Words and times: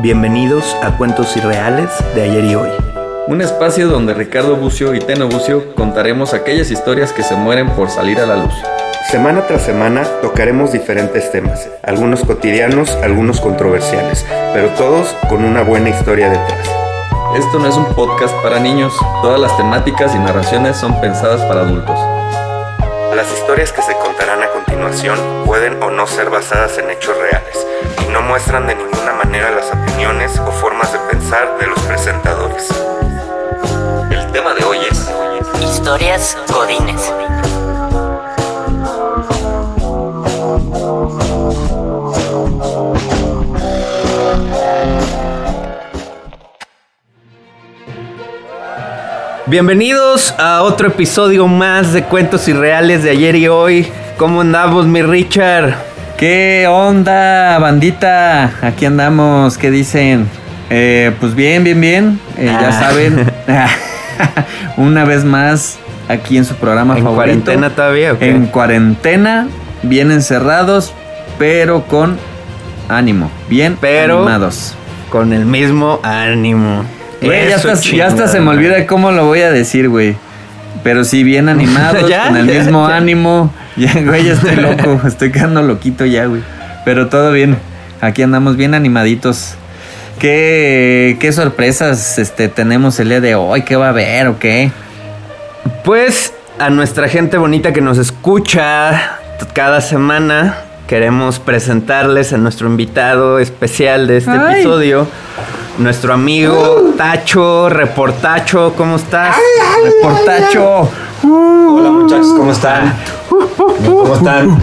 Bienvenidos 0.00 0.76
a 0.80 0.96
Cuentos 0.96 1.36
Irreales 1.36 1.90
de 2.14 2.22
ayer 2.22 2.44
y 2.44 2.54
hoy. 2.54 2.68
Un 3.26 3.40
espacio 3.40 3.88
donde 3.88 4.14
Ricardo 4.14 4.54
Bucio 4.54 4.94
y 4.94 5.00
Teno 5.00 5.26
Bucio 5.26 5.74
contaremos 5.74 6.34
aquellas 6.34 6.70
historias 6.70 7.12
que 7.12 7.24
se 7.24 7.34
mueren 7.34 7.68
por 7.70 7.90
salir 7.90 8.20
a 8.20 8.26
la 8.26 8.36
luz. 8.36 8.54
Semana 9.10 9.48
tras 9.48 9.62
semana 9.62 10.04
tocaremos 10.22 10.70
diferentes 10.70 11.32
temas, 11.32 11.68
algunos 11.82 12.20
cotidianos, 12.20 12.90
algunos 13.02 13.40
controversiales, 13.40 14.24
pero 14.52 14.68
todos 14.74 15.16
con 15.28 15.44
una 15.44 15.62
buena 15.62 15.88
historia 15.88 16.28
detrás. 16.28 16.68
Esto 17.36 17.58
no 17.58 17.66
es 17.66 17.74
un 17.74 17.86
podcast 17.96 18.36
para 18.40 18.60
niños, 18.60 18.94
todas 19.20 19.40
las 19.40 19.56
temáticas 19.56 20.14
y 20.14 20.18
narraciones 20.20 20.76
son 20.76 21.00
pensadas 21.00 21.40
para 21.40 21.62
adultos. 21.62 21.98
Las 23.16 23.32
historias 23.32 23.72
que 23.72 23.82
se 23.82 23.94
contarán 23.94 24.44
a 24.44 24.48
continuación 24.50 25.18
pueden 25.44 25.82
o 25.82 25.90
no 25.90 26.06
ser 26.06 26.30
basadas 26.30 26.78
en 26.78 26.88
hechos 26.88 27.16
reales 27.18 27.66
y 28.08 28.12
no 28.12 28.22
muestran 28.22 28.66
de 28.66 28.74
ninguna 28.74 29.12
manera 29.12 29.50
las 29.50 29.70
opiniones 29.70 30.38
o 30.38 30.50
formas 30.52 30.92
de 30.92 30.98
pensar 31.10 31.58
de 31.58 31.66
los 31.66 31.78
presentadores. 31.80 32.68
El 34.10 34.32
tema 34.32 34.54
de 34.54 34.64
hoy 34.64 34.78
es 34.90 35.10
Historias 35.62 36.36
Godines. 36.48 37.12
Bienvenidos 49.46 50.34
a 50.38 50.62
otro 50.62 50.88
episodio 50.88 51.46
más 51.46 51.92
de 51.92 52.04
Cuentos 52.04 52.48
Irreales 52.48 53.02
de 53.02 53.10
ayer 53.10 53.36
y 53.36 53.48
hoy. 53.48 53.90
¿Cómo 54.18 54.42
andamos, 54.42 54.86
mi 54.86 55.02
Richard? 55.02 55.87
¿Qué 56.18 56.66
onda, 56.68 57.58
bandita? 57.58 58.50
Aquí 58.62 58.84
andamos, 58.86 59.56
¿qué 59.56 59.70
dicen? 59.70 60.28
Eh, 60.68 61.12
pues 61.20 61.34
bien, 61.34 61.62
bien, 61.64 61.80
bien. 61.80 62.20
Eh, 62.36 62.46
Ya 62.46 62.68
Ah. 62.68 62.72
saben, 62.72 63.24
una 64.76 65.04
vez 65.04 65.24
más 65.24 65.78
aquí 66.08 66.36
en 66.36 66.44
su 66.44 66.56
programa 66.56 66.96
¿En 66.96 67.04
favorito. 67.04 67.14
cuarentena 67.44 67.70
todavía? 67.70 68.16
En 68.20 68.46
cuarentena, 68.46 69.46
bien 69.82 70.10
encerrados, 70.10 70.92
pero 71.38 71.84
con 71.86 72.18
ánimo, 72.88 73.30
bien 73.48 73.76
Pero- 73.80 74.16
animados. 74.18 74.74
Con 75.10 75.32
el 75.32 75.46
mismo 75.46 76.00
ánimo. 76.02 76.84
Güey, 77.22 77.48
ya 77.48 77.56
hasta, 77.56 77.74
ya 77.74 78.06
hasta 78.08 78.28
se 78.28 78.40
me 78.40 78.50
olvida 78.50 78.86
cómo 78.86 79.10
lo 79.10 79.24
voy 79.24 79.40
a 79.40 79.50
decir, 79.50 79.88
güey. 79.88 80.16
Pero 80.82 81.04
sí, 81.04 81.22
bien 81.24 81.48
animados, 81.48 82.08
Ya, 82.08 82.26
con 82.28 82.36
el 82.36 82.46
mismo 82.46 82.88
ya. 82.88 82.96
ánimo. 82.96 83.52
Ya, 83.76 83.92
güey, 84.00 84.24
ya 84.24 84.32
estoy 84.32 84.56
loco, 84.56 85.00
estoy 85.06 85.30
quedando 85.32 85.62
loquito 85.62 86.04
ya, 86.04 86.26
güey. 86.26 86.42
Pero 86.84 87.08
todo 87.08 87.32
bien, 87.32 87.56
aquí 88.00 88.22
andamos 88.22 88.56
bien 88.56 88.74
animaditos. 88.74 89.54
¿Qué, 90.18 91.16
qué 91.20 91.32
sorpresas 91.32 92.18
este, 92.18 92.48
tenemos 92.48 92.98
el 92.98 93.08
día 93.10 93.20
de 93.20 93.34
hoy? 93.36 93.62
¿Qué 93.62 93.76
va 93.76 93.86
a 93.86 93.90
haber 93.90 94.26
o 94.28 94.38
qué? 94.38 94.72
Pues 95.84 96.32
a 96.58 96.70
nuestra 96.70 97.08
gente 97.08 97.38
bonita 97.38 97.72
que 97.72 97.80
nos 97.80 97.98
escucha 97.98 99.18
cada 99.52 99.80
semana, 99.80 100.56
queremos 100.88 101.38
presentarles 101.38 102.32
a 102.32 102.38
nuestro 102.38 102.66
invitado 102.66 103.38
especial 103.38 104.08
de 104.08 104.16
este 104.16 104.30
Ay. 104.32 104.54
episodio, 104.54 105.06
nuestro 105.78 106.12
amigo 106.14 106.92
Tacho, 106.96 107.68
Reportacho, 107.68 108.74
¿cómo 108.76 108.96
estás? 108.96 109.34
Reportacho. 109.84 110.88
Hola 111.24 111.90
muchachos, 111.90 112.28
¿cómo 112.36 112.52
están? 112.52 112.94
¿Cómo 113.28 114.14
están? 114.14 114.58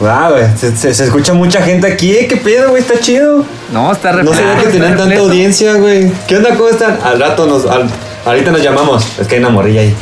Wow, 0.00 0.38
se, 0.56 0.74
se- 0.76 0.94
se 0.94 1.04
escucha 1.04 1.34
mucha 1.34 1.60
gente 1.62 1.86
aquí, 1.86 2.12
¿eh? 2.12 2.26
¿qué 2.26 2.36
pedo, 2.36 2.70
güey? 2.70 2.82
Está 2.82 2.98
chido. 2.98 3.44
No, 3.72 3.92
está 3.92 4.12
No 4.12 4.18
repleto, 4.18 4.38
sabía 4.38 4.62
que 4.64 4.68
tenían 4.70 4.96
tanta 4.96 5.18
audiencia, 5.18 5.74
güey. 5.74 6.10
¿Qué 6.26 6.38
onda? 6.38 6.54
¿Cómo 6.56 6.68
están? 6.70 6.98
Al 7.04 7.20
rato 7.20 7.46
nos. 7.46 7.66
al- 7.66 7.88
ahorita 8.24 8.50
nos 8.50 8.62
llamamos. 8.62 9.06
Es 9.20 9.26
que 9.28 9.34
hay 9.36 9.40
una 9.40 9.50
morrilla 9.50 9.82
ahí. 9.82 9.94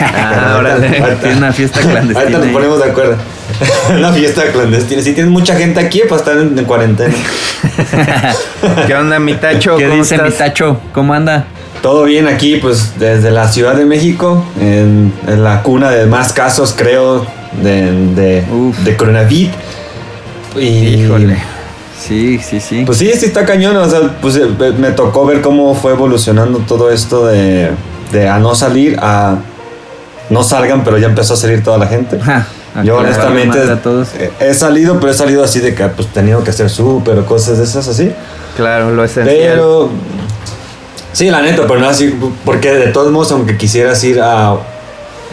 Ah, 0.00 0.56
órale. 0.58 0.86
Ahorita- 0.98 1.20
Tiene 1.20 1.36
una 1.38 1.52
fiesta 1.52 1.80
clandestina 1.80 2.20
Ahorita 2.20 2.38
nos 2.38 2.48
ponemos 2.48 2.78
de 2.82 2.90
acuerdo. 2.90 3.16
una 3.96 4.12
fiesta 4.12 4.42
clandestina. 4.52 5.02
Sí, 5.02 5.12
tienes 5.12 5.32
mucha 5.32 5.54
gente 5.56 5.80
aquí 5.80 6.02
para 6.08 6.16
estar 6.16 6.36
en, 6.38 6.58
en 6.58 6.64
cuarentena. 6.64 7.14
¿Qué 8.86 8.94
onda, 8.94 9.18
mi 9.18 9.34
Tacho? 9.34 9.76
¿Qué 9.76 9.84
¿Cómo 9.88 9.96
dice 10.02 10.18
mi? 10.18 10.30
Tacho? 10.30 10.80
¿Cómo 10.92 11.14
anda? 11.14 11.44
Todo 11.82 12.04
bien 12.04 12.26
aquí, 12.26 12.56
pues 12.56 12.98
desde 12.98 13.30
la 13.30 13.48
Ciudad 13.48 13.74
de 13.76 13.84
México, 13.84 14.44
en, 14.60 15.12
en 15.28 15.44
la 15.44 15.62
cuna 15.62 15.90
de 15.90 16.06
más 16.06 16.32
casos, 16.32 16.74
creo, 16.76 17.26
de, 17.62 18.42
de, 18.84 18.96
coronavirus. 18.96 19.52
Y, 20.56 20.66
Híjole. 21.04 21.36
Sí, 21.98 22.38
sí, 22.38 22.60
sí. 22.60 22.82
Pues 22.84 22.98
sí, 22.98 23.10
sí 23.16 23.26
está 23.26 23.44
cañón. 23.44 23.76
O 23.76 23.88
sea, 23.88 24.00
pues 24.20 24.36
eh, 24.36 24.46
me 24.78 24.90
tocó 24.90 25.26
ver 25.26 25.42
cómo 25.42 25.74
fue 25.74 25.92
evolucionando 25.92 26.58
todo 26.60 26.90
esto 26.90 27.26
de, 27.26 27.70
de 28.12 28.28
a 28.28 28.38
no 28.38 28.54
salir 28.54 28.96
a 29.00 29.36
no 30.30 30.42
salgan, 30.42 30.82
pero 30.84 30.98
ya 30.98 31.06
empezó 31.06 31.34
a 31.34 31.36
salir 31.36 31.62
toda 31.62 31.78
la 31.78 31.86
gente. 31.86 32.18
Ja, 32.20 32.46
Yo 32.84 32.96
honestamente 32.98 33.58
madre 33.58 33.72
a 33.72 33.82
todos. 33.82 34.08
eh, 34.18 34.30
he 34.40 34.52
salido, 34.54 34.98
pero 35.00 35.12
he 35.12 35.14
salido 35.14 35.42
así 35.44 35.60
de 35.60 35.74
que 35.74 35.84
pues 35.88 36.08
tenido 36.08 36.42
que 36.44 36.50
hacer 36.50 36.68
súper 36.68 37.18
o 37.18 37.24
cosas 37.26 37.58
de 37.58 37.64
esas 37.64 37.86
así. 37.88 38.12
Claro, 38.56 38.90
lo 38.90 39.04
esencial. 39.04 39.36
Pero 39.36 39.88
sí, 41.12 41.30
la 41.30 41.42
neta, 41.42 41.62
pero 41.66 41.80
no 41.80 41.88
así 41.88 42.18
porque 42.44 42.72
de 42.74 42.88
todos 42.88 43.10
modos 43.12 43.32
aunque 43.32 43.56
quisieras 43.56 44.02
ir 44.04 44.20
a 44.20 44.56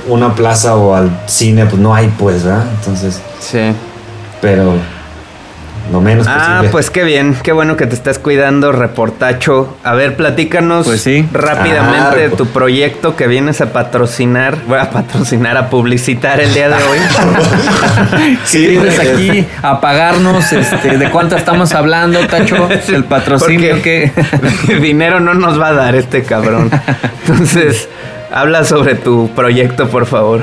una 0.08 0.36
plaza 0.36 0.76
o 0.76 0.94
al 0.96 1.10
cine, 1.28 1.66
pues 1.66 1.82
no 1.82 1.94
hay 1.96 2.14
pues, 2.20 2.44
¿verdad? 2.44 2.66
Entonces, 2.80 3.20
Sí. 3.40 3.74
pero 4.42 4.74
lo 5.94 6.02
menos 6.02 6.28
Ah, 6.28 6.48
posible. 6.56 6.70
pues 6.72 6.90
qué 6.90 7.04
bien, 7.04 7.36
qué 7.44 7.52
bueno 7.54 7.78
que 7.78 7.86
te 7.86 7.94
estás 7.96 8.20
cuidando, 8.20 8.72
reportacho. 8.72 9.78
A 9.84 9.94
ver, 9.94 10.16
platícanos 10.18 10.86
Pues 10.88 11.02
sí. 11.02 11.26
rápidamente 11.32 12.00
Ah, 12.12 12.16
de 12.16 12.30
tu 12.30 12.48
proyecto 12.48 13.16
que 13.16 13.28
vienes 13.28 13.62
a 13.62 13.72
patrocinar, 13.72 14.58
voy 14.68 14.80
a 14.80 14.90
patrocinar, 14.90 15.56
a 15.56 15.70
publicitar 15.70 16.42
el 16.42 16.54
día 16.54 16.68
de 16.70 16.76
hoy. 16.76 16.98
Sí, 18.46 18.68
vienes 18.68 19.00
aquí 19.00 19.46
a 19.62 19.80
pagarnos, 19.80 20.52
este, 20.52 20.98
¿de 20.98 21.10
cuánto 21.10 21.36
estamos 21.38 21.74
hablando, 21.74 22.20
Tacho? 22.28 22.68
El 22.88 23.04
patrocinio 23.06 23.76
Porque 23.76 24.12
que... 24.68 24.74
dinero 24.80 25.20
no 25.20 25.34
nos 25.34 25.60
va 25.60 25.70
a 25.70 25.74
dar 25.74 25.96
este 25.96 26.24
cabrón. 26.24 26.70
Entonces, 27.22 27.88
habla 28.34 28.64
sobre 28.66 28.96
tu 28.96 29.30
proyecto, 29.36 29.88
por 29.90 30.06
favor. 30.06 30.42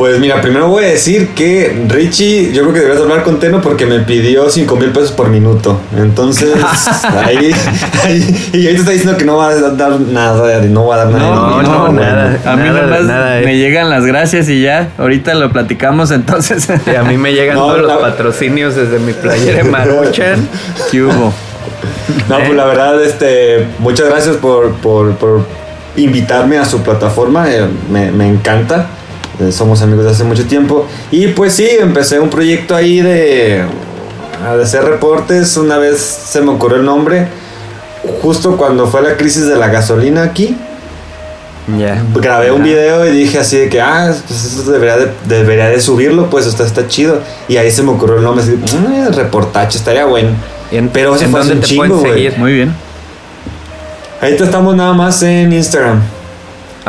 Pues 0.00 0.18
mira, 0.18 0.40
primero 0.40 0.66
voy 0.68 0.84
a 0.84 0.86
decir 0.86 1.34
que 1.34 1.84
Richie, 1.86 2.52
yo 2.54 2.62
creo 2.62 2.72
que 2.72 2.80
deberías 2.80 3.02
hablar 3.02 3.22
con 3.22 3.38
Teno 3.38 3.60
porque 3.60 3.84
me 3.84 3.98
pidió 4.00 4.48
5 4.48 4.76
mil 4.76 4.92
pesos 4.92 5.12
por 5.12 5.28
minuto. 5.28 5.78
Entonces, 5.94 6.54
ahí, 7.22 7.52
ahí, 8.02 8.50
y 8.54 8.66
ahí 8.66 8.72
te 8.72 8.80
está 8.80 8.92
diciendo 8.92 9.18
que 9.18 9.26
no 9.26 9.36
va 9.36 9.48
a 9.48 9.60
dar 9.60 10.00
nada, 10.00 10.62
no 10.62 10.86
va 10.86 10.94
a 10.94 10.98
dar 11.04 11.10
nada. 11.10 11.34
No, 11.34 11.62
no, 11.62 11.92
nada. 11.92 12.40
A 12.46 12.56
mí 12.56 12.62
Nada, 12.62 12.80
nomás 12.80 13.02
nada, 13.02 13.40
eh. 13.40 13.44
me 13.44 13.58
llegan 13.58 13.90
las 13.90 14.06
gracias 14.06 14.48
y 14.48 14.62
ya, 14.62 14.88
ahorita 14.96 15.34
lo 15.34 15.52
platicamos 15.52 16.10
entonces. 16.12 16.66
Y 16.90 16.94
a 16.96 17.02
mí 17.02 17.18
me 17.18 17.34
llegan 17.34 17.56
No, 17.56 17.66
todos 17.66 17.82
los 17.82 17.98
patrocinios 17.98 18.76
desde 18.76 19.00
mi 19.00 19.12
playera 19.12 19.58
de 19.58 19.64
Maruchan. 19.64 20.48
¿Qué 20.90 21.02
hubo? 21.02 21.34
No, 22.26 22.38
pues 22.38 22.54
la 22.54 22.64
verdad, 22.64 23.04
este, 23.04 23.66
muchas 23.78 24.08
gracias 24.08 24.36
por, 24.36 24.72
por, 24.76 25.12
por 25.16 25.44
invitarme 25.96 26.56
a 26.56 26.64
su 26.64 26.80
plataforma, 26.82 27.52
eh, 27.52 27.66
me, 27.90 28.10
me 28.12 28.26
encanta. 28.26 28.86
Eh, 29.40 29.52
somos 29.52 29.80
amigos 29.82 30.04
de 30.04 30.10
hace 30.10 30.24
mucho 30.24 30.44
tiempo. 30.46 30.86
Y 31.10 31.28
pues 31.28 31.54
sí, 31.54 31.68
empecé 31.80 32.20
un 32.20 32.28
proyecto 32.30 32.74
ahí 32.76 33.00
de, 33.00 33.62
de 34.56 34.62
hacer 34.62 34.84
reportes. 34.84 35.56
Una 35.56 35.78
vez 35.78 35.98
se 36.00 36.40
me 36.42 36.50
ocurrió 36.50 36.76
el 36.78 36.84
nombre, 36.84 37.26
justo 38.22 38.56
cuando 38.56 38.86
fue 38.86 39.02
la 39.02 39.16
crisis 39.16 39.46
de 39.46 39.56
la 39.56 39.68
gasolina 39.68 40.22
aquí. 40.22 40.56
Ya. 41.78 42.02
Grabé 42.16 42.50
un 42.50 42.64
video 42.64 43.06
y 43.06 43.12
dije 43.12 43.38
así 43.38 43.56
de 43.56 43.68
que, 43.68 43.80
ah, 43.80 44.12
pues 44.26 44.44
eso 44.44 44.72
debería 44.72 44.96
de, 44.96 45.12
debería 45.26 45.68
de 45.68 45.80
subirlo, 45.80 46.28
pues 46.28 46.46
está, 46.46 46.64
está 46.64 46.88
chido. 46.88 47.20
Y 47.48 47.58
ahí 47.58 47.70
se 47.70 47.82
me 47.82 47.90
ocurrió 47.92 48.16
el 48.16 48.24
nombre, 48.24 48.42
así, 48.42 48.52
"Mm, 48.52 49.12
reportaje, 49.14 49.78
estaría 49.78 50.04
bueno. 50.04 50.30
¿Y 50.72 50.76
en, 50.76 50.88
Pero 50.88 51.16
se 51.16 51.24
¿en 51.26 51.30
fue 51.30 51.42
un 51.42 51.48
te 51.60 51.60
chingo? 51.60 52.02
Muy 52.38 52.52
bien. 52.54 52.74
Ahorita 54.20 54.44
estamos 54.44 54.74
nada 54.76 54.92
más 54.92 55.22
en 55.22 55.52
Instagram. 55.52 56.00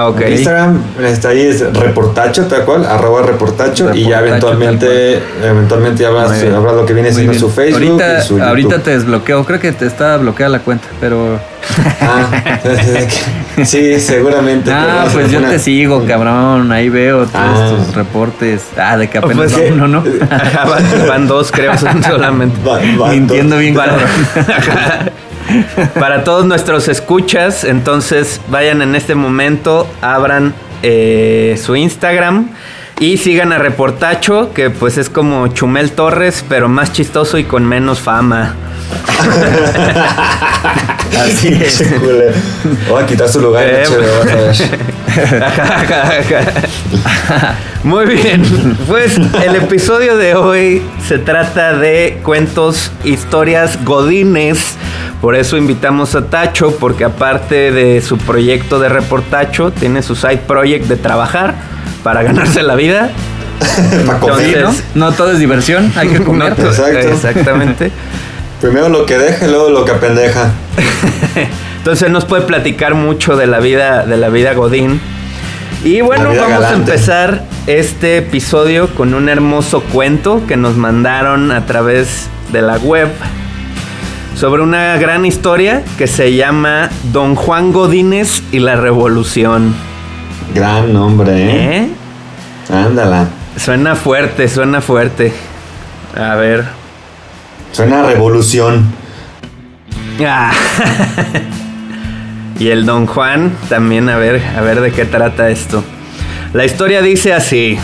Ah. 0.09 0.29
Instagram 0.29 0.81
está 1.03 1.29
ahí 1.29 1.41
es 1.41 1.61
reportacho, 1.73 2.45
tal 2.47 2.65
cual, 2.65 2.85
arroba 2.85 3.21
reportacho, 3.23 3.93
y 3.93 4.07
ya 4.09 4.19
eventualmente, 4.19 5.21
eventualmente 5.43 6.03
ya 6.03 6.09
habrá, 6.09 6.73
lo 6.73 6.85
que 6.85 6.93
viene 6.93 7.13
siendo 7.13 7.33
su 7.33 7.49
Facebook 7.49 7.75
ahorita, 8.01 8.19
y 8.19 8.21
su 8.27 8.41
ahorita 8.41 8.79
te 8.79 8.91
desbloqueo, 8.91 9.43
creo 9.45 9.59
que 9.59 9.71
te 9.71 9.85
está 9.85 10.17
bloqueada 10.17 10.49
la 10.51 10.59
cuenta, 10.59 10.87
pero... 10.99 11.39
Ah, 12.01 12.27
sí, 13.63 13.99
seguramente. 13.99 14.71
Ah, 14.73 15.05
pues 15.13 15.31
yo 15.31 15.37
una- 15.39 15.49
te 15.51 15.59
sigo, 15.59 16.03
cabrón, 16.05 16.71
ahí 16.71 16.89
veo 16.89 17.25
todos 17.27 17.31
Ah. 17.35 17.73
tus 17.85 17.95
reportes. 17.95 18.63
Ah, 18.77 18.97
de 18.97 19.07
que 19.09 19.19
apenas 19.19 19.37
Pues 19.37 19.53
va 19.53 19.57
que- 19.59 19.71
uno, 19.71 19.87
¿no? 19.87 20.03
Ajá, 20.29 20.65
van, 20.65 20.83
van 21.07 21.27
dos, 21.27 21.51
creo, 21.51 21.77
son 21.77 22.03
solamente. 22.03 22.57
Va- 22.67 22.79
va- 22.99 23.09
Mintiendo 23.11 23.57
bien. 23.57 23.75
Para 25.99 26.23
todos 26.23 26.45
nuestros 26.45 26.87
escuchas, 26.87 27.63
entonces 27.63 28.41
vayan 28.49 28.81
en 28.81 28.95
este 28.95 29.15
momento, 29.15 29.87
abran 30.01 30.53
eh, 30.83 31.59
su 31.63 31.75
Instagram 31.75 32.49
Y 33.01 33.17
sigan 33.17 33.51
a 33.51 33.57
Reportacho, 33.57 34.53
que 34.53 34.69
pues 34.69 34.99
es 34.99 35.09
como 35.09 35.47
Chumel 35.47 35.89
Torres, 35.89 36.45
pero 36.47 36.69
más 36.69 36.93
chistoso 36.93 37.39
y 37.39 37.45
con 37.45 37.65
menos 37.65 37.99
fama. 37.99 38.53
Así 41.19 41.47
es. 41.47 41.83
Voy 42.87 43.01
a 43.01 43.05
quitar 43.07 43.27
su 43.27 43.41
lugar 43.41 43.65
Eh, 43.65 43.85
HBO, 43.87 44.19
vas 44.19 44.31
a 44.31 44.35
ver. 44.35 44.53
Muy 47.83 48.05
bien, 48.05 48.43
pues 48.87 49.17
el 49.17 49.55
episodio 49.55 50.15
de 50.15 50.35
hoy 50.35 50.83
se 51.07 51.17
trata 51.17 51.75
de 51.75 52.19
cuentos, 52.21 52.91
historias 53.03 53.83
godines. 53.83 54.75
Por 55.21 55.35
eso 55.35 55.57
invitamos 55.57 56.13
a 56.13 56.27
Tacho, 56.27 56.77
porque 56.79 57.05
aparte 57.05 57.71
de 57.71 57.99
su 58.01 58.19
proyecto 58.19 58.79
de 58.79 58.89
reportacho, 58.89 59.71
tiene 59.71 60.03
su 60.03 60.15
side 60.15 60.43
project 60.45 60.85
de 60.85 60.97
trabajar 60.97 61.80
para 62.03 62.23
ganarse 62.23 62.63
la 62.63 62.75
vida. 62.75 63.09
Para 64.07 64.19
comer, 64.19 64.57
Entonces, 64.57 64.83
¿no? 64.95 65.11
¿no? 65.11 65.15
Todo 65.15 65.31
es 65.33 65.39
diversión, 65.39 65.93
hay 65.95 66.07
que 66.09 66.19
comer. 66.23 66.57
No 66.57 66.65
Exacto. 66.65 66.97
Exactamente. 66.97 67.91
Primero 68.59 68.89
lo 68.89 69.05
que 69.05 69.17
deja 69.19 69.45
y 69.45 69.49
luego 69.51 69.69
lo 69.69 69.85
que 69.85 69.91
apendeja. 69.91 70.51
Entonces 71.77 72.07
él 72.07 72.11
nos 72.11 72.25
puede 72.25 72.43
platicar 72.43 72.95
mucho 72.95 73.35
de 73.35 73.47
la 73.47 73.59
vida, 73.59 74.05
de 74.05 74.17
la 74.17 74.29
vida 74.29 74.53
Godín. 74.53 74.99
Y 75.83 76.01
bueno, 76.01 76.31
vamos 76.35 76.63
a 76.63 76.73
empezar 76.73 77.43
este 77.65 78.17
episodio 78.17 78.93
con 78.93 79.13
un 79.13 79.29
hermoso 79.29 79.81
cuento 79.81 80.43
que 80.47 80.57
nos 80.57 80.75
mandaron 80.75 81.51
a 81.51 81.65
través 81.65 82.29
de 82.51 82.61
la 82.61 82.77
web 82.77 83.09
sobre 84.35 84.61
una 84.61 84.97
gran 84.97 85.25
historia 85.25 85.83
que 85.97 86.05
se 86.05 86.35
llama 86.35 86.89
Don 87.11 87.35
Juan 87.35 87.71
Godínez 87.71 88.43
y 88.51 88.59
la 88.59 88.75
Revolución. 88.75 89.73
Gran 90.53 90.93
nombre, 90.93 91.31
¿eh? 91.31 91.77
¿Eh? 91.77 91.89
Ándala. 92.73 93.27
Suena 93.57 93.95
fuerte, 93.95 94.47
suena 94.47 94.81
fuerte. 94.81 95.31
A 96.15 96.35
ver. 96.35 96.65
Suena 97.71 98.01
a 98.01 98.07
revolución. 98.07 98.93
Ah. 100.25 100.51
y 102.59 102.67
el 102.67 102.85
Don 102.85 103.07
Juan 103.07 103.51
también, 103.69 104.09
a 104.09 104.17
ver, 104.17 104.41
a 104.57 104.61
ver 104.61 104.81
de 104.81 104.91
qué 104.91 105.05
trata 105.05 105.49
esto. 105.49 105.83
La 106.53 106.65
historia 106.65 107.01
dice 107.01 107.33
así. 107.33 107.77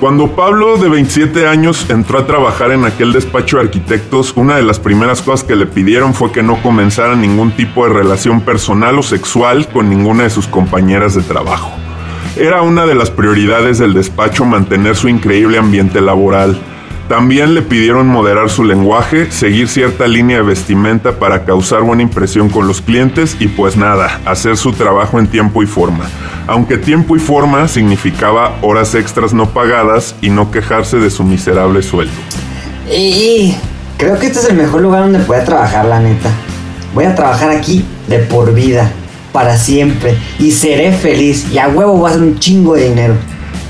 Cuando 0.00 0.36
Pablo, 0.36 0.76
de 0.76 0.90
27 0.90 1.48
años, 1.48 1.88
entró 1.88 2.18
a 2.18 2.26
trabajar 2.26 2.70
en 2.70 2.84
aquel 2.84 3.14
despacho 3.14 3.56
de 3.56 3.62
arquitectos, 3.62 4.34
una 4.36 4.56
de 4.56 4.62
las 4.62 4.78
primeras 4.78 5.22
cosas 5.22 5.42
que 5.42 5.56
le 5.56 5.64
pidieron 5.64 6.12
fue 6.12 6.32
que 6.32 6.42
no 6.42 6.60
comenzara 6.62 7.16
ningún 7.16 7.52
tipo 7.52 7.86
de 7.86 7.94
relación 7.94 8.42
personal 8.42 8.98
o 8.98 9.02
sexual 9.02 9.66
con 9.68 9.88
ninguna 9.88 10.24
de 10.24 10.30
sus 10.30 10.48
compañeras 10.48 11.14
de 11.14 11.22
trabajo. 11.22 11.70
Era 12.36 12.60
una 12.60 12.84
de 12.84 12.94
las 12.94 13.10
prioridades 13.10 13.78
del 13.78 13.94
despacho 13.94 14.44
mantener 14.44 14.96
su 14.96 15.08
increíble 15.08 15.56
ambiente 15.56 16.02
laboral. 16.02 16.60
También 17.08 17.54
le 17.54 17.62
pidieron 17.62 18.08
moderar 18.08 18.50
su 18.50 18.64
lenguaje, 18.64 19.30
seguir 19.30 19.68
cierta 19.68 20.08
línea 20.08 20.38
de 20.38 20.42
vestimenta 20.42 21.20
para 21.20 21.44
causar 21.44 21.82
buena 21.82 22.02
impresión 22.02 22.48
con 22.48 22.66
los 22.66 22.80
clientes 22.80 23.36
y 23.38 23.46
pues 23.46 23.76
nada, 23.76 24.20
hacer 24.24 24.56
su 24.56 24.72
trabajo 24.72 25.20
en 25.20 25.28
tiempo 25.28 25.62
y 25.62 25.66
forma. 25.66 26.06
Aunque 26.48 26.78
tiempo 26.78 27.14
y 27.14 27.20
forma 27.20 27.68
significaba 27.68 28.56
horas 28.60 28.96
extras 28.96 29.32
no 29.32 29.50
pagadas 29.50 30.16
y 30.20 30.30
no 30.30 30.50
quejarse 30.50 30.98
de 30.98 31.10
su 31.10 31.22
miserable 31.22 31.80
sueldo. 31.82 32.12
Y 32.90 33.54
creo 33.98 34.18
que 34.18 34.26
este 34.26 34.40
es 34.40 34.48
el 34.50 34.56
mejor 34.56 34.82
lugar 34.82 35.02
donde 35.02 35.20
pueda 35.20 35.44
trabajar, 35.44 35.84
la 35.84 36.00
neta. 36.00 36.30
Voy 36.92 37.04
a 37.04 37.14
trabajar 37.14 37.50
aquí 37.50 37.84
de 38.08 38.18
por 38.18 38.52
vida, 38.52 38.90
para 39.32 39.56
siempre, 39.56 40.16
y 40.40 40.50
seré 40.50 40.90
feliz. 40.92 41.52
Y 41.52 41.58
a 41.58 41.68
huevo 41.68 41.98
voy 41.98 42.08
a 42.08 42.14
hacer 42.14 42.22
un 42.22 42.38
chingo 42.40 42.74
de 42.74 42.88
dinero. 42.88 43.14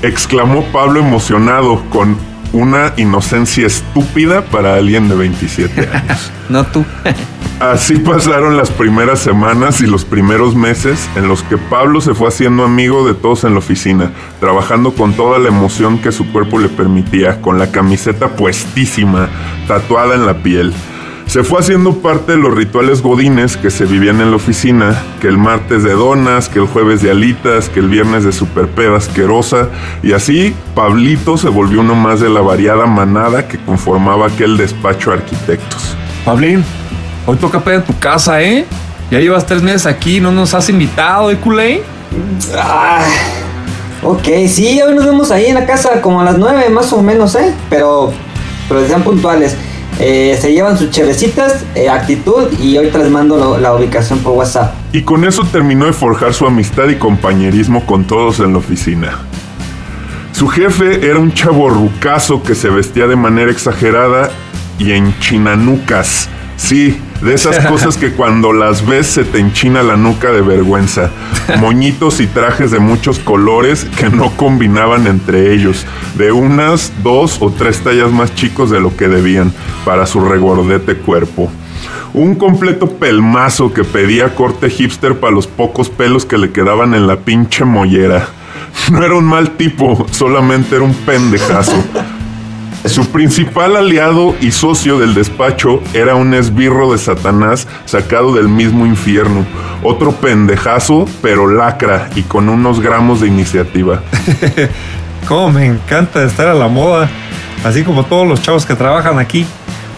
Exclamó 0.01 0.63
Pablo 0.71 0.99
emocionado 0.99 1.83
con 1.89 2.26
una 2.53 2.93
inocencia 2.97 3.67
estúpida 3.67 4.43
para 4.45 4.75
alguien 4.75 5.09
de 5.09 5.15
27 5.15 5.89
años. 5.91 6.31
No 6.49 6.65
tú. 6.65 6.85
Así 7.59 7.97
pasaron 7.97 8.55
las 8.55 8.69
primeras 8.69 9.19
semanas 9.19 9.81
y 9.81 9.87
los 9.87 10.05
primeros 10.05 10.55
meses 10.55 11.09
en 11.17 11.27
los 11.27 11.43
que 11.43 11.57
Pablo 11.57 11.99
se 11.99 12.13
fue 12.13 12.29
haciendo 12.29 12.63
amigo 12.63 13.05
de 13.05 13.15
todos 13.15 13.43
en 13.43 13.51
la 13.51 13.59
oficina, 13.59 14.11
trabajando 14.39 14.93
con 14.93 15.11
toda 15.13 15.39
la 15.39 15.49
emoción 15.49 15.97
que 15.97 16.13
su 16.13 16.31
cuerpo 16.31 16.57
le 16.59 16.69
permitía, 16.69 17.41
con 17.41 17.59
la 17.59 17.69
camiseta 17.71 18.29
puestísima, 18.29 19.27
tatuada 19.67 20.15
en 20.15 20.25
la 20.25 20.41
piel. 20.41 20.71
Se 21.27 21.43
fue 21.43 21.59
haciendo 21.59 21.97
parte 21.97 22.31
de 22.31 22.37
los 22.37 22.55
rituales 22.55 23.01
godines 23.01 23.57
que 23.57 23.69
se 23.69 23.83
vivían 23.83 24.21
en 24.21 24.31
la 24.31 24.37
oficina, 24.37 25.03
que 25.19 25.27
el 25.27 25.37
martes 25.37 25.83
de 25.83 25.91
donas, 25.91 26.47
que 26.47 26.59
el 26.59 26.67
jueves 26.67 27.01
de 27.01 27.11
alitas, 27.11 27.67
que 27.67 27.81
el 27.81 27.89
viernes 27.89 28.23
de 28.23 28.31
superpeda 28.31 28.95
asquerosa, 28.95 29.67
y 30.01 30.13
así 30.13 30.55
Pablito 30.73 31.37
se 31.37 31.49
volvió 31.49 31.81
uno 31.81 31.95
más 31.95 32.21
de 32.21 32.29
la 32.29 32.39
variada 32.39 32.85
manada 32.85 33.45
que 33.45 33.57
conformaba 33.57 34.27
aquel 34.27 34.55
despacho 34.55 35.11
de 35.11 35.17
arquitectos. 35.17 35.97
Pablín, 36.23 36.63
hoy 37.25 37.35
toca 37.35 37.59
pedir 37.59 37.79
en 37.79 37.85
tu 37.85 37.99
casa, 37.99 38.41
¿eh? 38.41 38.65
Ya 39.11 39.19
llevas 39.19 39.45
tres 39.45 39.61
meses 39.61 39.85
aquí, 39.85 40.21
no 40.21 40.31
nos 40.31 40.53
has 40.53 40.69
invitado, 40.69 41.29
¿eh, 41.29 41.37
culé? 41.37 41.83
Ah, 42.55 43.03
ok, 44.01 44.27
sí, 44.47 44.81
hoy 44.81 44.95
nos 44.95 45.05
vemos 45.05 45.29
ahí 45.31 45.47
en 45.47 45.55
la 45.55 45.65
casa 45.65 45.99
como 45.99 46.21
a 46.21 46.23
las 46.23 46.37
9 46.37 46.69
más 46.69 46.93
o 46.93 47.01
menos, 47.01 47.35
¿eh? 47.35 47.53
Pero, 47.69 48.13
pero 48.69 48.87
sean 48.87 49.03
puntuales. 49.03 49.57
Eh, 49.99 50.37
se 50.39 50.53
llevan 50.53 50.77
sus 50.77 50.91
chevecitas, 50.91 51.65
eh, 51.73 51.89
actitud 51.89 52.47
y 52.61 52.77
ahorita 52.77 52.99
les 52.99 53.09
mando 53.09 53.57
la 53.57 53.73
ubicación 53.73 54.19
por 54.19 54.33
WhatsApp. 54.33 54.73
Y 54.91 55.01
con 55.01 55.25
eso 55.25 55.43
terminó 55.51 55.85
de 55.85 55.93
forjar 55.93 56.33
su 56.33 56.45
amistad 56.45 56.87
y 56.89 56.95
compañerismo 56.95 57.85
con 57.85 58.05
todos 58.05 58.39
en 58.39 58.53
la 58.53 58.59
oficina. 58.59 59.19
Su 60.33 60.47
jefe 60.47 61.09
era 61.09 61.17
un 61.17 61.33
chavo 61.33 61.67
rucazo 61.69 62.43
que 62.43 62.53
se 62.53 62.69
vestía 62.69 63.07
de 63.07 63.15
manera 63.15 63.49
exagerada 63.49 64.29
y 64.77 64.91
en 64.91 65.17
chinanucas. 65.19 66.29
Sí, 66.57 66.99
de 67.21 67.33
esas 67.33 67.65
cosas 67.65 67.97
que 67.97 68.11
cuando 68.11 68.53
las 68.53 68.85
ves 68.85 69.07
se 69.07 69.23
te 69.23 69.39
enchina 69.39 69.83
la 69.83 69.97
nuca 69.97 70.31
de 70.31 70.41
vergüenza. 70.41 71.09
Moñitos 71.59 72.19
y 72.19 72.27
trajes 72.27 72.71
de 72.71 72.79
muchos 72.79 73.19
colores 73.19 73.85
que 73.97 74.09
no 74.09 74.31
combinaban 74.35 75.07
entre 75.07 75.53
ellos. 75.53 75.85
De 76.15 76.31
unas, 76.31 76.91
dos 77.03 77.37
o 77.41 77.51
tres 77.51 77.81
tallas 77.83 78.11
más 78.11 78.33
chicos 78.35 78.69
de 78.69 78.79
lo 78.79 78.95
que 78.95 79.07
debían 79.07 79.53
para 79.85 80.05
su 80.05 80.21
regordete 80.21 80.95
cuerpo. 80.95 81.49
Un 82.13 82.35
completo 82.35 82.89
pelmazo 82.89 83.73
que 83.73 83.83
pedía 83.83 84.33
corte 84.33 84.69
hipster 84.69 85.19
para 85.19 85.33
los 85.33 85.47
pocos 85.47 85.89
pelos 85.89 86.25
que 86.25 86.37
le 86.37 86.51
quedaban 86.51 86.93
en 86.93 87.07
la 87.07 87.17
pinche 87.17 87.65
mollera. 87.65 88.27
No 88.91 89.03
era 89.03 89.15
un 89.15 89.25
mal 89.25 89.51
tipo, 89.51 90.05
solamente 90.11 90.75
era 90.75 90.85
un 90.85 90.93
pendejazo. 90.93 91.83
Su 92.85 93.07
principal 93.07 93.75
aliado 93.75 94.35
y 94.39 94.51
socio 94.51 94.99
del 94.99 95.13
despacho 95.13 95.81
era 95.93 96.15
un 96.15 96.33
esbirro 96.33 96.91
de 96.91 96.97
Satanás 96.97 97.67
sacado 97.85 98.33
del 98.33 98.47
mismo 98.47 98.85
infierno. 98.85 99.45
Otro 99.83 100.13
pendejazo, 100.13 101.05
pero 101.21 101.47
lacra 101.47 102.09
y 102.15 102.21
con 102.21 102.49
unos 102.49 102.79
gramos 102.79 103.21
de 103.21 103.27
iniciativa. 103.27 104.01
Cómo 105.27 105.51
me 105.51 105.65
encanta 105.65 106.23
estar 106.23 106.47
a 106.47 106.53
la 106.53 106.67
moda, 106.67 107.09
así 107.65 107.83
como 107.83 108.05
todos 108.05 108.27
los 108.27 108.41
chavos 108.41 108.65
que 108.65 108.75
trabajan 108.75 109.19
aquí. 109.19 109.45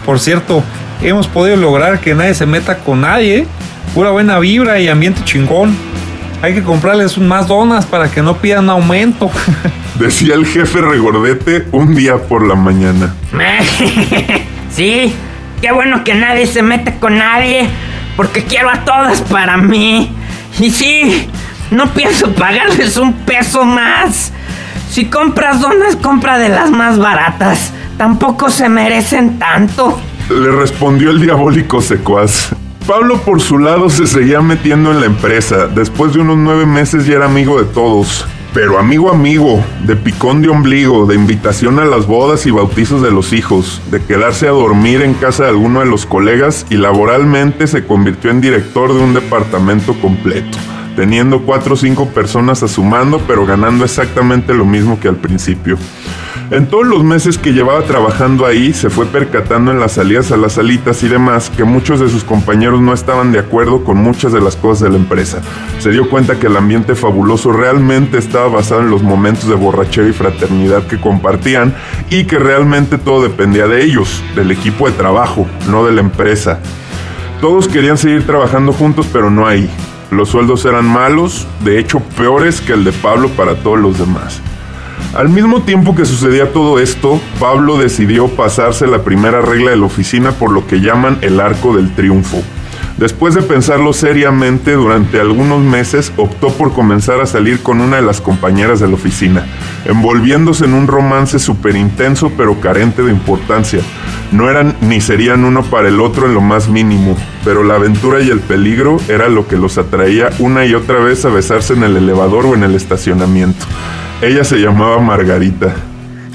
Por 0.05 0.19
cierto, 0.19 0.63
hemos 1.01 1.27
podido 1.27 1.57
lograr 1.57 1.99
que 1.99 2.15
nadie 2.15 2.33
se 2.33 2.45
meta 2.45 2.79
con 2.79 3.01
nadie, 3.01 3.45
pura 3.93 4.09
buena 4.09 4.39
vibra 4.39 4.79
y 4.79 4.87
ambiente 4.87 5.21
chingón. 5.25 5.75
Hay 6.41 6.53
que 6.53 6.63
comprarles 6.63 7.17
más 7.17 7.47
donas 7.47 7.85
para 7.85 8.09
que 8.09 8.21
no 8.21 8.37
pidan 8.37 8.69
aumento. 8.69 9.29
Decía 9.99 10.35
el 10.35 10.45
jefe 10.45 10.79
regordete 10.79 11.67
un 11.73 11.93
día 11.93 12.15
por 12.15 12.47
la 12.47 12.55
mañana. 12.55 13.13
sí, 14.71 15.13
qué 15.61 15.73
bueno 15.73 16.05
que 16.05 16.15
nadie 16.15 16.47
se 16.47 16.63
mete 16.63 16.97
con 16.99 17.17
nadie, 17.17 17.67
porque 18.15 18.45
quiero 18.45 18.69
a 18.69 18.85
todas 18.85 19.21
para 19.23 19.57
mí. 19.57 20.09
Y 20.57 20.69
sí, 20.69 21.27
no 21.71 21.87
pienso 21.87 22.31
pagarles 22.31 22.95
un 22.95 23.13
peso 23.25 23.65
más. 23.65 24.31
Si 24.89 25.05
compras 25.05 25.59
donas, 25.59 25.97
compra 25.97 26.39
de 26.39 26.47
las 26.47 26.71
más 26.71 26.97
baratas. 26.97 27.73
Tampoco 27.97 28.49
se 28.49 28.69
merecen 28.69 29.37
tanto. 29.37 29.99
Le 30.29 30.49
respondió 30.51 31.11
el 31.11 31.19
diabólico 31.19 31.81
secuaz. 31.81 32.55
Pablo 32.87 33.19
por 33.21 33.41
su 33.41 33.59
lado 33.59 33.89
se 33.89 34.07
seguía 34.07 34.39
metiendo 34.39 34.91
en 34.91 35.01
la 35.01 35.07
empresa. 35.07 35.67
Después 35.67 36.13
de 36.13 36.21
unos 36.21 36.37
nueve 36.37 36.65
meses 36.65 37.05
ya 37.05 37.15
era 37.15 37.25
amigo 37.25 37.61
de 37.61 37.65
todos. 37.65 38.25
Pero 38.53 38.79
amigo 38.79 39.11
amigo, 39.11 39.63
de 39.85 39.95
picón 39.95 40.41
de 40.41 40.49
ombligo, 40.49 41.05
de 41.05 41.13
invitación 41.13 41.77
a 41.77 41.85
las 41.85 42.07
bodas 42.07 42.47
y 42.47 42.51
bautizos 42.51 43.01
de 43.03 43.11
los 43.11 43.31
hijos, 43.31 43.79
de 43.91 44.01
quedarse 44.01 44.47
a 44.47 44.51
dormir 44.51 45.03
en 45.03 45.13
casa 45.13 45.43
de 45.43 45.49
alguno 45.49 45.81
de 45.81 45.85
los 45.85 46.07
colegas 46.07 46.65
y 46.71 46.77
laboralmente 46.77 47.67
se 47.67 47.85
convirtió 47.85 48.31
en 48.31 48.41
director 48.41 48.91
de 48.91 48.99
un 48.99 49.13
departamento 49.13 49.93
completo, 50.01 50.57
teniendo 50.95 51.43
cuatro 51.43 51.75
o 51.75 51.77
cinco 51.77 52.07
personas 52.07 52.63
a 52.63 52.67
su 52.67 52.83
mando 52.83 53.21
pero 53.27 53.45
ganando 53.45 53.85
exactamente 53.85 54.55
lo 54.55 54.65
mismo 54.65 54.99
que 54.99 55.09
al 55.09 55.17
principio. 55.17 55.77
En 56.51 56.65
todos 56.65 56.87
los 56.87 57.03
meses 57.03 57.37
que 57.37 57.53
llevaba 57.53 57.83
trabajando 57.83 58.47
ahí, 58.47 58.73
se 58.73 58.89
fue 58.89 59.05
percatando 59.05 59.71
en 59.71 59.79
las 59.79 59.91
salidas 59.91 60.31
a 60.31 60.37
las 60.37 60.53
salitas 60.53 61.03
y 61.03 61.07
demás 61.07 61.51
que 61.55 61.63
muchos 61.63 61.99
de 61.99 62.09
sus 62.09 62.23
compañeros 62.23 62.81
no 62.81 62.91
estaban 62.91 63.31
de 63.31 63.37
acuerdo 63.37 63.83
con 63.83 63.97
muchas 63.97 64.33
de 64.33 64.41
las 64.41 64.55
cosas 64.55 64.85
de 64.85 64.89
la 64.89 64.95
empresa. 64.95 65.43
Se 65.77 65.91
dio 65.91 66.09
cuenta 66.09 66.39
que 66.39 66.47
el 66.47 66.57
ambiente 66.57 66.95
fabuloso 66.95 67.51
realmente 67.51 68.17
estaba 68.17 68.47
basado 68.47 68.81
en 68.81 68.89
los 68.89 69.03
momentos 69.03 69.47
de 69.47 69.53
borrachera 69.53 70.09
y 70.09 70.11
fraternidad 70.11 70.87
que 70.87 70.99
compartían 70.99 71.75
y 72.09 72.23
que 72.23 72.39
realmente 72.39 72.97
todo 72.97 73.21
dependía 73.21 73.67
de 73.67 73.83
ellos, 73.83 74.23
del 74.35 74.49
equipo 74.49 74.87
de 74.89 74.93
trabajo, 74.93 75.45
no 75.69 75.85
de 75.85 75.91
la 75.91 76.01
empresa. 76.01 76.61
Todos 77.41 77.67
querían 77.67 77.99
seguir 77.99 78.25
trabajando 78.25 78.73
juntos, 78.73 79.07
pero 79.13 79.29
no 79.29 79.45
ahí. 79.45 79.69
Los 80.09 80.29
sueldos 80.29 80.65
eran 80.65 80.85
malos, 80.85 81.45
de 81.63 81.77
hecho 81.77 81.99
peores 82.17 82.59
que 82.59 82.73
el 82.73 82.83
de 82.85 82.91
Pablo 82.91 83.29
para 83.29 83.53
todos 83.53 83.77
los 83.77 83.99
demás. 83.99 84.41
Al 85.15 85.29
mismo 85.29 85.63
tiempo 85.63 85.95
que 85.95 86.05
sucedía 86.05 86.53
todo 86.53 86.79
esto, 86.79 87.19
Pablo 87.39 87.77
decidió 87.77 88.27
pasarse 88.27 88.87
la 88.87 89.03
primera 89.03 89.41
regla 89.41 89.71
de 89.71 89.77
la 89.77 89.85
oficina 89.85 90.31
por 90.31 90.51
lo 90.51 90.67
que 90.67 90.81
llaman 90.81 91.17
el 91.21 91.39
arco 91.39 91.75
del 91.75 91.93
triunfo. 91.95 92.43
Después 92.99 93.33
de 93.33 93.41
pensarlo 93.41 93.93
seriamente 93.93 94.73
durante 94.73 95.21
algunos 95.21 95.61
meses, 95.61 96.11
optó 96.17 96.49
por 96.49 96.73
comenzar 96.73 97.21
a 97.21 97.25
salir 97.25 97.61
con 97.61 97.79
una 97.79 97.95
de 97.95 98.01
las 98.01 98.19
compañeras 98.19 98.81
de 98.81 98.89
la 98.89 98.95
oficina, 98.95 99.45
envolviéndose 99.85 100.65
en 100.65 100.73
un 100.73 100.85
romance 100.85 101.39
súper 101.39 101.77
intenso 101.77 102.29
pero 102.35 102.59
carente 102.59 103.01
de 103.01 103.11
importancia. 103.11 103.79
No 104.33 104.49
eran 104.49 104.75
ni 104.81 104.99
serían 104.99 105.45
uno 105.45 105.63
para 105.63 105.87
el 105.87 106.01
otro 106.01 106.25
en 106.27 106.33
lo 106.33 106.41
más 106.41 106.67
mínimo, 106.67 107.15
pero 107.45 107.63
la 107.63 107.75
aventura 107.75 108.19
y 108.21 108.29
el 108.29 108.41
peligro 108.41 108.97
era 109.07 109.29
lo 109.29 109.47
que 109.47 109.55
los 109.55 109.77
atraía 109.77 110.29
una 110.39 110.65
y 110.65 110.73
otra 110.75 110.99
vez 110.99 111.23
a 111.23 111.29
besarse 111.29 111.73
en 111.73 111.83
el 111.83 111.95
elevador 111.95 112.45
o 112.45 112.53
en 112.53 112.63
el 112.63 112.75
estacionamiento. 112.75 113.65
Ella 114.21 114.43
se 114.43 114.57
llamaba 114.57 114.99
Margarita. 114.99 115.73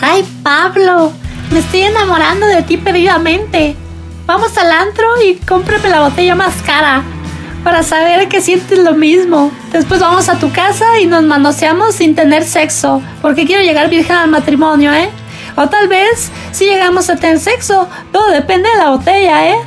Ay, 0.01 0.25
Pablo, 0.43 1.13
me 1.53 1.59
estoy 1.59 1.83
enamorando 1.83 2.47
de 2.47 2.63
ti 2.63 2.79
perdidamente. 2.79 3.77
Vamos 4.27 4.57
al 4.57 4.73
antro 4.73 5.05
y 5.23 5.35
cómprame 5.35 5.91
la 5.91 6.01
botella 6.01 6.35
más 6.35 6.55
cara 6.65 7.03
para 7.63 7.83
saber 7.83 8.27
que 8.29 8.41
sientes 8.41 8.79
lo 8.79 8.95
mismo. 8.95 9.53
Después 9.71 10.01
vamos 10.01 10.31
a 10.31 10.39
tu 10.39 10.51
casa 10.51 10.99
y 10.99 11.07
nos 11.07 11.25
manoseamos 11.25 11.95
sin 11.95 12.15
tener 12.15 12.45
sexo, 12.45 13.03
porque 13.21 13.45
quiero 13.45 13.63
llegar 13.63 13.91
virgen 13.91 14.17
al 14.17 14.31
matrimonio, 14.31 14.93
¿eh? 14.95 15.11
O 15.57 15.69
tal 15.69 15.87
vez 15.87 16.31
si 16.53 16.65
llegamos 16.65 17.11
a 17.11 17.17
tener 17.17 17.39
sexo, 17.39 17.87
todo 18.13 18.31
depende 18.31 18.67
de 18.71 18.77
la 18.77 18.91
botella, 18.91 19.51
¿eh? 19.51 19.59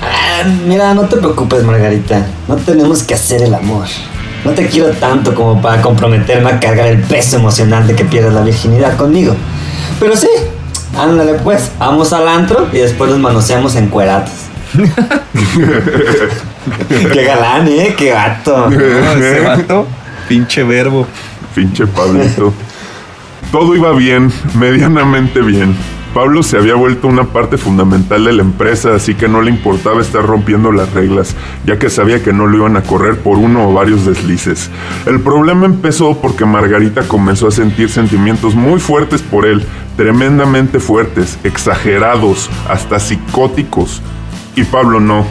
Ah, 0.00 0.42
mira, 0.66 0.94
no 0.94 1.02
te 1.02 1.18
preocupes, 1.18 1.62
Margarita. 1.64 2.26
No 2.48 2.56
tenemos 2.56 3.02
que 3.02 3.12
hacer 3.12 3.42
el 3.42 3.54
amor. 3.54 3.86
No 4.44 4.50
te 4.52 4.66
quiero 4.66 4.90
tanto 4.90 5.34
como 5.34 5.60
para 5.62 5.80
comprometerme 5.82 6.50
a 6.50 6.60
cargar 6.60 6.88
el 6.88 6.98
peso 6.98 7.36
emocional 7.36 7.86
de 7.86 7.94
que 7.94 8.04
pierdas 8.04 8.34
la 8.34 8.42
virginidad 8.42 8.96
conmigo. 8.96 9.36
Pero 10.00 10.16
sí, 10.16 10.28
ándale 10.98 11.34
pues, 11.34 11.70
vamos 11.78 12.12
al 12.12 12.26
antro 12.26 12.68
y 12.72 12.78
después 12.78 13.10
nos 13.10 13.20
manoseamos 13.20 13.76
encuerados. 13.76 14.30
Qué 17.12 17.24
galán, 17.24 17.68
¿eh? 17.68 17.94
Qué 17.96 18.10
gato. 18.10 18.68
No, 18.70 19.12
ese 19.12 19.40
vato, 19.40 19.86
pinche 20.28 20.62
verbo. 20.62 21.06
Pinche 21.54 21.86
Pablito. 21.86 22.52
Todo 23.50 23.76
iba 23.76 23.92
bien, 23.92 24.32
medianamente 24.54 25.40
bien. 25.40 25.76
Pablo 26.14 26.42
se 26.42 26.58
había 26.58 26.74
vuelto 26.74 27.08
una 27.08 27.24
parte 27.24 27.56
fundamental 27.56 28.26
de 28.26 28.34
la 28.34 28.42
empresa, 28.42 28.94
así 28.94 29.14
que 29.14 29.28
no 29.28 29.40
le 29.40 29.50
importaba 29.50 30.02
estar 30.02 30.22
rompiendo 30.22 30.70
las 30.70 30.92
reglas, 30.92 31.34
ya 31.64 31.78
que 31.78 31.88
sabía 31.88 32.22
que 32.22 32.34
no 32.34 32.46
lo 32.46 32.58
iban 32.58 32.76
a 32.76 32.82
correr 32.82 33.18
por 33.20 33.38
uno 33.38 33.66
o 33.66 33.72
varios 33.72 34.04
deslices. 34.04 34.70
El 35.06 35.20
problema 35.20 35.64
empezó 35.64 36.20
porque 36.20 36.44
Margarita 36.44 37.08
comenzó 37.08 37.48
a 37.48 37.50
sentir 37.50 37.88
sentimientos 37.88 38.54
muy 38.54 38.78
fuertes 38.78 39.22
por 39.22 39.46
él, 39.46 39.64
tremendamente 39.96 40.80
fuertes, 40.80 41.38
exagerados, 41.44 42.50
hasta 42.68 43.00
psicóticos. 43.00 44.02
Y 44.54 44.64
Pablo 44.64 45.00
no. 45.00 45.24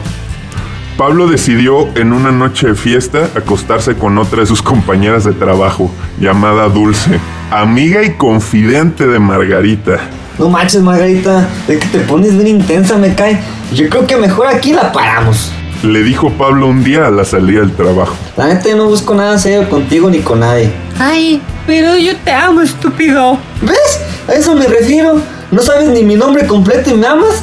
Pablo 0.98 1.28
decidió 1.28 1.86
en 1.94 2.12
una 2.12 2.32
noche 2.32 2.66
de 2.66 2.74
fiesta 2.74 3.28
acostarse 3.36 3.94
con 3.94 4.18
otra 4.18 4.40
de 4.40 4.46
sus 4.46 4.62
compañeras 4.62 5.22
de 5.22 5.32
trabajo, 5.32 5.92
llamada 6.18 6.68
Dulce, 6.68 7.20
amiga 7.52 8.02
y 8.02 8.14
confidente 8.14 9.06
de 9.06 9.20
Margarita. 9.20 10.00
No 10.38 10.48
manches, 10.48 10.82
Margarita, 10.82 11.48
de 11.66 11.78
que 11.78 11.86
te 11.88 11.98
pones 12.00 12.34
bien 12.34 12.48
intensa, 12.48 12.96
me 12.96 13.14
cae. 13.14 13.38
Yo 13.72 13.88
creo 13.88 14.06
que 14.06 14.16
mejor 14.16 14.46
aquí 14.48 14.72
la 14.72 14.92
paramos. 14.92 15.52
Le 15.82 16.02
dijo 16.02 16.30
Pablo 16.30 16.68
un 16.68 16.84
día 16.84 17.06
a 17.06 17.10
la 17.10 17.24
salida 17.24 17.60
del 17.60 17.72
trabajo. 17.72 18.14
La 18.36 18.46
neta, 18.46 18.68
yo 18.68 18.76
no 18.76 18.86
busco 18.86 19.14
nada 19.14 19.36
serio 19.38 19.68
contigo 19.68 20.08
ni 20.10 20.20
con 20.20 20.40
nadie. 20.40 20.70
Ay, 20.98 21.42
pero 21.66 21.96
yo 21.96 22.16
te 22.16 22.30
amo, 22.30 22.60
estúpido. 22.60 23.36
¿Ves? 23.60 24.00
A 24.28 24.32
eso 24.32 24.54
me 24.54 24.66
refiero. 24.66 25.20
¿No 25.50 25.60
sabes 25.60 25.88
ni 25.90 26.02
mi 26.02 26.14
nombre 26.14 26.46
completo 26.46 26.90
y 26.90 26.94
me 26.94 27.06
amas? 27.06 27.42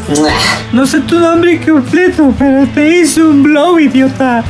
No 0.72 0.88
sé 0.88 1.01
tu 1.01 1.19
nombre 1.19 1.60
completo, 1.63 2.34
pero 2.39 2.65
te 2.74 3.01
hice 3.01 3.22
un 3.22 3.43
blow, 3.43 3.77
idiota. 3.77 4.43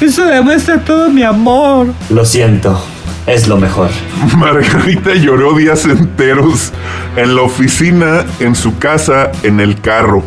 Eso 0.00 0.24
demuestra 0.24 0.82
todo 0.82 1.10
mi 1.10 1.22
amor. 1.22 1.88
Lo 2.08 2.24
siento, 2.24 2.82
es 3.26 3.48
lo 3.48 3.56
mejor. 3.56 3.90
Margarita 4.36 5.14
lloró 5.14 5.54
días 5.54 5.84
enteros 5.86 6.72
en 7.16 7.34
la 7.34 7.42
oficina, 7.42 8.24
en 8.40 8.54
su 8.54 8.78
casa, 8.78 9.32
en 9.42 9.60
el 9.60 9.80
carro. 9.80 10.22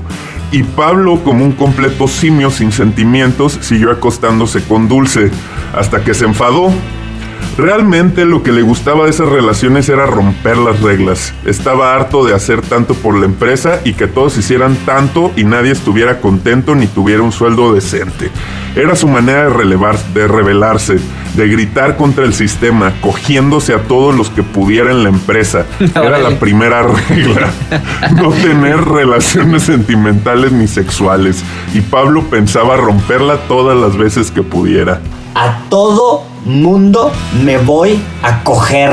Y 0.51 0.63
Pablo, 0.63 1.22
como 1.24 1.44
un 1.44 1.51
completo 1.51 2.08
simio 2.08 2.50
sin 2.50 2.72
sentimientos, 2.72 3.58
siguió 3.62 3.92
acostándose 3.92 4.63
con 4.63 4.88
Dulce, 4.88 5.30
hasta 5.75 6.04
que 6.04 6.13
se 6.13 6.25
enfadó. 6.25 6.72
Realmente 7.58 8.25
lo 8.25 8.44
que 8.44 8.51
le 8.51 8.62
gustaba 8.62 9.06
de 9.06 9.10
esas 9.10 9.30
relaciones 9.30 9.89
era 9.89 10.06
romper 10.06 10.58
las 10.58 10.80
reglas. 10.80 11.34
Estaba 11.44 11.96
harto 11.96 12.24
de 12.24 12.36
hacer 12.36 12.62
tanto 12.62 12.94
por 12.94 13.18
la 13.18 13.25
empresa 13.25 13.82
y 13.84 13.94
que 13.94 14.06
todos 14.06 14.38
hicieran 14.38 14.75
tanto 14.86 15.32
y 15.36 15.44
nadie 15.44 15.72
estuviera 15.72 16.22
contento 16.22 16.75
ni 16.75 16.86
tuviera 16.86 17.24
un 17.24 17.32
sueldo 17.32 17.74
decente. 17.74 18.30
Era 18.75 18.96
su 18.96 19.08
manera 19.08 19.46
de 19.46 19.50
relevar, 19.50 19.98
de 20.13 20.27
de 21.38 21.48
gritar 21.48 21.96
contra 21.96 22.25
el 22.25 22.34
sistema, 22.34 22.94
cogiéndose 23.00 23.74
a 23.74 23.84
todos 23.84 24.15
los 24.15 24.29
que 24.29 24.44
pudiera 24.44 24.91
en 24.91 25.03
la 25.03 25.10
empresa. 25.10 25.65
Era 25.96 26.17
la 26.17 26.38
primera 26.39 26.84
regla. 26.84 27.51
No 28.15 28.29
tener 28.32 28.84
relaciones 28.84 29.63
sentimentales 29.63 30.51
ni 30.51 30.67
sexuales. 30.67 31.44
Y 31.74 31.82
Pablo 31.82 32.24
pensaba 32.29 32.77
romperla 32.77 33.38
todas 33.48 33.77
las 33.77 33.98
veces 33.98 34.32
que 34.32 34.41
pudiera. 34.41 35.01
A 35.36 35.60
todo 35.70 36.24
mundo 36.46 37.12
me 37.44 37.58
voy 37.58 38.00
a 38.24 38.44
coger. 38.44 38.91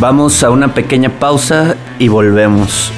Vamos 0.00 0.42
a 0.42 0.50
una 0.50 0.74
pequeña 0.74 1.10
pausa 1.20 1.76
y 1.98 2.08
volvemos. 2.08 2.92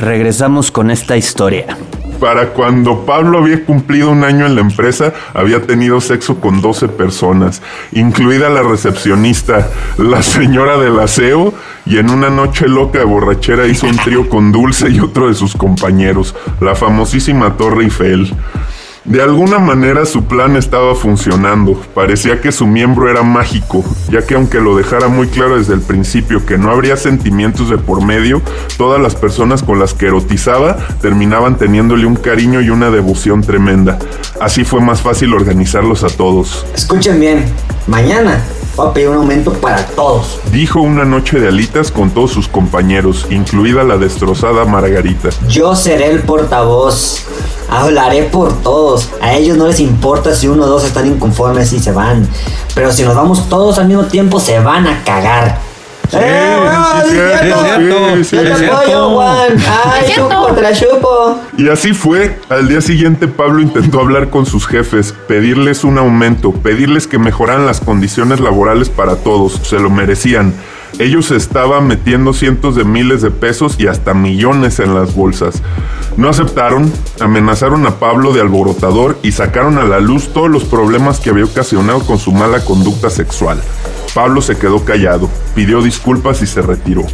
Regresamos 0.00 0.70
con 0.70 0.90
esta 0.90 1.18
historia. 1.18 1.76
Para 2.18 2.54
cuando 2.54 3.04
Pablo 3.04 3.38
había 3.38 3.64
cumplido 3.66 4.10
un 4.10 4.24
año 4.24 4.46
en 4.46 4.54
la 4.54 4.62
empresa, 4.62 5.12
había 5.34 5.60
tenido 5.66 6.00
sexo 6.00 6.40
con 6.40 6.62
12 6.62 6.88
personas, 6.88 7.60
incluida 7.92 8.48
la 8.48 8.62
recepcionista, 8.62 9.68
la 9.98 10.22
señora 10.22 10.78
del 10.78 10.98
aseo, 10.98 11.52
y 11.84 11.98
en 11.98 12.08
una 12.08 12.30
noche 12.30 12.66
loca 12.66 13.00
de 13.00 13.04
borrachera 13.04 13.66
hizo 13.66 13.86
un 13.86 13.96
trío 13.96 14.26
con 14.28 14.52
Dulce 14.52 14.88
y 14.88 15.00
otro 15.00 15.28
de 15.28 15.34
sus 15.34 15.54
compañeros, 15.54 16.34
la 16.60 16.74
famosísima 16.74 17.58
Torre 17.58 17.84
Eiffel. 17.84 18.34
De 19.04 19.22
alguna 19.22 19.58
manera 19.58 20.04
su 20.04 20.24
plan 20.24 20.56
estaba 20.56 20.94
funcionando. 20.94 21.80
Parecía 21.94 22.42
que 22.42 22.52
su 22.52 22.66
miembro 22.66 23.10
era 23.10 23.22
mágico, 23.22 23.82
ya 24.10 24.26
que 24.26 24.34
aunque 24.34 24.60
lo 24.60 24.76
dejara 24.76 25.08
muy 25.08 25.28
claro 25.28 25.56
desde 25.56 25.72
el 25.72 25.80
principio 25.80 26.44
que 26.44 26.58
no 26.58 26.70
habría 26.70 26.98
sentimientos 26.98 27.70
de 27.70 27.78
por 27.78 28.04
medio, 28.04 28.42
todas 28.76 29.00
las 29.00 29.14
personas 29.14 29.62
con 29.62 29.78
las 29.78 29.94
que 29.94 30.06
erotizaba 30.06 30.76
terminaban 31.00 31.56
teniéndole 31.56 32.04
un 32.04 32.16
cariño 32.16 32.60
y 32.60 32.68
una 32.68 32.90
devoción 32.90 33.40
tremenda. 33.40 33.98
Así 34.38 34.64
fue 34.64 34.82
más 34.82 35.00
fácil 35.00 35.32
organizarlos 35.32 36.04
a 36.04 36.08
todos. 36.08 36.66
Escuchen 36.74 37.18
bien, 37.20 37.44
mañana 37.86 38.38
a 38.78 38.92
pedir 38.92 39.08
un 39.08 39.16
aumento 39.16 39.52
para 39.52 39.84
todos. 39.86 40.38
Dijo 40.52 40.80
una 40.80 41.04
noche 41.04 41.38
de 41.38 41.48
alitas 41.48 41.90
con 41.90 42.10
todos 42.10 42.30
sus 42.30 42.48
compañeros, 42.48 43.26
incluida 43.30 43.84
la 43.84 43.96
destrozada 43.96 44.64
Margarita. 44.64 45.30
Yo 45.48 45.74
seré 45.76 46.10
el 46.10 46.22
portavoz. 46.22 47.24
Hablaré 47.70 48.24
por 48.24 48.52
todos. 48.62 49.10
A 49.20 49.34
ellos 49.34 49.56
no 49.56 49.68
les 49.68 49.78
importa 49.80 50.34
si 50.34 50.48
uno 50.48 50.64
o 50.64 50.66
dos 50.66 50.84
están 50.84 51.06
inconformes 51.06 51.72
y 51.72 51.78
se 51.78 51.92
van. 51.92 52.28
Pero 52.74 52.90
si 52.90 53.04
nos 53.04 53.14
vamos 53.14 53.48
todos 53.48 53.78
al 53.78 53.86
mismo 53.86 54.04
tiempo, 54.06 54.40
se 54.40 54.58
van 54.58 54.86
a 54.86 55.04
cagar. 55.04 55.69
¡Eh. 56.12 56.50
Y 61.56 61.68
así 61.68 61.92
fue. 61.92 62.38
Al 62.48 62.68
día 62.68 62.80
siguiente 62.80 63.28
Pablo 63.28 63.60
intentó 63.60 64.00
hablar 64.00 64.30
con 64.30 64.46
sus 64.46 64.66
jefes, 64.66 65.14
pedirles 65.28 65.84
un 65.84 65.98
aumento, 65.98 66.52
pedirles 66.52 67.06
que 67.06 67.18
mejoraran 67.18 67.66
las 67.66 67.80
condiciones 67.80 68.40
laborales 68.40 68.88
para 68.88 69.16
todos, 69.16 69.60
se 69.62 69.78
lo 69.78 69.90
merecían. 69.90 70.54
Ellos 70.98 71.30
estaban 71.30 71.86
metiendo 71.86 72.32
cientos 72.32 72.74
de 72.74 72.84
miles 72.84 73.22
de 73.22 73.30
pesos 73.30 73.76
y 73.78 73.86
hasta 73.86 74.12
millones 74.12 74.80
en 74.80 74.94
las 74.94 75.14
bolsas. 75.14 75.62
No 76.16 76.28
aceptaron, 76.28 76.92
amenazaron 77.20 77.86
a 77.86 78.00
Pablo 78.00 78.32
de 78.32 78.40
alborotador 78.40 79.16
y 79.22 79.32
sacaron 79.32 79.78
a 79.78 79.84
la 79.84 80.00
luz 80.00 80.32
todos 80.32 80.50
los 80.50 80.64
problemas 80.64 81.20
que 81.20 81.30
había 81.30 81.44
ocasionado 81.44 82.00
con 82.00 82.18
su 82.18 82.32
mala 82.32 82.64
conducta 82.64 83.08
sexual. 83.08 83.60
Pablo 84.14 84.42
se 84.42 84.56
quedó 84.56 84.84
callado, 84.84 85.28
pidió 85.54 85.82
disculpas 85.82 86.42
y 86.42 86.46
se 86.46 86.62
retiró. 86.62 87.04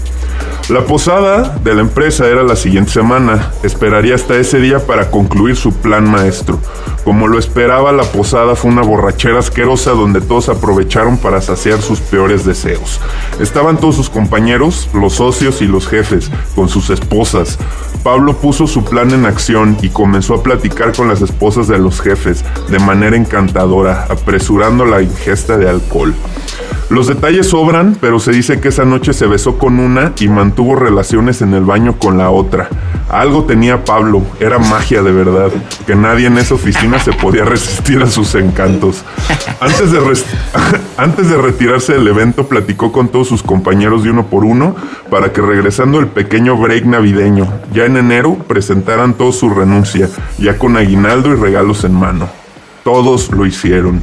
La 0.69 0.85
posada 0.85 1.57
de 1.62 1.75
la 1.75 1.83
empresa 1.83 2.26
era 2.26 2.43
la 2.43 2.57
siguiente 2.57 2.91
semana. 2.91 3.53
Esperaría 3.62 4.17
hasta 4.17 4.35
ese 4.35 4.59
día 4.59 4.85
para 4.85 5.12
concluir 5.12 5.55
su 5.55 5.73
plan 5.73 6.11
maestro. 6.11 6.59
Como 7.05 7.29
lo 7.29 7.38
esperaba, 7.38 7.93
la 7.93 8.03
posada 8.03 8.57
fue 8.57 8.73
una 8.73 8.83
borrachera 8.83 9.38
asquerosa 9.38 9.93
donde 9.93 10.21
todos 10.21 10.49
aprovecharon 10.49 11.19
para 11.19 11.41
saciar 11.41 11.81
sus 11.81 12.00
peores 12.00 12.45
deseos. 12.45 13.00
Estaban 13.38 13.79
todos 13.79 13.95
sus 13.95 14.11
compañeros, 14.11 14.88
los 14.93 15.12
socios 15.12 15.62
y 15.62 15.67
los 15.67 15.87
jefes, 15.87 16.33
con 16.57 16.69
sus 16.69 16.91
esposas. 16.91 17.59
Pablo 18.03 18.37
puso 18.37 18.67
su 18.67 18.85
plan 18.85 19.12
en 19.12 19.25
acción 19.25 19.76
y 19.83 19.91
comenzó 19.91 20.35
a 20.35 20.43
platicar 20.43 20.93
con 20.97 21.07
las 21.07 21.23
esposas 21.23 21.69
de 21.69 21.79
los 21.79 22.00
jefes 22.00 22.45
de 22.69 22.81
manera 22.81 23.17
encantadora, 23.17 24.07
apresurando 24.11 24.85
la 24.85 25.00
ingesta 25.00 25.57
de 25.57 25.71
alcohol. 25.71 26.12
Los 26.88 27.09
detalles 27.09 27.49
sobran, 27.49 27.97
pero 28.00 28.21
se 28.21 28.31
dice 28.31 28.61
que 28.61 28.69
esa 28.69 28.85
noche 28.85 29.12
se 29.12 29.26
besó 29.26 29.59
con 29.59 29.81
una 29.81 30.12
y 30.21 30.28
mantuvo 30.28 30.76
relaciones 30.76 31.43
en 31.43 31.52
el 31.52 31.64
baño 31.64 31.99
con 31.99 32.16
la 32.16 32.31
otra. 32.31 32.69
Algo 33.11 33.45
tenía 33.45 33.85
Pablo, 33.85 34.23
era 34.38 34.61
magia 34.61 35.02
de 35.02 35.11
verdad, 35.11 35.50
que 35.85 35.97
nadie 35.97 36.28
en 36.28 36.38
esa 36.38 36.55
oficina 36.55 37.00
se 37.00 37.12
podía 37.12 37.45
resistir 37.45 38.00
a 38.02 38.07
sus 38.07 38.37
encantos. 38.37 39.05
Antes 39.61 39.90
de, 39.90 39.99
antes 40.97 41.28
de 41.28 41.37
retirarse 41.37 41.95
del 41.95 42.07
evento, 42.07 42.47
platicó 42.47 42.93
con 42.93 43.09
todos 43.09 43.26
sus 43.26 43.43
compañeros 43.43 44.05
de 44.05 44.11
uno 44.11 44.26
por 44.26 44.45
uno 44.45 44.76
para 45.11 45.33
que 45.33 45.40
regresando 45.40 45.99
el 45.99 46.07
pequeño 46.07 46.57
break 46.57 46.85
navideño, 46.85 47.52
ya 47.73 47.87
en 47.87 47.97
enero, 47.97 48.37
presentaran 48.47 49.14
todos 49.14 49.37
su 49.37 49.50
renuncia, 49.50 50.09
ya 50.38 50.57
con 50.57 50.76
aguinaldo 50.76 51.33
y 51.33 51.35
regalos 51.35 51.83
en 51.83 51.95
mano. 51.95 52.28
Todos 52.85 53.33
lo 53.33 53.45
hicieron. 53.45 54.00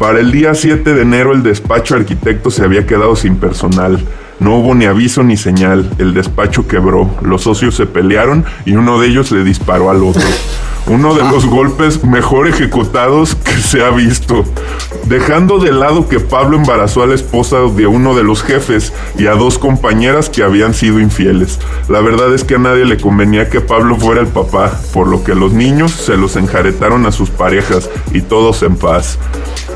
Para 0.00 0.18
el 0.20 0.32
día 0.32 0.54
7 0.54 0.94
de 0.94 1.02
enero 1.02 1.34
el 1.34 1.42
despacho 1.42 1.94
arquitecto 1.94 2.50
se 2.50 2.64
había 2.64 2.86
quedado 2.86 3.14
sin 3.16 3.36
personal. 3.36 4.02
No 4.38 4.56
hubo 4.56 4.74
ni 4.74 4.86
aviso 4.86 5.22
ni 5.22 5.36
señal. 5.36 5.90
El 5.98 6.14
despacho 6.14 6.66
quebró. 6.66 7.14
Los 7.20 7.42
socios 7.42 7.74
se 7.74 7.84
pelearon 7.84 8.46
y 8.64 8.72
uno 8.76 8.98
de 8.98 9.08
ellos 9.08 9.30
le 9.30 9.44
disparó 9.44 9.90
al 9.90 10.02
otro. 10.02 10.22
Uno 10.86 11.14
de 11.14 11.22
los 11.22 11.46
golpes 11.46 12.02
mejor 12.04 12.48
ejecutados 12.48 13.34
que 13.34 13.52
se 13.52 13.84
ha 13.84 13.90
visto. 13.90 14.44
Dejando 15.04 15.58
de 15.58 15.72
lado 15.72 16.08
que 16.08 16.20
Pablo 16.20 16.56
embarazó 16.56 17.02
a 17.02 17.06
la 17.06 17.14
esposa 17.14 17.58
de 17.74 17.86
uno 17.86 18.14
de 18.14 18.24
los 18.24 18.42
jefes 18.42 18.92
y 19.18 19.26
a 19.26 19.34
dos 19.34 19.58
compañeras 19.58 20.28
que 20.28 20.42
habían 20.42 20.74
sido 20.74 21.00
infieles. 21.00 21.58
La 21.88 22.00
verdad 22.00 22.34
es 22.34 22.44
que 22.44 22.56
a 22.56 22.58
nadie 22.58 22.84
le 22.84 22.98
convenía 22.98 23.48
que 23.48 23.60
Pablo 23.60 23.96
fuera 23.96 24.20
el 24.20 24.28
papá, 24.28 24.80
por 24.92 25.06
lo 25.06 25.22
que 25.22 25.34
los 25.34 25.52
niños 25.52 25.92
se 25.92 26.16
los 26.16 26.36
enjaretaron 26.36 27.06
a 27.06 27.12
sus 27.12 27.30
parejas 27.30 27.88
y 28.12 28.22
todos 28.22 28.62
en 28.62 28.76
paz. 28.76 29.18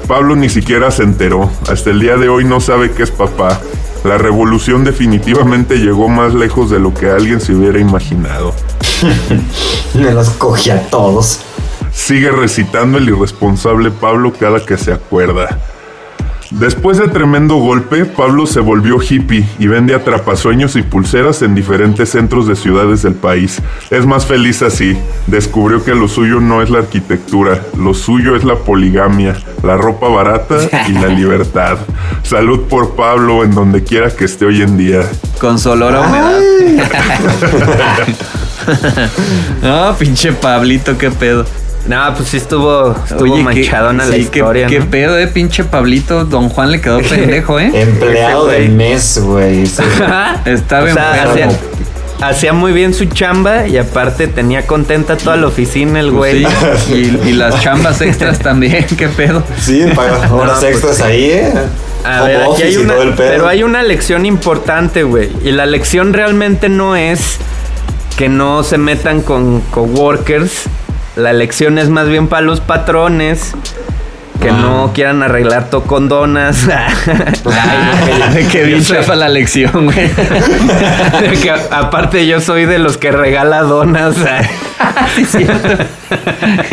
Pablo 0.07 0.37
ni 0.37 0.49
siquiera 0.49 0.91
se 0.91 1.03
enteró. 1.03 1.51
Hasta 1.69 1.91
el 1.91 2.01
día 2.01 2.17
de 2.17 2.29
hoy 2.29 2.45
no 2.45 2.61
sabe 2.61 2.91
que 2.91 3.05
es 3.05 3.11
papá. 3.11 3.61
La 4.05 4.19
revolución 4.19 4.85
definitivamente 4.85 5.79
llegó 5.79 6.11
más 6.11 6.35
lejos 6.35 6.71
de 6.71 6.79
lo 6.79 6.93
que 6.93 7.09
alguien 7.09 7.41
se 7.41 7.55
hubiera 7.55 7.79
imaginado. 7.79 8.55
Me 9.95 10.13
los 10.13 10.29
cogí 10.31 10.69
a 10.69 10.89
todos. 10.91 11.41
Sigue 11.91 12.31
recitando 12.31 12.99
el 12.99 13.09
irresponsable 13.09 13.91
Pablo 13.91 14.33
cada 14.39 14.65
que 14.65 14.77
se 14.77 14.93
acuerda. 14.93 15.59
Después 16.51 16.99
de 16.99 17.09
tremendo 17.09 17.57
golpe, 17.57 18.05
Pablo 18.05 18.47
se 18.47 18.61
volvió 18.61 18.99
hippie 19.01 19.45
y 19.59 19.67
vende 19.67 19.95
atrapasueños 19.95 20.77
y 20.77 20.83
pulseras 20.83 21.43
en 21.43 21.55
diferentes 21.55 22.11
centros 22.11 22.47
de 22.47 22.55
ciudades 22.55 23.03
del 23.03 23.15
país. 23.15 23.61
Es 23.91 24.07
más 24.07 24.27
feliz 24.27 24.63
así. 24.63 24.97
Descubrió 25.27 25.85
que 25.85 25.95
lo 25.95 26.07
suyo 26.07 26.41
no 26.41 26.63
es 26.63 26.71
la 26.71 26.81
arquitectura, 26.81 27.63
lo 27.77 27.95
suyo 27.95 28.37
es 28.37 28.45
la 28.45 28.57
poligamia, 28.57 29.37
la 29.63 29.77
ropa 29.77 30.09
barata 30.09 30.57
y 30.89 30.93
la 30.93 31.09
libertad. 31.15 31.79
Salud 32.23 32.61
por 32.69 32.95
Pablo 32.95 33.43
en 33.43 33.53
donde 33.53 33.83
quiera 33.83 34.11
que 34.11 34.25
esté 34.27 34.45
hoy 34.45 34.63
en 34.63 34.77
día. 34.77 35.03
Con 35.41 35.59
su 35.59 35.71
olor 35.71 35.95
a 35.95 36.01
humedad. 36.01 36.41
no, 39.63 39.97
pinche 39.97 40.33
Pablito, 40.33 40.97
qué 40.99 41.11
pedo. 41.11 41.45
No, 41.87 42.15
pues 42.17 42.31
sí 42.31 42.39
estuvo, 42.39 42.97
estuvo 43.05 43.25
Oye, 43.25 43.35
qué- 43.37 43.43
manchadona 43.43 44.07
la 44.07 44.15
sí, 44.15 44.21
historia. 44.23 44.67
Qué, 44.67 44.81
¿no? 44.81 44.87
pedo, 44.87 45.19
eh, 45.19 45.27
pinche 45.27 45.65
Pablito. 45.65 46.25
Don 46.25 46.49
Juan 46.49 46.71
le 46.71 46.81
quedó 46.81 46.99
pendejo, 47.09 47.61
eh. 47.61 47.71
Empleado 47.75 48.47
del 48.47 48.65
güey. 48.67 48.77
mes, 48.77 49.19
güey. 49.23 49.67
Sí. 49.67 49.83
Está 50.47 50.83
O 50.83 50.87
sea, 50.93 51.25
hacía, 51.31 51.49
hacía 52.23 52.53
muy 52.55 52.73
bien 52.73 52.95
su 52.95 53.05
chamba 53.07 53.67
y 53.67 53.77
aparte 53.77 54.29
tenía 54.29 54.67
contenta 54.67 55.17
toda 55.19 55.37
la 55.37 55.49
oficina 55.49 56.01
el 56.01 56.11
güey. 56.11 56.43
Pues 56.45 56.81
sí, 56.87 57.19
y, 57.25 57.29
y 57.29 57.33
las 57.35 57.61
chambas 57.61 58.01
extras 58.01 58.39
también, 58.39 58.87
qué 58.97 59.09
pedo. 59.09 59.43
Sí, 59.61 59.85
paga 59.95 60.27
horas 60.33 60.61
pues 60.61 60.73
extras 60.75 61.01
ahí, 61.03 61.25
¿eh? 61.33 61.53
A 62.05 62.23
Home 62.23 62.33
ver, 62.33 62.43
aquí 62.51 62.63
hay 62.63 62.75
y 62.75 62.77
una, 62.79 62.95
todo 62.95 63.03
el 63.03 63.15
pedo. 63.15 63.29
pero 63.31 63.49
hay 63.49 63.63
una 63.63 63.83
lección 63.83 64.25
importante, 64.27 65.03
güey. 65.03 65.31
Y 65.43 65.53
la 65.53 65.67
lección 65.67 66.13
realmente 66.15 66.69
no 66.71 66.97
es 66.97 67.37
que 68.17 68.29
no 68.29 68.63
se 68.63 68.79
metan 68.79 69.21
con 69.23 69.61
coworkers. 69.71 70.63
La 71.17 71.33
lección 71.33 71.79
es 71.79 71.89
más 71.89 72.09
bien 72.09 72.27
para 72.29 72.43
los 72.43 72.61
patrones 72.61 73.53
que 74.43 74.51
Ah. 74.51 74.59
no 74.61 74.91
quieran 74.93 75.23
arreglar 75.23 75.71
tocondonas. 75.71 76.67
Ay, 76.69 78.47
qué 78.53 78.65
bien 78.65 78.79
Yo 78.81 78.85
soy- 78.85 78.97
chafa 78.99 79.15
la 79.15 79.29
lección, 79.29 79.87
güey. 79.87 80.11
que 81.43 81.51
aparte 81.71 82.27
yo 82.27 82.41
soy 82.41 82.67
de 82.67 82.79
los 82.79 82.97
que 82.99 83.11
regala 83.13 83.63
donas. 83.63 84.17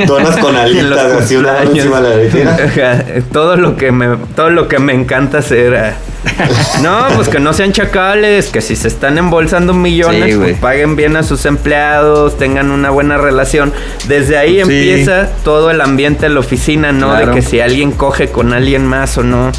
Donas 0.08 0.38
con 0.38 0.56
alitas, 0.56 0.98
así 1.22 1.36
una 1.36 1.62
encima 1.62 2.02
de 2.02 2.44
la 2.44 3.22
todo 3.32 3.56
lo 3.56 3.78
que 3.78 3.92
me 3.92 4.18
todo 4.36 4.50
lo 4.50 4.68
que 4.68 4.80
me 4.80 4.94
encanta 4.94 5.38
hacer 5.40 5.76
ah. 5.76 5.94
no 6.84 7.08
pues 7.16 7.30
que 7.30 7.40
no 7.40 7.52
sean 7.54 7.72
chacales 7.72 8.48
que 8.50 8.62
si 8.62 8.76
se 8.76 8.88
están 8.88 9.18
embolsando 9.18 9.74
millones 9.74 10.34
Sí, 10.34 10.38
pues 10.40 10.58
paguen 10.60 10.96
bien 10.96 11.16
a 11.16 11.24
sus 11.24 11.46
empleados 11.46 12.38
tengan 12.38 12.70
una 12.72 12.90
buena 12.92 13.18
relación 13.18 13.74
desde 14.08 14.38
ahí 14.38 14.56
Sí. 14.56 14.60
empieza 14.62 15.30
todo 15.44 15.72
el 15.72 15.82
ambiente 15.82 16.28
de 16.28 16.34
la 16.34 16.40
oficina 16.40 16.92
no 16.92 17.10
Claro. 17.10 17.28
de 17.28 17.34
que 17.36 17.42
si 17.42 17.60
alguien 17.60 17.92
coge 17.92 18.30
con 18.30 18.54
alguien 18.54 18.86
más 18.86 19.18
o 19.18 19.24
no 19.24 19.52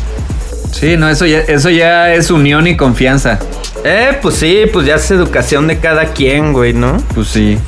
Sí, 0.72 0.96
no, 0.96 1.10
eso 1.10 1.26
ya, 1.26 1.40
eso 1.40 1.68
ya 1.68 2.14
es 2.14 2.30
unión 2.30 2.66
y 2.66 2.76
confianza. 2.78 3.38
eh 3.84 4.16
pues 4.22 4.36
sí 4.36 4.62
pues 4.72 4.86
ya 4.86 4.94
es 4.94 5.10
educación 5.10 5.66
de 5.66 5.78
cada 5.80 6.06
quien 6.12 6.52
güey 6.52 6.72
no 6.72 6.96
Pues 7.14 7.28
sí. 7.28 7.58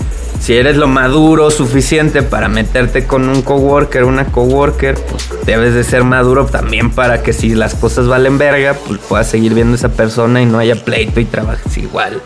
Si 0.44 0.54
eres 0.58 0.76
lo 0.76 0.88
maduro 0.88 1.50
suficiente 1.50 2.22
para 2.22 2.48
meterte 2.48 3.06
con 3.06 3.30
un 3.30 3.40
coworker, 3.40 4.04
una 4.04 4.26
coworker, 4.26 4.94
pues 4.94 5.30
debes 5.46 5.72
de 5.72 5.84
ser 5.84 6.04
maduro 6.04 6.44
también 6.44 6.90
para 6.90 7.22
que 7.22 7.32
si 7.32 7.54
las 7.54 7.74
cosas 7.74 8.08
valen 8.08 8.36
verga, 8.36 8.76
pues 8.86 9.00
puedas 9.08 9.26
seguir 9.26 9.54
viendo 9.54 9.72
a 9.72 9.76
esa 9.76 9.88
persona 9.88 10.42
y 10.42 10.44
no 10.44 10.58
haya 10.58 10.74
pleito 10.84 11.18
y 11.18 11.24
trabajes 11.24 11.78
igual. 11.78 12.20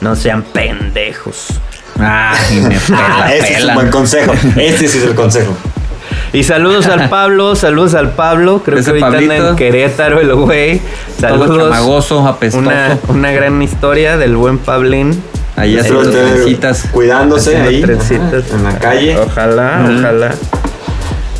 No 0.00 0.14
sean 0.14 0.44
pendejos. 0.44 1.48
Ay, 1.98 2.60
me 2.60 2.76
Ah, 2.92 3.24
pela, 3.26 3.34
ese 3.34 3.54
es 3.54 3.64
un 3.64 3.74
buen 3.74 3.90
consejo. 3.90 4.32
Este 4.56 4.86
sí 4.86 4.98
es 4.98 5.04
el 5.06 5.16
consejo. 5.16 5.52
Y 6.32 6.44
saludos 6.44 6.86
al 6.86 7.08
Pablo, 7.08 7.56
saludos 7.56 7.94
al 7.94 8.12
Pablo. 8.12 8.62
Creo 8.64 8.78
Ese 8.78 8.92
que 8.92 9.02
ahorita 9.02 9.34
anda 9.34 9.48
en 9.50 9.56
Querétaro 9.56 10.20
el 10.20 10.32
güey. 10.32 10.80
Todo 11.20 11.28
Saludos. 11.30 11.70
chamagoso, 11.72 12.28
apestoso. 12.28 12.64
Una, 12.64 12.98
una 13.08 13.32
gran 13.32 13.60
historia 13.62 14.16
del 14.16 14.36
buen 14.36 14.58
Pablín. 14.58 15.20
Ahí 15.56 15.78
haciendo 15.78 16.10
trencitas. 16.10 16.84
Cuidándose 16.90 17.50
Haciendo 17.50 17.70
ahí. 17.70 17.80
trencitas. 17.82 18.50
En 18.52 18.64
la 18.64 18.78
calle. 18.78 19.18
Ojalá, 19.18 19.86
ojalá. 19.98 20.34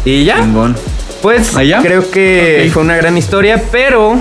Y 0.05 0.25
ya. 0.25 0.37
Chingón. 0.37 0.77
Pues 1.23 1.57
¿Allá? 1.57 1.81
creo 1.83 2.11
que 2.11 2.65
Ok. 2.67 2.73
fue 2.75 2.83
una 2.83 2.97
gran 2.97 3.17
historia, 3.17 3.63
pero 3.73 4.17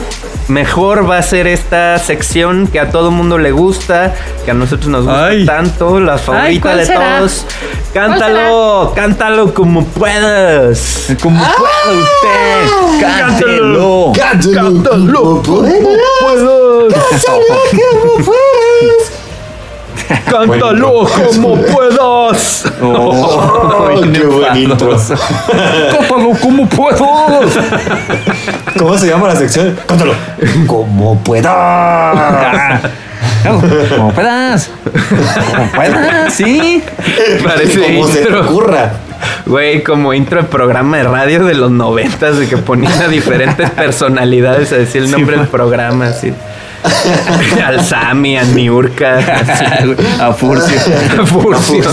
mejor 0.48 1.10
va 1.10 1.18
a 1.18 1.22
ser 1.22 1.48
esta 1.48 2.00
sección 2.00 2.68
que 2.68 2.80
a 2.80 2.92
todo 2.92 3.12
mundo 3.12 3.38
le 3.38 3.52
gusta, 3.52 4.14
que 4.46 4.52
a 4.52 4.54
nosotros 4.54 4.88
nos 4.90 5.04
gusta 5.06 5.26
Ay. 5.26 5.46
tanto, 5.46 6.00
la 6.00 6.18
favorita 6.18 6.62
¿cuál 6.62 6.78
de 6.78 6.86
será? 6.86 7.18
todos. 7.20 7.46
Cántalo, 7.94 8.94
cántalo 8.96 9.54
como 9.54 9.86
puedas. 9.86 11.08
Como 11.22 11.44
pueda 11.44 12.02
usted, 12.02 13.02
cántelo. 13.02 14.14
Cántalo. 14.18 14.74
Cántalo 14.74 15.44
como 15.44 15.74
puedas. 16.14 16.94
Oh, 22.82 23.88
Ay, 23.90 24.12
qué 24.14 24.26
buen 24.26 24.58
intro. 24.58 24.98
Cántalo 25.92 26.32
como 26.42 26.68
puedo. 26.68 27.42
¿Cómo 28.78 28.98
se 28.98 29.08
llama 29.08 29.28
la 29.30 29.36
sección? 29.36 29.78
Cántalo. 29.88 30.14
Como 30.68 31.18
pueda. 31.20 32.82
Como 33.44 34.14
puedas. 34.14 34.72
Como 35.52 35.72
puedas, 35.74 36.34
sí. 36.34 36.82
Parece 37.44 37.82
Como 37.82 38.08
se 38.08 38.26
te 38.26 38.36
ocurra. 38.36 38.94
Güey, 39.46 39.84
como 39.84 40.14
intro 40.14 40.42
de 40.42 40.48
programa 40.48 40.98
de 40.98 41.04
radio 41.04 41.44
de 41.44 41.54
los 41.54 41.72
noventas, 41.72 42.38
de 42.38 42.48
que 42.48 42.58
ponían 42.58 43.02
a 43.02 43.08
diferentes 43.08 43.70
personalidades 43.72 44.72
a 44.72 44.78
decir 44.78 45.04
el 45.04 45.12
nombre 45.12 45.38
del 45.38 45.48
programa, 45.48 46.08
así. 46.08 46.34
Al 47.66 47.84
Sami, 47.84 48.38
a 48.38 48.44
Niurka, 48.44 49.18
A 50.20 50.34
Furcio. 50.34 50.80
a 51.22 51.26
Furcio. 51.26 51.84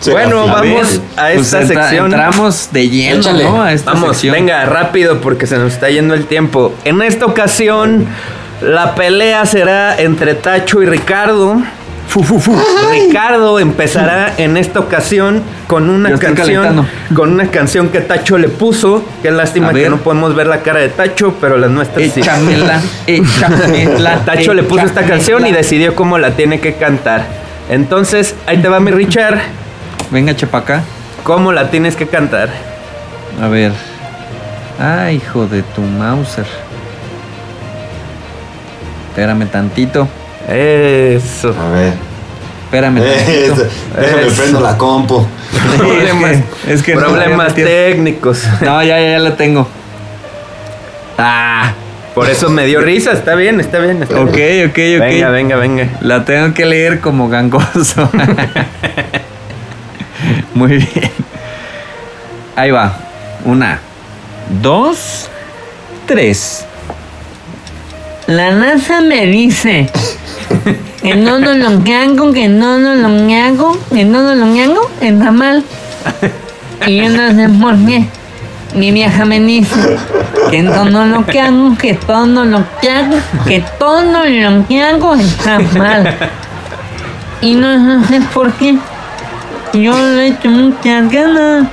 Sí, 0.00 0.10
Bueno, 0.10 0.42
a 0.42 0.52
vamos 0.60 1.00
a 1.16 1.28
Pues 1.34 1.46
esta 1.46 1.60
entra- 1.62 1.82
sección. 1.88 2.06
Entramos 2.06 2.68
de 2.72 2.88
lleno, 2.88 3.20
Échale. 3.20 3.44
¿no? 3.44 3.62
A 3.62 3.72
esta 3.72 3.92
Vamos, 3.92 4.10
sección. 4.16 4.34
venga, 4.34 4.64
rápido 4.64 5.20
porque 5.20 5.46
se 5.46 5.58
nos 5.58 5.72
está 5.74 5.90
yendo 5.90 6.14
el 6.14 6.26
tiempo. 6.26 6.74
En 6.84 7.02
esta 7.02 7.26
ocasión, 7.26 8.06
la 8.62 8.94
pelea 8.94 9.44
será 9.46 9.96
entre 10.00 10.34
Tacho 10.34 10.82
y 10.82 10.86
Ricardo. 10.86 11.60
Fu, 12.12 12.22
fu, 12.22 12.38
fu. 12.38 12.54
Ricardo 12.90 13.58
empezará 13.58 14.34
en 14.36 14.58
esta 14.58 14.80
ocasión 14.80 15.42
con 15.66 15.88
una 15.88 16.10
canción 16.18 16.34
calentando. 16.34 16.86
con 17.14 17.32
una 17.32 17.46
canción 17.50 17.88
que 17.88 18.02
Tacho 18.02 18.36
le 18.36 18.48
puso. 18.50 19.02
Qué 19.22 19.30
lástima 19.30 19.72
que 19.72 19.88
no 19.88 19.96
podemos 19.96 20.34
ver 20.34 20.46
la 20.46 20.60
cara 20.60 20.80
de 20.80 20.90
Tacho, 20.90 21.34
pero 21.40 21.56
las 21.56 21.70
nuestras 21.70 22.10
sí. 22.12 22.20
Échamela, 22.20 22.82
échamela. 23.06 24.16
Tacho 24.26 24.52
le 24.52 24.62
puso 24.62 24.84
esta 24.84 25.00
échamela. 25.00 25.16
canción 25.16 25.46
y 25.46 25.52
decidió 25.52 25.94
cómo 25.94 26.18
la 26.18 26.32
tiene 26.32 26.60
que 26.60 26.74
cantar. 26.74 27.24
Entonces, 27.70 28.34
ahí 28.46 28.58
te 28.58 28.68
va 28.68 28.78
mi 28.78 28.90
Richard. 28.90 29.38
Venga, 30.10 30.36
chepaca. 30.36 30.82
¿Cómo 31.22 31.50
la 31.50 31.70
tienes 31.70 31.96
que 31.96 32.06
cantar? 32.08 32.50
A 33.40 33.48
ver. 33.48 33.72
Ay, 34.78 35.16
hijo 35.16 35.46
de 35.46 35.62
tu 35.62 35.80
Mauser. 35.80 36.44
Espérame 39.08 39.46
tantito. 39.46 40.06
Eso. 40.48 41.54
A 41.58 41.70
ver. 41.70 41.92
Espérame 42.64 43.00
tantito. 43.02 43.66
Déjame 44.00 44.26
Eso. 44.26 44.42
prendo 44.42 44.60
la 44.60 44.76
compu. 44.78 45.26
Problemas, 45.76 46.32
es 46.32 46.42
que- 46.64 46.72
es 46.72 46.82
que 46.82 46.94
no 46.94 47.00
problemas 47.02 47.54
técnicos. 47.54 48.44
No, 48.62 48.82
ya, 48.82 48.98
ya, 49.00 49.10
ya 49.12 49.18
la 49.18 49.36
tengo. 49.36 49.68
Ah, 51.18 51.72
Por 52.14 52.28
eso 52.30 52.48
me 52.50 52.64
dio 52.66 52.80
risa. 52.80 53.12
Está 53.12 53.34
bien, 53.34 53.60
está 53.60 53.78
bien. 53.78 54.02
Está 54.02 54.20
ok, 54.20 54.34
bien. 54.34 54.66
ok, 54.70 54.72
ok. 54.72 54.76
Venga, 55.08 55.28
venga, 55.28 55.56
venga. 55.56 55.88
La 56.00 56.24
tengo 56.24 56.54
que 56.54 56.64
leer 56.64 57.00
como 57.00 57.28
gangoso. 57.28 58.10
Muy 60.54 60.76
bien. 60.78 61.10
Ahí 62.56 62.70
va. 62.70 62.96
Una, 63.44 63.78
dos, 64.62 65.28
tres. 66.06 66.64
La 68.32 68.50
NASA 68.50 69.02
me 69.02 69.26
dice 69.26 69.90
que 71.02 71.14
no 71.16 71.38
no 71.38 71.52
lo 71.52 71.66
hago, 71.66 72.32
que 72.32 72.48
no 72.48 72.78
no 72.78 72.94
lo 72.94 73.08
hago, 73.34 73.78
que 73.92 74.06
no 74.06 74.22
no 74.22 74.34
lo 74.34 74.62
hago, 74.62 74.90
está 75.02 75.30
mal. 75.30 75.62
Y 76.86 76.96
yo 76.96 77.10
no 77.10 77.30
sé 77.34 77.50
por 77.60 77.76
qué. 77.84 78.06
Mi 78.74 78.90
vieja 78.90 79.26
me 79.26 79.38
dice 79.38 79.98
que 80.50 80.62
todo 80.62 81.04
lo 81.04 81.26
que 81.26 81.40
hago, 81.42 81.76
que 81.76 81.92
todo 81.92 82.46
lo 82.46 82.64
que 82.80 82.90
hago, 82.90 83.16
que 83.46 83.62
todo 83.78 84.02
lo 84.02 84.66
que 84.66 84.82
hago 84.82 85.14
está 85.14 85.58
mal. 85.76 86.16
Y 87.42 87.54
no, 87.54 87.78
no 87.78 88.02
sé 88.08 88.22
por 88.32 88.50
qué. 88.54 88.78
Yo 89.74 89.92
le 89.92 90.22
he 90.22 90.28
hecho 90.28 90.48
muchas 90.48 91.12
ganas, 91.12 91.66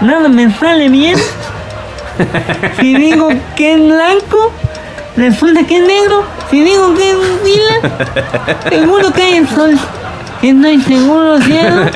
nada 0.00 0.30
me 0.30 0.50
sale 0.54 0.88
bien. 0.88 1.18
Si 2.80 2.94
digo 2.94 3.28
que 3.54 3.74
es 3.74 3.78
blanco, 3.78 4.50
resulta 5.16 5.66
que 5.66 5.78
es 5.78 5.86
negro. 5.86 6.24
Si 6.50 6.62
digo 6.62 6.94
que 6.94 7.10
es 7.10 7.16
lila, 7.44 8.60
seguro 8.68 9.12
que 9.12 9.22
hay 9.22 9.36
el 9.36 9.48
sol. 9.48 9.78
Estoy 10.42 10.80
seguro, 10.82 11.40
cielo. 11.40 11.90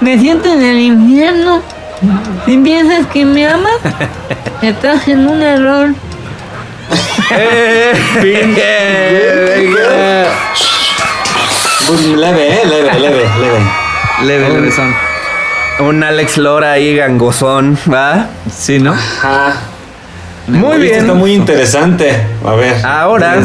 Me 0.00 0.18
siento 0.18 0.52
en 0.52 0.62
el 0.62 0.78
infierno. 0.78 1.62
Si 2.44 2.58
piensas 2.58 3.06
que 3.06 3.24
me 3.24 3.46
amas, 3.46 3.78
estás 4.60 5.08
en 5.08 5.26
un 5.26 5.40
error. 5.40 5.94
Leve, 12.16 12.62
eh, 12.62 12.66
leve, 12.66 12.98
leve, 12.98 13.30
leve. 13.40 13.60
Leve, 14.22 14.48
leve 14.48 14.72
son. 14.72 14.94
Un 15.80 16.02
Alex 16.02 16.38
Lora 16.38 16.72
ahí 16.72 16.96
gangosón, 16.96 17.78
¿va? 17.92 18.28
Sí, 18.50 18.78
¿no? 18.78 18.92
Ajá. 18.92 19.54
Muy 20.46 20.78
bien. 20.78 21.00
Está 21.00 21.14
muy 21.14 21.32
interesante. 21.32 22.10
A 22.44 22.52
ver. 22.54 22.84
Ahora 22.84 23.38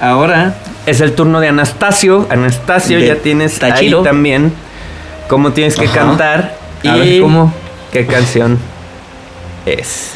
ahora, 0.00 0.54
es 0.86 1.00
el 1.00 1.12
turno 1.14 1.40
de 1.40 1.48
Anastasio. 1.48 2.26
Anastasio, 2.30 2.98
De 2.98 3.06
ya 3.06 3.16
tienes 3.16 3.58
Tachiro. 3.58 3.98
ahí 3.98 4.04
también 4.04 4.52
cómo 5.28 5.52
tienes 5.52 5.76
que 5.76 5.84
Ajá. 5.86 5.94
cantar 5.94 6.54
y 6.82 6.88
A 6.88 6.94
ver, 6.96 7.20
¿cómo? 7.20 7.52
qué 7.92 8.06
canción 8.06 8.58
es. 9.66 10.12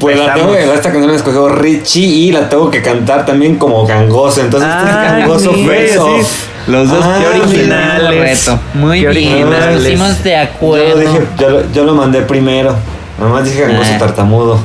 Pues 0.00 0.18
la 0.18 0.34
tengo 0.34 0.48
Empezamos. 0.48 0.56
que, 0.56 0.74
esta 0.74 0.90
canción 0.90 1.10
la 1.12 1.16
escogió 1.16 1.48
Richie 1.50 2.04
y 2.04 2.32
la 2.32 2.48
tengo 2.48 2.68
que 2.70 2.82
cantar 2.82 3.24
también 3.24 3.56
como 3.56 3.86
gangoso. 3.86 4.40
Entonces, 4.40 4.68
este 4.68 4.90
es 4.90 4.96
Ay, 4.96 5.20
gangoso 5.20 5.52
verso. 5.66 6.16
sí. 6.20 6.26
los 6.72 6.88
dos 6.90 7.04
Ah, 7.04 7.18
qué 7.20 7.38
originales. 7.40 8.02
originales. 8.08 8.46
Reto. 8.46 8.60
Muy 8.74 9.00
Qué 9.02 9.08
bien, 9.08 9.40
nos 9.50 9.58
originales. 9.60 9.82
pusimos 9.82 10.24
de 10.24 10.30
Yo 10.30 10.40
acuerdo. 10.42 10.88
lo, 10.88 10.96
dije, 10.98 11.20
yo, 11.38 11.48
lo, 11.50 11.72
yo 11.72 11.84
lo 11.84 11.94
mandé 11.94 12.22
primero. 12.22 12.74
Nada 13.18 13.30
más 13.32 13.44
dije 13.44 13.60
gangoso 13.62 13.90
Ah. 13.94 13.98
tartamudo. 13.98 14.60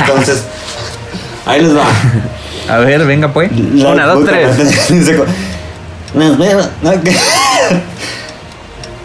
Entonces, 0.00 0.42
ahí 1.46 1.62
les 1.62 1.76
va. 1.76 1.84
A 2.68 2.78
ver, 2.78 3.04
venga 3.04 3.32
pues. 3.32 3.50
La 3.74 3.90
Una, 3.90 4.06
dos, 4.06 4.24
tres. 4.24 4.56
que- 7.02 7.16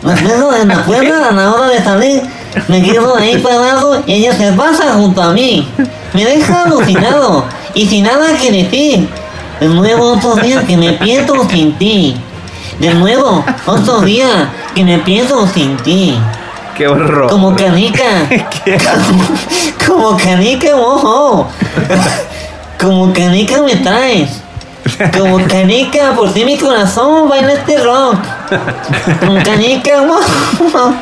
Nos 0.04 0.22
vemos 0.24 0.56
en 0.62 0.68
la 0.68 0.84
puerta 0.86 1.30
a 1.30 1.32
la 1.32 1.52
hora 1.54 1.68
de 1.70 1.84
salir. 1.84 2.22
Me 2.68 2.82
quedo 2.82 3.16
ahí 3.16 3.38
parado 3.38 4.02
y 4.06 4.14
ella 4.14 4.34
se 4.34 4.52
pasa 4.54 4.94
junto 4.94 5.22
a 5.22 5.34
mí. 5.34 5.68
Me 6.14 6.26
deja 6.26 6.64
alucinado 6.64 7.46
y 7.74 7.86
sin 7.88 8.04
nada 8.04 8.38
que 8.38 8.52
decir. 8.52 9.08
De 9.60 9.68
nuevo 9.68 10.14
otro 10.14 10.36
día 10.36 10.62
que 10.64 10.78
me 10.78 10.94
pierdo 10.94 11.48
sin 11.50 11.74
ti. 11.78 12.16
De 12.80 12.94
nuevo 12.94 13.44
otro 13.66 14.02
día 14.02 14.50
que 14.76 14.84
me 14.84 15.00
pierdo 15.00 15.48
sin 15.48 15.78
ti. 15.78 16.18
Qué 16.78 16.88
horror. 16.88 17.28
Como 17.30 17.56
canica. 17.56 18.04
Como 19.88 20.16
canica, 20.18 20.76
ojo. 20.76 21.48
Como 22.80 23.12
canica 23.14 23.62
me 23.64 23.76
traes. 23.78 24.42
Como 25.18 25.46
canica, 25.48 26.12
por 26.16 26.32
ti 26.34 26.46
mi 26.46 26.58
corazón 26.58 27.28
baila 27.28 27.54
este 27.54 27.78
rock. 27.84 28.18
Como 29.20 29.44
canica, 29.44 29.92
ojo. 30.04 30.94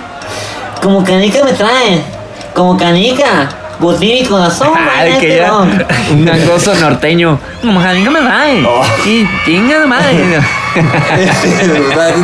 Como 0.82 1.04
canica 1.04 1.44
me 1.44 1.52
traes. 1.52 2.02
Como 2.54 2.78
canica, 2.78 3.50
por 3.80 3.98
ti 4.00 4.08
mi 4.22 4.26
corazón 4.26 4.72
baila 4.74 5.16
Ay, 5.16 5.20
que 5.20 5.28
este 5.28 5.38
ya. 5.42 5.50
rock. 5.50 5.68
Un 6.12 6.26
gangoso 6.26 6.74
norteño. 6.76 7.38
Como 7.62 7.82
canica 7.82 8.10
me 8.12 8.22
trae. 8.22 8.66
Y 9.06 9.28
chinga 9.46 9.80
de 9.82 9.86
madre. 9.88 10.40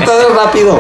Todo 0.06 0.34
rápido. 0.36 0.80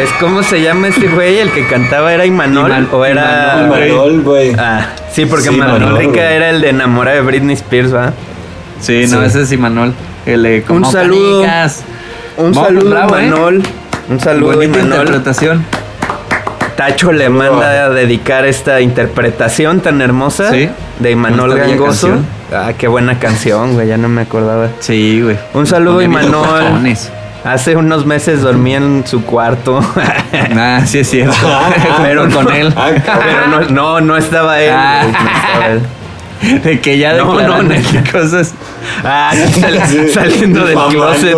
Es 0.00 0.10
como 0.20 0.42
se 0.42 0.62
llama 0.62 0.88
ese 0.88 1.08
güey, 1.08 1.38
el 1.38 1.50
que 1.50 1.66
cantaba 1.66 2.12
era 2.12 2.24
Imanol 2.24 2.70
Iman- 2.70 2.88
o 2.92 3.04
era 3.04 3.64
Imanol, 3.66 4.22
güey. 4.22 4.54
Ah, 4.58 4.86
sí, 5.12 5.26
porque 5.26 5.48
Sí, 5.48 5.60
Rica 5.60 5.66
güey. 6.12 6.18
era 6.18 6.50
el 6.50 6.60
de 6.60 6.70
enamora 6.70 7.12
de 7.12 7.20
Britney 7.20 7.54
Spears, 7.54 7.94
¿va? 7.94 8.12
Sí, 8.80 9.06
no, 9.08 9.20
Sí. 9.20 9.26
ese 9.26 9.42
es 9.42 9.52
Imanol. 9.52 9.92
El 10.26 10.62
como 10.66 10.86
Un 10.86 10.92
saludo. 10.92 11.40
canicas. 11.42 11.82
Un 12.36 12.52
Vamos, 12.52 12.66
saludo 12.68 12.90
bravo, 12.90 13.18
¿eh? 13.18 13.32
Un 14.08 14.20
saludo 14.20 14.54
Bonita 14.56 14.78
Imanol. 14.78 14.98
interpretación. 15.06 15.64
Tacho 16.76 17.12
le 17.12 17.28
manda 17.28 17.84
a 17.84 17.90
dedicar 17.90 18.46
esta 18.46 18.80
interpretación 18.80 19.80
tan 19.80 20.00
hermosa 20.00 20.50
Sí. 20.50 20.68
de 21.00 21.10
Imanol 21.10 21.54
Gangoso. 21.54 22.08
canción. 22.08 22.26
Ah, 22.52 22.72
qué 22.76 22.88
buena 22.88 23.18
canción, 23.18 23.74
güey, 23.74 23.88
ya 23.88 23.98
no 23.98 24.08
me 24.08 24.22
acordaba. 24.22 24.68
Sí, 24.80 25.20
güey. 25.22 25.36
Un 25.54 25.66
saludo 25.66 26.00
Imanol. 26.02 26.82
Hace 27.44 27.74
unos 27.76 28.06
meses 28.06 28.42
dormí 28.42 28.74
en 28.74 29.04
su 29.06 29.24
cuarto. 29.24 29.80
Ah, 30.54 30.80
sí 30.86 30.98
es 31.00 31.10
cierto. 31.10 31.34
pero 32.02 32.28
con 32.30 32.50
él. 32.52 32.72
Ah. 32.76 32.90
Pero 32.94 33.46
no, 33.48 33.68
no, 33.70 34.00
no 34.00 34.16
estaba 34.16 34.60
él. 34.60 34.70
Ah. 34.74 35.02
güey, 35.02 35.12
no 35.12 35.30
estaba 35.30 35.66
él. 35.68 35.82
De 36.64 36.80
que 36.80 36.98
ya 36.98 37.12
No, 37.14 37.38
no, 37.40 37.62
no. 37.62 37.74
cosas. 38.10 38.52
Ah, 39.04 39.32
sal- 39.60 40.08
saliendo 40.12 40.64
del 40.66 40.76
closet. 40.90 41.36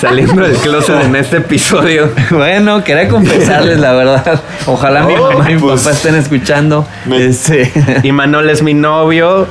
Saliendo 0.00 0.42
del 0.42 0.56
closet 0.56 1.02
en 1.04 1.16
este 1.16 1.36
episodio. 1.38 2.10
Bueno, 2.30 2.82
quería 2.82 3.08
confesarles 3.08 3.78
la 3.78 3.92
verdad. 3.92 4.40
Ojalá 4.66 5.02
mi 5.02 5.14
Oh, 5.14 5.32
mamá 5.32 5.50
y 5.50 5.54
mi 5.56 5.60
pues. 5.60 5.82
papá 5.82 5.94
estén 5.94 6.14
escuchando. 6.14 6.86
Me- 7.04 7.26
Este, 7.26 7.70
Y 8.02 8.10
Manol 8.12 8.48
es 8.48 8.62
mi 8.62 8.72
novio. 8.72 9.46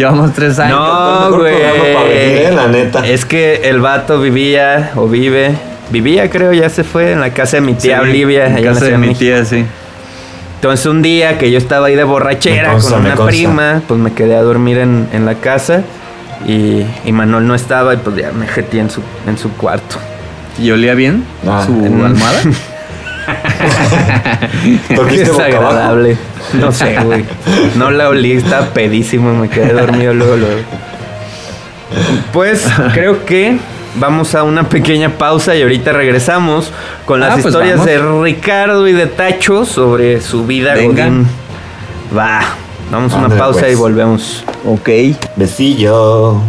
Llevamos 0.00 0.32
tres 0.32 0.58
años. 0.58 0.78
No, 0.78 1.38
güey. 1.38 1.54
venir, 1.54 1.66
eh, 2.10 2.52
la 2.54 2.66
neta. 2.68 3.06
Es 3.06 3.24
que 3.24 3.62
el 3.68 3.80
vato 3.80 4.20
vivía 4.20 4.90
o 4.96 5.06
vive. 5.06 5.52
Vivía, 5.90 6.30
creo, 6.30 6.52
ya 6.52 6.68
se 6.68 6.84
fue 6.84 7.12
en 7.12 7.20
la 7.20 7.30
casa 7.30 7.56
de 7.56 7.62
mi 7.62 7.74
tía 7.74 7.96
Sí, 8.02 8.08
Olivia. 8.10 8.46
en 8.46 8.62
casa 8.64 8.84
de 8.84 8.92
mi 8.98 9.08
México. 9.08 9.18
tía, 9.20 9.44
sí. 9.44 9.64
Entonces 10.56 10.86
un 10.86 11.00
día 11.02 11.38
que 11.38 11.50
yo 11.50 11.58
estaba 11.58 11.86
ahí 11.86 11.96
de 11.96 12.04
borrachera 12.04 12.72
consta, 12.72 12.90
con 12.96 13.06
una 13.06 13.16
prima, 13.26 13.82
pues 13.88 13.98
me 13.98 14.12
quedé 14.12 14.36
a 14.36 14.42
dormir 14.42 14.78
en, 14.78 15.08
en 15.12 15.24
la 15.26 15.34
casa 15.36 15.82
y, 16.46 16.84
y 17.04 17.12
Manuel 17.12 17.46
no 17.46 17.54
estaba 17.54 17.94
y 17.94 17.96
pues 17.96 18.14
ya 18.16 18.30
me 18.32 18.46
jetí 18.46 18.78
en 18.78 18.90
su, 18.90 19.00
en 19.26 19.38
su 19.38 19.50
cuarto. 19.54 19.96
¿Y 20.58 20.70
olía 20.70 20.94
bien 20.94 21.24
Ah, 21.48 21.64
su 21.66 21.72
almohada? 21.72 22.40
Dormiste 24.94 25.30
boca 25.30 25.46
abajo. 25.56 25.96
No 26.54 26.72
sé, 26.72 26.96
güey. 27.04 27.24
No 27.76 27.90
la 27.90 28.08
olí, 28.08 28.32
estaba 28.32 28.66
pedísimo, 28.66 29.32
me 29.34 29.48
quedé 29.48 29.72
dormido 29.72 30.14
luego, 30.14 30.36
luego. 30.36 30.60
Pues 32.32 32.64
creo 32.92 33.24
que 33.24 33.58
vamos 33.96 34.34
a 34.34 34.42
una 34.44 34.68
pequeña 34.68 35.10
pausa 35.10 35.54
y 35.56 35.62
ahorita 35.62 35.92
regresamos 35.92 36.72
con 37.04 37.20
las 37.20 37.30
Ah, 37.30 37.34
pues 37.34 37.46
historias 37.46 37.78
vamos. 37.78 37.86
de 37.86 38.22
Ricardo 38.22 38.86
y 38.88 38.92
de 38.92 39.06
Tacho 39.06 39.64
sobre 39.64 40.20
su 40.20 40.46
vida 40.46 40.74
Venga. 40.74 41.04
godín. 41.06 41.26
Va, 42.16 42.40
vamos 42.90 43.12
a 43.12 43.16
una 43.18 43.28
pausa 43.36 43.60
pues. 43.60 43.72
y 43.72 43.74
volvemos. 43.76 44.44
Ok. 44.64 44.88
Besillo. 45.36 46.40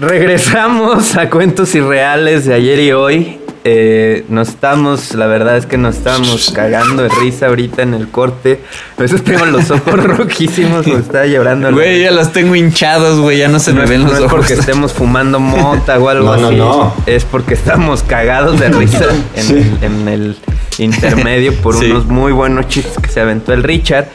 Regresamos 0.00 1.16
a 1.16 1.28
cuentos 1.28 1.74
irreales 1.74 2.44
de 2.44 2.54
ayer 2.54 2.78
y 2.78 2.92
hoy. 2.92 3.38
Eh, 3.64 4.24
nos 4.28 4.48
estamos, 4.50 5.12
la 5.14 5.26
verdad 5.26 5.56
es 5.56 5.66
que 5.66 5.76
nos 5.76 5.96
estamos 5.96 6.52
cagando 6.54 7.02
de 7.02 7.08
risa 7.20 7.48
ahorita 7.48 7.82
en 7.82 7.94
el 7.94 8.08
corte. 8.08 8.60
A 8.96 9.02
veces 9.02 9.24
tengo 9.24 9.44
los 9.46 9.70
ojos 9.72 9.94
rojísimos, 10.04 10.86
me 10.86 10.94
está 11.00 11.26
llorando. 11.26 11.72
Güey, 11.72 12.00
ya 12.02 12.12
los 12.12 12.32
tengo 12.32 12.54
hinchados, 12.54 13.18
güey. 13.20 13.38
Ya 13.38 13.48
no 13.48 13.58
se 13.58 13.72
no 13.72 13.78
me 13.78 13.84
es, 13.84 13.90
ven 13.90 14.02
los 14.04 14.12
no 14.12 14.18
es 14.18 14.24
ojos. 14.24 14.36
porque 14.38 14.52
estemos 14.54 14.92
fumando 14.92 15.40
mota 15.40 15.98
o 15.98 16.08
algo 16.08 16.36
No, 16.36 16.40
no, 16.42 16.46
así. 16.48 16.56
no. 16.56 16.94
Es 17.06 17.24
porque 17.24 17.54
estamos 17.54 18.02
cagados 18.04 18.60
de 18.60 18.68
risa 18.68 19.04
en, 19.34 19.42
Sí. 19.42 19.54
el, 19.82 19.84
en 19.84 20.08
el 20.08 20.36
intermedio 20.78 21.54
por 21.56 21.76
Sí. 21.76 21.90
unos 21.90 22.06
muy 22.06 22.30
buenos 22.32 22.68
chistes 22.68 22.96
que 23.02 23.08
se 23.10 23.20
aventó 23.20 23.52
el 23.52 23.64
Richard. 23.64 24.06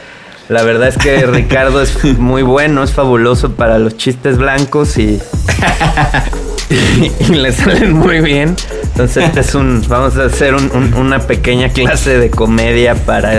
La 0.48 0.62
verdad 0.62 0.88
es 0.88 0.96
que 0.98 1.24
Ricardo 1.26 1.80
es 1.82 2.04
muy 2.18 2.42
bueno, 2.42 2.82
es 2.82 2.92
fabuloso 2.92 3.52
para 3.52 3.78
los 3.78 3.96
chistes 3.96 4.36
blancos 4.38 4.98
y, 4.98 5.20
y, 6.70 7.12
y 7.20 7.34
le 7.34 7.52
salen 7.52 7.92
muy 7.94 8.20
bien. 8.20 8.54
Entonces 8.82 9.24
este 9.24 9.40
es 9.40 9.54
un, 9.56 9.82
vamos 9.88 10.16
a 10.16 10.26
hacer 10.26 10.54
un- 10.54 10.70
un- 10.72 10.94
una 10.94 11.18
pequeña 11.18 11.70
clase 11.70 12.16
de 12.18 12.30
comedia 12.30 12.94
para, 12.94 13.32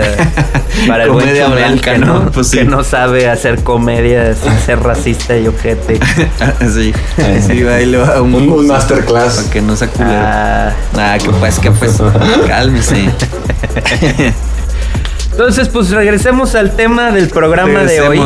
para 0.86 1.04
el 1.04 1.10
buen 1.10 1.24
Comedia 1.24 1.46
Chumel 1.46 1.58
blanca, 1.64 1.92
que 1.92 1.98
no, 1.98 2.24
¿no? 2.24 2.30
Pues 2.30 2.48
sí. 2.48 2.58
que 2.58 2.64
no 2.64 2.84
sabe 2.84 3.30
hacer 3.30 3.62
comedia 3.62 4.34
sin 4.34 4.52
ser 4.58 4.80
racista 4.82 5.34
y 5.38 5.46
ojete. 5.48 5.98
sí. 6.74 6.92
Sí, 7.46 7.62
ahí 7.66 7.86
le 7.86 7.96
va 7.98 8.20
un, 8.20 8.34
Un, 8.34 8.50
un 8.50 8.66
masterclass. 8.66 9.36
Para 9.36 9.50
que 9.50 9.60
no 9.62 9.74
culero. 9.76 9.94
Ah, 10.04 10.72
Ah, 10.94 11.16
que 11.22 11.30
pues, 11.30 11.58
que 11.58 11.70
pues. 11.70 12.02
Cálmese. 12.46 13.08
Entonces, 15.38 15.68
pues 15.68 15.90
regresemos 15.90 16.54
al 16.54 16.74
tema 16.74 17.10
del 17.10 17.28
programa 17.28 17.80
de 17.80 18.00
hoy. 18.00 18.22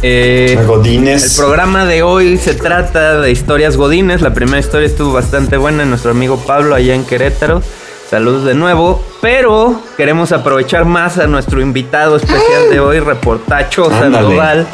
Eh, 0.00 0.56
el 0.58 0.66
Godines. 0.66 1.36
programa 1.36 1.84
de 1.84 2.02
hoy 2.02 2.38
se 2.38 2.54
trata 2.54 3.20
de 3.20 3.30
historias 3.30 3.76
godines. 3.76 4.22
La 4.22 4.32
primera 4.32 4.60
historia 4.60 4.86
estuvo 4.86 5.12
bastante 5.12 5.58
buena. 5.58 5.84
Nuestro 5.84 6.12
amigo 6.12 6.38
Pablo 6.38 6.74
allá 6.74 6.94
en 6.94 7.04
Querétaro. 7.04 7.60
Saludos 8.08 8.46
de 8.46 8.54
nuevo. 8.54 9.04
Pero 9.20 9.78
queremos 9.98 10.32
aprovechar 10.32 10.86
más 10.86 11.18
a 11.18 11.26
nuestro 11.26 11.60
invitado 11.60 12.16
especial 12.16 12.70
de 12.70 12.80
hoy, 12.80 12.98
reportacho 12.98 13.84
Ándale. 13.84 14.14
Sandoval. 14.16 14.66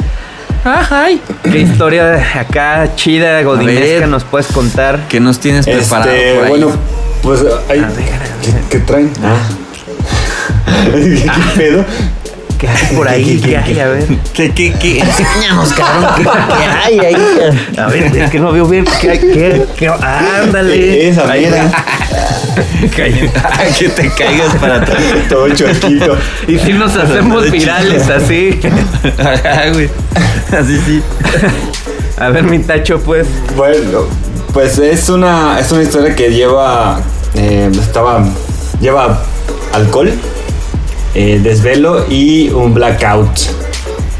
Ay, 0.63 1.21
¿Qué 1.43 1.59
historia 1.59 2.39
acá 2.39 2.95
chida, 2.95 3.41
godinesca 3.41 4.07
nos 4.07 4.23
puedes 4.23 4.47
contar? 4.47 5.07
¿Qué 5.09 5.19
nos 5.19 5.39
tienes 5.39 5.65
preparado 5.65 6.09
Este, 6.09 6.35
por 6.35 6.43
ahí? 6.45 6.49
bueno, 6.51 6.71
pues 7.21 7.41
hay. 7.67 7.79
A 7.79 7.87
ver, 7.87 7.89
a 7.89 7.91
ver. 7.91 8.31
¿Qué, 8.41 8.53
qué 8.69 8.79
traen? 8.79 9.11
Ah. 9.21 9.35
¿Qué 10.65 11.31
pedo? 11.57 11.85
¿Qué 12.57 12.67
hay 12.67 12.95
por 12.95 13.07
ahí? 13.07 13.41
¿Qué 13.43 13.57
hay? 13.57 13.79
A 13.79 13.87
ver. 13.87 14.05
¿Qué, 14.33 14.51
qué, 14.51 14.71
qué? 14.73 14.99
Enséñanos, 14.99 15.73
cabrón. 15.73 16.11
¿Qué, 16.17 16.23
qué 16.57 16.65
hay 16.65 16.99
ahí? 17.15 17.77
A 17.77 17.87
ver, 17.87 18.15
es 18.15 18.29
que 18.29 18.39
no 18.39 18.51
veo 18.51 18.67
bien. 18.67 18.85
¿Qué? 19.01 19.19
qué, 19.19 19.65
qué? 19.75 19.87
Ándale. 19.87 21.09
Esa 21.09 21.29
Ahí 21.31 21.45
mira. 21.45 21.71
que 22.95 23.89
te 23.89 24.09
caigas 24.09 24.55
para 24.57 24.75
atrás. 24.75 25.01
Todo 25.29 25.49
chuequito. 25.49 26.17
Y 26.47 26.59
si 26.59 26.73
nos 26.73 26.95
hacemos 26.95 27.49
virales 27.49 28.07
así. 28.09 28.59
Ajá, 29.17 29.69
güey. 29.73 29.89
Así 30.55 30.79
sí. 30.85 31.01
A 32.19 32.29
ver, 32.29 32.43
mi 32.43 32.59
tacho, 32.59 32.99
pues. 32.99 33.25
Bueno, 33.55 34.05
pues 34.53 34.77
es 34.77 35.09
una, 35.09 35.59
es 35.59 35.71
una 35.71 35.81
historia 35.81 36.15
que 36.15 36.29
lleva. 36.29 36.99
eh, 37.33 37.71
estaba. 37.79 38.23
Lleva 38.79 39.19
alcohol, 39.73 40.11
eh, 41.15 41.39
desvelo 41.41 42.05
y 42.09 42.49
un 42.49 42.73
blackout. 42.73 43.29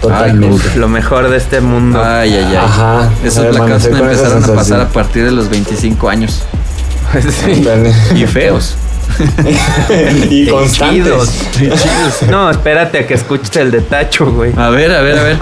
Totalmente. 0.01 0.55
Uf, 0.55 0.75
lo 0.77 0.87
mejor 0.87 1.29
de 1.29 1.37
este 1.37 1.61
mundo. 1.61 2.01
Ay, 2.03 2.33
ay, 2.33 2.45
ay. 2.49 2.55
Ajá. 2.55 3.09
Esos 3.23 3.55
Amanecer 3.55 3.91
blackouts 3.91 3.91
me 3.91 3.99
empezaron 3.99 4.43
a 4.43 4.47
pasar 4.47 4.81
a 4.81 4.89
partir 4.89 5.25
de 5.25 5.31
los 5.31 5.49
25 5.49 6.09
años. 6.09 6.43
Sí. 7.11 7.67
Y 8.15 8.25
feos. 8.25 8.75
y 10.29 10.45
Chidos. 10.45 10.51
constantes. 10.53 12.25
No, 12.29 12.49
espérate 12.49 12.99
a 12.99 13.07
que 13.07 13.15
escuches 13.15 13.53
el 13.57 13.71
de 13.71 13.81
tacho, 13.81 14.31
güey. 14.31 14.53
A 14.55 14.69
ver, 14.69 14.91
a 14.93 15.01
ver, 15.01 15.19
a 15.19 15.23
ver. 15.23 15.37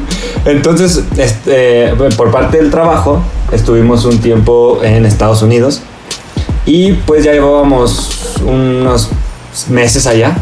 Entonces, 0.46 1.04
este, 1.18 1.94
por 2.18 2.32
parte 2.32 2.58
del 2.58 2.72
trabajo, 2.72 3.22
estuvimos 3.52 4.06
un 4.06 4.20
tiempo 4.20 4.80
en 4.84 5.06
Estados 5.06 5.42
Unidos 5.44 5.82
y 6.66 6.94
pues 6.94 7.24
ya 7.24 7.34
llevábamos 7.34 8.38
unos 8.44 9.10
meses 9.70 10.08
allá. 10.08 10.36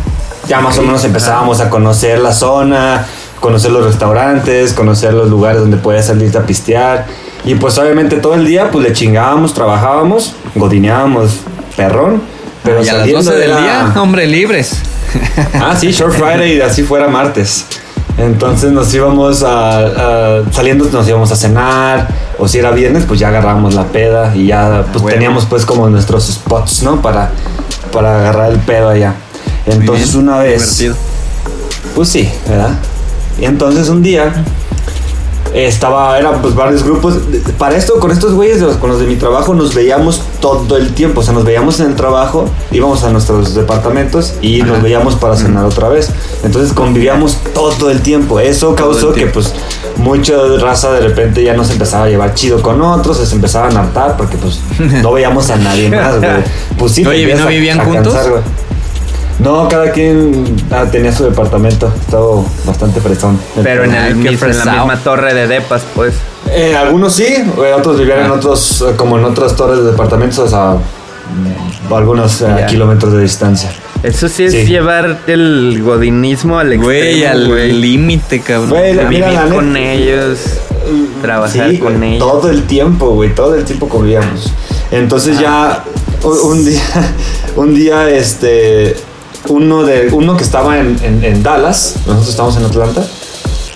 Ya 0.48 0.62
más 0.62 0.78
o 0.78 0.82
menos 0.82 1.04
empezábamos 1.04 1.60
a 1.60 1.70
conocer 1.70 2.20
la 2.20 2.32
zona, 2.34 3.06
conocer 3.40 3.72
los 3.72 3.86
restaurantes, 3.86 4.74
conocer 4.74 5.14
los 5.14 5.30
lugares 5.30 5.60
donde 5.62 5.78
puedes 5.78 6.06
salir 6.06 6.36
a 6.38 6.42
pistear. 6.42 7.06
Y 7.46 7.56
pues 7.56 7.78
obviamente 7.78 8.18
todo 8.18 8.36
el 8.36 8.46
día 8.46 8.72
pues 8.72 8.84
le 8.86 8.94
chingábamos, 8.94 9.54
trabajábamos, 9.54 10.36
godineábamos 10.56 11.40
perrón. 11.76 12.22
Pero 12.64 12.84
y 12.84 12.88
a 12.90 12.94
las 12.94 13.02
saliendo 13.02 13.24
12 13.24 13.36
de 13.36 13.42
del 13.42 13.50
la- 13.52 13.62
día, 13.62 13.94
hombre, 14.02 14.26
libres. 14.28 14.82
Ah, 15.54 15.76
sí, 15.80 15.92
Short 15.92 16.14
Friday, 16.14 16.60
así 16.62 16.84
fuera 16.84 17.08
martes. 17.08 17.66
Entonces 18.18 18.72
nos 18.72 18.92
íbamos 18.94 19.44
a, 19.44 19.80
a- 20.40 20.44
saliendo 20.52 20.86
nos 20.92 21.08
íbamos 21.08 21.32
a 21.32 21.36
cenar 21.36 22.08
o 22.40 22.48
si 22.48 22.58
era 22.58 22.72
viernes 22.72 23.04
pues 23.08 23.20
ya 23.20 23.28
agarrábamos 23.30 23.76
la 23.76 23.84
peda 23.86 24.36
y 24.36 24.48
ya 24.48 24.86
pues 24.92 25.04
Bueno. 25.04 25.16
teníamos 25.16 25.46
pues 25.46 25.66
como 25.66 25.88
nuestros 25.90 26.26
spots, 26.28 26.84
¿no? 26.84 27.02
Para, 27.02 27.30
para 27.94 28.20
agarrar 28.20 28.52
el 28.52 28.60
pedo 28.60 28.90
allá. 28.90 29.14
Entonces 29.68 30.14
Bien, 30.14 30.24
una 30.28 30.38
vez 30.40 30.78
Divertido. 30.80 30.96
pues 31.96 32.10
sí, 32.10 32.30
¿verdad? 32.48 32.78
Y 33.40 33.46
entonces 33.46 33.90
un 33.90 34.02
día 34.02 34.34
estaba, 35.54 36.18
eran 36.20 36.42
pues 36.42 36.54
varios 36.56 36.84
grupos. 36.84 37.16
Para 37.58 37.76
esto, 37.78 38.00
con 38.00 38.12
estos 38.12 38.34
güeyes, 38.34 38.60
de 38.60 38.68
los- 38.68 38.78
con 38.78 38.90
los 38.92 39.00
de 39.00 39.08
mi 39.08 39.16
trabajo, 39.16 39.54
nos 39.56 39.74
veíamos 39.74 40.22
todo 40.40 40.78
el 40.78 40.94
tiempo. 40.94 41.22
O 41.22 41.24
sea, 41.24 41.34
nos 41.34 41.46
veíamos 41.46 41.80
en 41.80 41.88
el 41.88 41.96
trabajo, 41.96 42.46
íbamos 42.72 43.04
a 43.04 43.10
nuestros 43.10 43.56
departamentos 43.56 44.34
y 44.42 44.62
nos 44.62 44.82
veíamos 44.82 45.16
para 45.16 45.36
cenar 45.36 45.66
otra 45.66 45.90
vez. 45.90 46.10
Entonces 46.44 46.74
convivíamos 46.74 47.38
todo 47.54 47.90
el 47.90 48.02
tiempo. 48.02 48.40
Eso 48.40 48.76
causó 48.76 49.14
que 49.14 49.28
pues 49.28 49.54
mucha 49.96 50.34
raza 50.60 50.92
de 50.92 51.00
repente 51.02 51.44
ya 51.44 51.54
nos 51.56 51.72
empezaba 51.72 52.04
a 52.06 52.10
llevar 52.10 52.34
chido 52.36 52.62
con 52.62 52.80
otros, 52.82 53.18
se 53.18 53.34
empezaban 53.36 53.76
a 53.78 53.80
hartar 53.82 54.16
porque 54.18 54.38
pues 54.38 54.60
no 55.02 55.12
veíamos 55.14 55.50
a 55.50 55.56
nadie 55.56 55.90
más, 55.90 56.18
güey. 56.20 56.32
Pues 56.78 56.92
sí, 56.92 57.06
Oye, 57.06 57.34
¿no 57.36 57.48
vivían 57.48 57.80
a 57.80 57.86
juntos? 57.86 58.14
cansar. 58.14 58.44
No, 59.40 59.68
cada 59.68 59.92
quien 59.92 60.44
ah, 60.72 60.86
tenía 60.92 61.12
su 61.12 61.24
departamento. 61.26 61.94
Estaba 62.00 62.26
bastante 62.66 63.00
fresón. 63.02 63.40
Pero 63.62 63.84
en, 63.84 63.94
el, 63.94 64.24
qué 64.24 64.30
en 64.46 64.58
la 64.58 64.66
misma 64.74 64.98
torre 65.04 65.34
de 65.34 65.48
depas, 65.48 65.84
pues. 65.96 66.16
Eh, 66.50 66.76
algunos 66.76 67.14
sí, 67.14 67.26
eh, 67.26 67.74
otros 67.78 68.00
vivían 68.00 68.26
en 68.26 68.32
otros, 68.32 68.82
eh, 68.88 68.96
como 68.96 69.18
en 69.20 69.26
otras 69.26 69.56
torres 69.56 69.80
de 69.84 69.92
departamentos 69.92 70.54
a 70.54 70.74
mm, 70.76 71.94
algunos 71.94 72.42
eh, 72.42 72.48
Ya. 72.60 72.66
kilómetros 72.66 73.14
de 73.14 73.22
distancia. 73.22 73.70
Eso 74.04 74.28
sí 74.30 74.44
es 74.46 74.54
Sí. 74.54 74.66
llevar 74.66 75.20
el 75.28 75.82
godinismo 75.84 76.58
al 76.60 76.78
Güey, 76.78 77.24
extremo, 77.24 77.54
al 77.56 77.82
límite, 77.82 78.40
cabrón. 78.42 78.70
Güey, 78.70 78.96
De 78.96 79.04
la- 79.04 79.10
mira, 79.10 79.28
vivir 79.30 79.44
la 79.44 79.56
con 79.56 79.74
neta- 79.74 79.92
ellos, 79.94 80.40
trabajar 81.22 81.70
Sí, 81.72 81.78
con 81.80 82.04
ellos. 82.04 82.20
Todo 82.20 82.50
el 82.50 82.64
tiempo, 82.64 83.10
güey, 83.10 83.34
todo 83.36 83.56
el 83.56 83.66
tiempo 83.66 83.90
convivíamos. 83.90 84.54
Entonces 84.92 85.40
ya 85.40 85.84
u- 86.24 86.48
un 86.50 86.64
día, 86.64 86.82
un 87.56 87.74
día, 87.76 88.10
este, 88.10 88.96
uno 89.50 89.84
de, 89.84 90.10
uno 90.12 90.36
que 90.38 90.44
estaba 90.44 90.80
en, 90.80 90.98
en- 91.04 91.24
en 91.24 91.44
Dallas, 91.44 91.96
nosotros 92.06 92.30
estamos 92.30 92.58
en 92.58 92.66
Atlanta, 92.66 93.06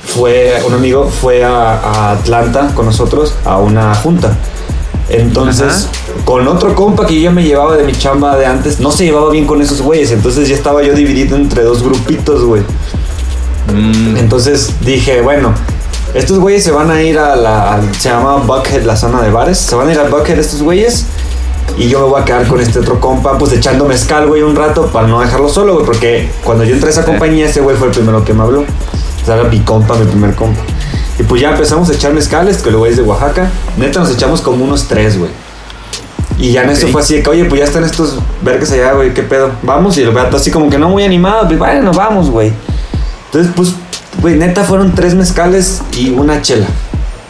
fue, 0.05 0.61
un 0.67 0.73
amigo 0.73 1.09
fue 1.09 1.43
a, 1.43 1.73
a 1.79 2.11
Atlanta 2.11 2.71
con 2.75 2.85
nosotros 2.85 3.33
a 3.45 3.57
una 3.57 3.93
junta. 3.95 4.37
Entonces, 5.09 5.87
con 6.25 6.47
otro 6.47 6.73
compa 6.73 7.05
que 7.05 7.19
yo 7.19 7.31
me 7.31 7.43
llevaba 7.43 7.75
de 7.75 7.83
mi 7.83 7.91
chamba 7.91 8.37
de 8.37 8.45
antes, 8.45 8.79
no 8.79 8.91
se 8.91 9.03
llevaba 9.05 9.29
bien 9.29 9.45
con 9.45 9.61
esos 9.61 9.81
güeyes. 9.81 10.11
Entonces 10.11 10.47
ya 10.47 10.55
estaba 10.55 10.83
yo 10.83 10.93
dividido 10.93 11.35
entre 11.35 11.63
dos 11.63 11.83
grupitos, 11.83 12.43
güey. 12.45 12.61
Mm, 13.73 14.17
Entonces 14.17 14.71
dije, 14.85 15.21
bueno, 15.21 15.53
estos 16.13 16.39
güeyes 16.39 16.63
se 16.63 16.71
van 16.71 16.91
a 16.91 17.01
ir 17.03 17.19
a 17.19 17.35
la. 17.35 17.73
al- 17.75 17.95
se 17.95 18.09
llama 18.09 18.37
Buckhead, 18.37 18.83
la 18.83 18.95
zona 18.95 19.21
de 19.21 19.31
bares. 19.31 19.57
Se 19.57 19.75
van 19.75 19.89
a 19.89 19.91
ir 19.91 19.99
a 19.99 20.03
Buckhead 20.09 20.39
estos 20.39 20.61
güeyes. 20.61 21.05
Y 21.77 21.87
yo 21.87 21.99
me 21.99 22.05
voy 22.05 22.21
a 22.21 22.25
quedar 22.25 22.47
con 22.47 22.59
este 22.59 22.79
otro 22.79 22.99
compa, 22.99 23.37
pues 23.37 23.53
echando 23.53 23.85
mezcal, 23.85 24.27
güey, 24.27 24.41
un 24.41 24.55
rato 24.55 24.87
para 24.87 25.07
no 25.07 25.21
dejarlo 25.21 25.49
solo, 25.49 25.73
güey. 25.73 25.85
Porque 25.85 26.29
cuando 26.43 26.63
yo 26.63 26.73
entré 26.73 26.89
a 26.89 26.91
esa 26.91 27.05
compañía, 27.05 27.45
ese 27.45 27.61
güey 27.61 27.75
fue 27.77 27.87
el 27.87 27.93
primero 27.93 28.23
que 28.23 28.33
me 28.33 28.43
habló. 28.43 28.61
O 28.61 29.25
sea, 29.25 29.35
era 29.35 29.45
mi 29.45 29.59
compa, 29.59 29.95
mi 29.95 30.05
primer 30.05 30.35
compa. 30.35 30.61
Y 31.19 31.23
pues 31.23 31.41
ya 31.41 31.51
empezamos 31.51 31.89
a 31.89 31.93
echar 31.93 32.13
mezcales, 32.13 32.61
que 32.61 32.71
luego 32.71 32.85
es 32.85 32.97
de 32.97 33.03
Oaxaca. 33.03 33.49
Neta, 33.77 33.99
nos 33.99 34.11
echamos 34.11 34.41
como 34.41 34.63
unos 34.63 34.87
tres, 34.87 35.17
güey. 35.17 35.31
Y 36.37 36.51
ya 36.53 36.63
en 36.63 36.71
eso 36.71 36.87
fue 36.87 37.01
así 37.01 37.15
de 37.15 37.23
que, 37.23 37.29
oye, 37.29 37.45
pues 37.45 37.59
ya 37.59 37.65
están 37.65 37.83
estos 37.83 38.17
vergas 38.41 38.71
allá, 38.71 38.93
güey, 38.93 39.13
¿qué 39.13 39.21
pedo? 39.21 39.51
Vamos, 39.61 39.97
y 39.97 40.01
el 40.01 40.11
gato 40.11 40.37
así 40.37 40.49
como 40.49 40.69
que 40.69 40.79
no 40.79 40.89
muy 40.89 41.03
animado, 41.03 41.45
pues 41.45 41.59
bueno, 41.59 41.91
vamos, 41.93 42.31
güey. 42.31 42.51
Entonces, 43.25 43.53
pues, 43.55 43.75
güey, 44.19 44.35
neta 44.35 44.63
fueron 44.63 44.95
tres 44.95 45.13
mezcales 45.13 45.81
y 45.95 46.09
una 46.09 46.41
chela. 46.41 46.65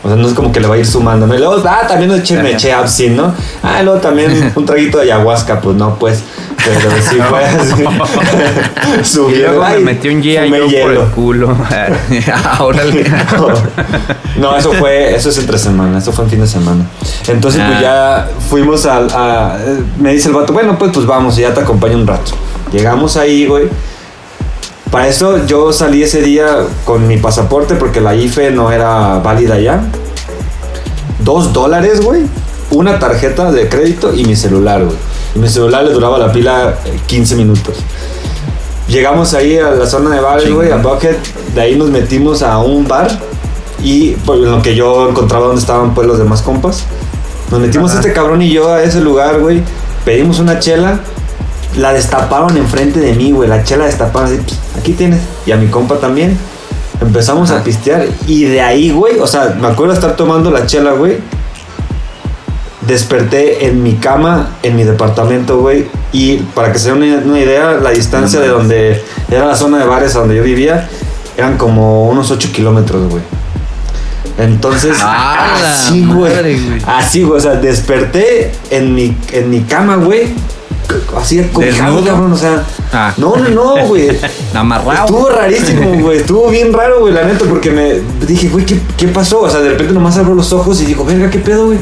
O 0.03 0.07
sea, 0.07 0.17
no 0.17 0.27
es 0.27 0.33
como 0.33 0.51
que 0.51 0.59
le 0.59 0.67
va 0.67 0.75
a 0.75 0.77
ir 0.79 0.85
sumando, 0.85 1.27
¿no? 1.27 1.35
Y 1.35 1.37
luego, 1.37 1.61
ah, 1.65 1.81
también 1.87 2.09
me 2.09 2.51
eché, 2.51 2.73
absinthe, 2.73 3.15
¿no? 3.15 3.33
Ah, 3.61 3.81
y 3.81 3.85
luego 3.85 3.99
también 3.99 4.51
un 4.55 4.65
traguito 4.65 4.97
de 4.97 5.03
ayahuasca, 5.03 5.61
pues 5.61 5.75
no, 5.75 5.95
pues. 5.95 6.23
Pero 6.63 6.91
sí 7.09 7.17
fue 7.17 7.43
así. 7.43 7.83
Y 9.01 9.05
Subí, 9.05 9.35
luego 9.37 9.63
me 9.63 9.79
metió 9.79 10.11
un 10.11 10.21
yo 10.21 10.39
por 10.41 10.67
hielo. 10.69 11.03
el 11.03 11.09
culo. 11.09 11.57
Órale. 12.59 13.11
No, 14.37 14.55
eso 14.57 14.73
fue, 14.73 15.15
eso 15.15 15.29
es 15.29 15.37
entre 15.37 15.57
semana, 15.57 15.97
eso 15.99 16.11
fue 16.11 16.25
en 16.25 16.31
fin 16.31 16.41
de 16.41 16.47
semana. 16.47 16.85
Entonces, 17.27 17.61
pues 17.65 17.81
ya 17.81 18.27
fuimos 18.49 18.85
al, 18.85 19.07
a, 19.11 19.57
me 19.99 20.13
dice 20.13 20.29
el 20.29 20.35
vato, 20.35 20.53
bueno, 20.53 20.77
pues, 20.77 20.91
pues 20.93 21.05
vamos, 21.05 21.37
y 21.37 21.41
ya 21.41 21.53
te 21.53 21.61
acompaño 21.61 21.97
un 21.97 22.07
rato. 22.07 22.31
Llegamos 22.71 23.17
ahí, 23.17 23.45
güey. 23.45 23.69
Para 24.91 25.07
eso 25.07 25.45
yo 25.45 25.71
salí 25.71 26.03
ese 26.03 26.21
día 26.21 26.67
con 26.83 27.07
mi 27.07 27.15
pasaporte 27.15 27.75
porque 27.75 28.01
la 28.01 28.13
IFE 28.13 28.51
no 28.51 28.71
era 28.71 29.19
válida 29.19 29.57
ya. 29.57 29.81
Dos 31.19 31.53
dólares, 31.53 32.01
güey. 32.01 32.23
Una 32.71 32.99
tarjeta 32.99 33.53
de 33.53 33.69
crédito 33.69 34.13
y 34.13 34.25
mi 34.25 34.35
celular, 34.35 34.83
güey. 34.83 34.97
Y 35.33 35.39
mi 35.39 35.47
celular 35.47 35.85
le 35.85 35.93
duraba 35.93 36.17
la 36.17 36.29
pila 36.31 36.75
eh, 36.83 36.99
15 37.07 37.35
minutos. 37.37 37.77
Llegamos 38.89 39.33
ahí 39.33 39.57
a 39.57 39.71
la 39.71 39.85
zona 39.85 40.13
de 40.13 40.19
bares, 40.19 40.53
güey, 40.53 40.69
a 40.71 40.77
Bucket. 40.77 41.17
De 41.55 41.61
ahí 41.61 41.77
nos 41.77 41.89
metimos 41.89 42.41
a 42.41 42.57
un 42.57 42.85
bar. 42.85 43.09
Y 43.81 44.11
por 44.11 44.35
lo 44.35 44.61
que 44.61 44.75
yo 44.75 45.07
encontraba 45.07 45.45
donde 45.47 45.61
estaban 45.61 45.93
pues 45.93 46.05
los 46.05 46.17
demás 46.17 46.41
compas. 46.41 46.83
Nos 47.49 47.61
metimos 47.61 47.93
este 47.95 48.11
cabrón 48.11 48.41
y 48.41 48.51
yo 48.51 48.73
a 48.73 48.83
ese 48.83 48.99
lugar, 48.99 49.39
güey. 49.39 49.63
Pedimos 50.03 50.39
una 50.39 50.59
chela. 50.59 50.99
La 51.77 51.93
destaparon 51.93 52.57
enfrente 52.57 52.99
de 52.99 53.13
mí, 53.13 53.31
güey. 53.31 53.47
La 53.49 53.63
chela 53.63 53.85
destaparon 53.85 54.27
así, 54.29 54.41
"Pss, 54.45 54.57
aquí 54.79 54.93
tienes. 54.93 55.21
Y 55.45 55.51
a 55.51 55.57
mi 55.57 55.67
compa 55.67 55.95
también. 55.99 56.37
Empezamos 56.99 57.49
a 57.51 57.63
pistear. 57.63 58.05
Y 58.27 58.43
de 58.43 58.61
ahí, 58.61 58.91
güey, 58.91 59.19
o 59.19 59.27
sea, 59.27 59.55
me 59.59 59.67
acuerdo 59.67 59.93
estar 59.93 60.15
tomando 60.15 60.51
la 60.51 60.65
chela, 60.65 60.91
güey. 60.91 61.17
Desperté 62.87 63.67
en 63.67 63.83
mi 63.83 63.93
cama, 63.93 64.49
en 64.63 64.75
mi 64.75 64.83
departamento, 64.83 65.59
güey. 65.59 65.85
Y 66.11 66.37
para 66.37 66.73
que 66.73 66.79
se 66.79 66.91
den 66.91 67.01
una, 67.03 67.23
una 67.23 67.39
idea, 67.39 67.73
la 67.73 67.91
distancia 67.91 68.39
de 68.39 68.47
donde 68.49 69.03
era 69.29 69.45
la 69.45 69.55
zona 69.55 69.77
de 69.77 69.85
bares 69.85 70.13
donde 70.13 70.35
yo 70.35 70.43
vivía, 70.43 70.89
eran 71.37 71.57
como 71.57 72.09
unos 72.09 72.31
8 72.31 72.49
kilómetros, 72.51 73.07
güey. 73.09 73.21
Entonces, 74.37 74.97
¡Ah, 75.01 75.57
así, 75.73 76.05
güey! 76.05 76.33
Así, 76.85 77.23
güey. 77.23 77.37
O 77.37 77.41
sea, 77.41 77.53
desperté 77.53 78.51
en 78.71 78.93
mi, 78.95 79.15
en 79.31 79.49
mi 79.49 79.61
cama, 79.61 79.95
güey. 79.97 80.33
Así, 81.17 81.41
cobijado, 81.53 81.95
¿Desnudo? 81.97 82.13
cabrón. 82.13 82.33
O 82.33 82.37
sea, 82.37 82.63
Ah. 82.93 83.13
no, 83.17 83.35
no, 83.35 83.49
no, 83.49 83.87
güey. 83.87 84.09
Amarrado. 84.53 85.05
Estuvo 85.05 85.29
rarísimo, 85.29 85.93
güey. 86.01 86.17
Estuvo 86.17 86.49
bien 86.49 86.73
raro, 86.73 86.99
güey, 87.01 87.13
la 87.13 87.23
neta, 87.23 87.45
porque 87.45 87.69
me 87.71 88.01
dije, 88.25 88.49
güey, 88.49 88.65
¿qué, 88.65 88.79
¿qué 88.97 89.07
pasó? 89.07 89.41
O 89.41 89.49
sea, 89.49 89.61
de 89.61 89.69
repente 89.69 89.93
nomás 89.93 90.17
abro 90.17 90.33
los 90.35 90.51
ojos 90.53 90.81
y 90.81 90.85
digo, 90.85 91.05
verga, 91.05 91.29
¿qué 91.29 91.39
pedo, 91.39 91.67
güey? 91.67 91.79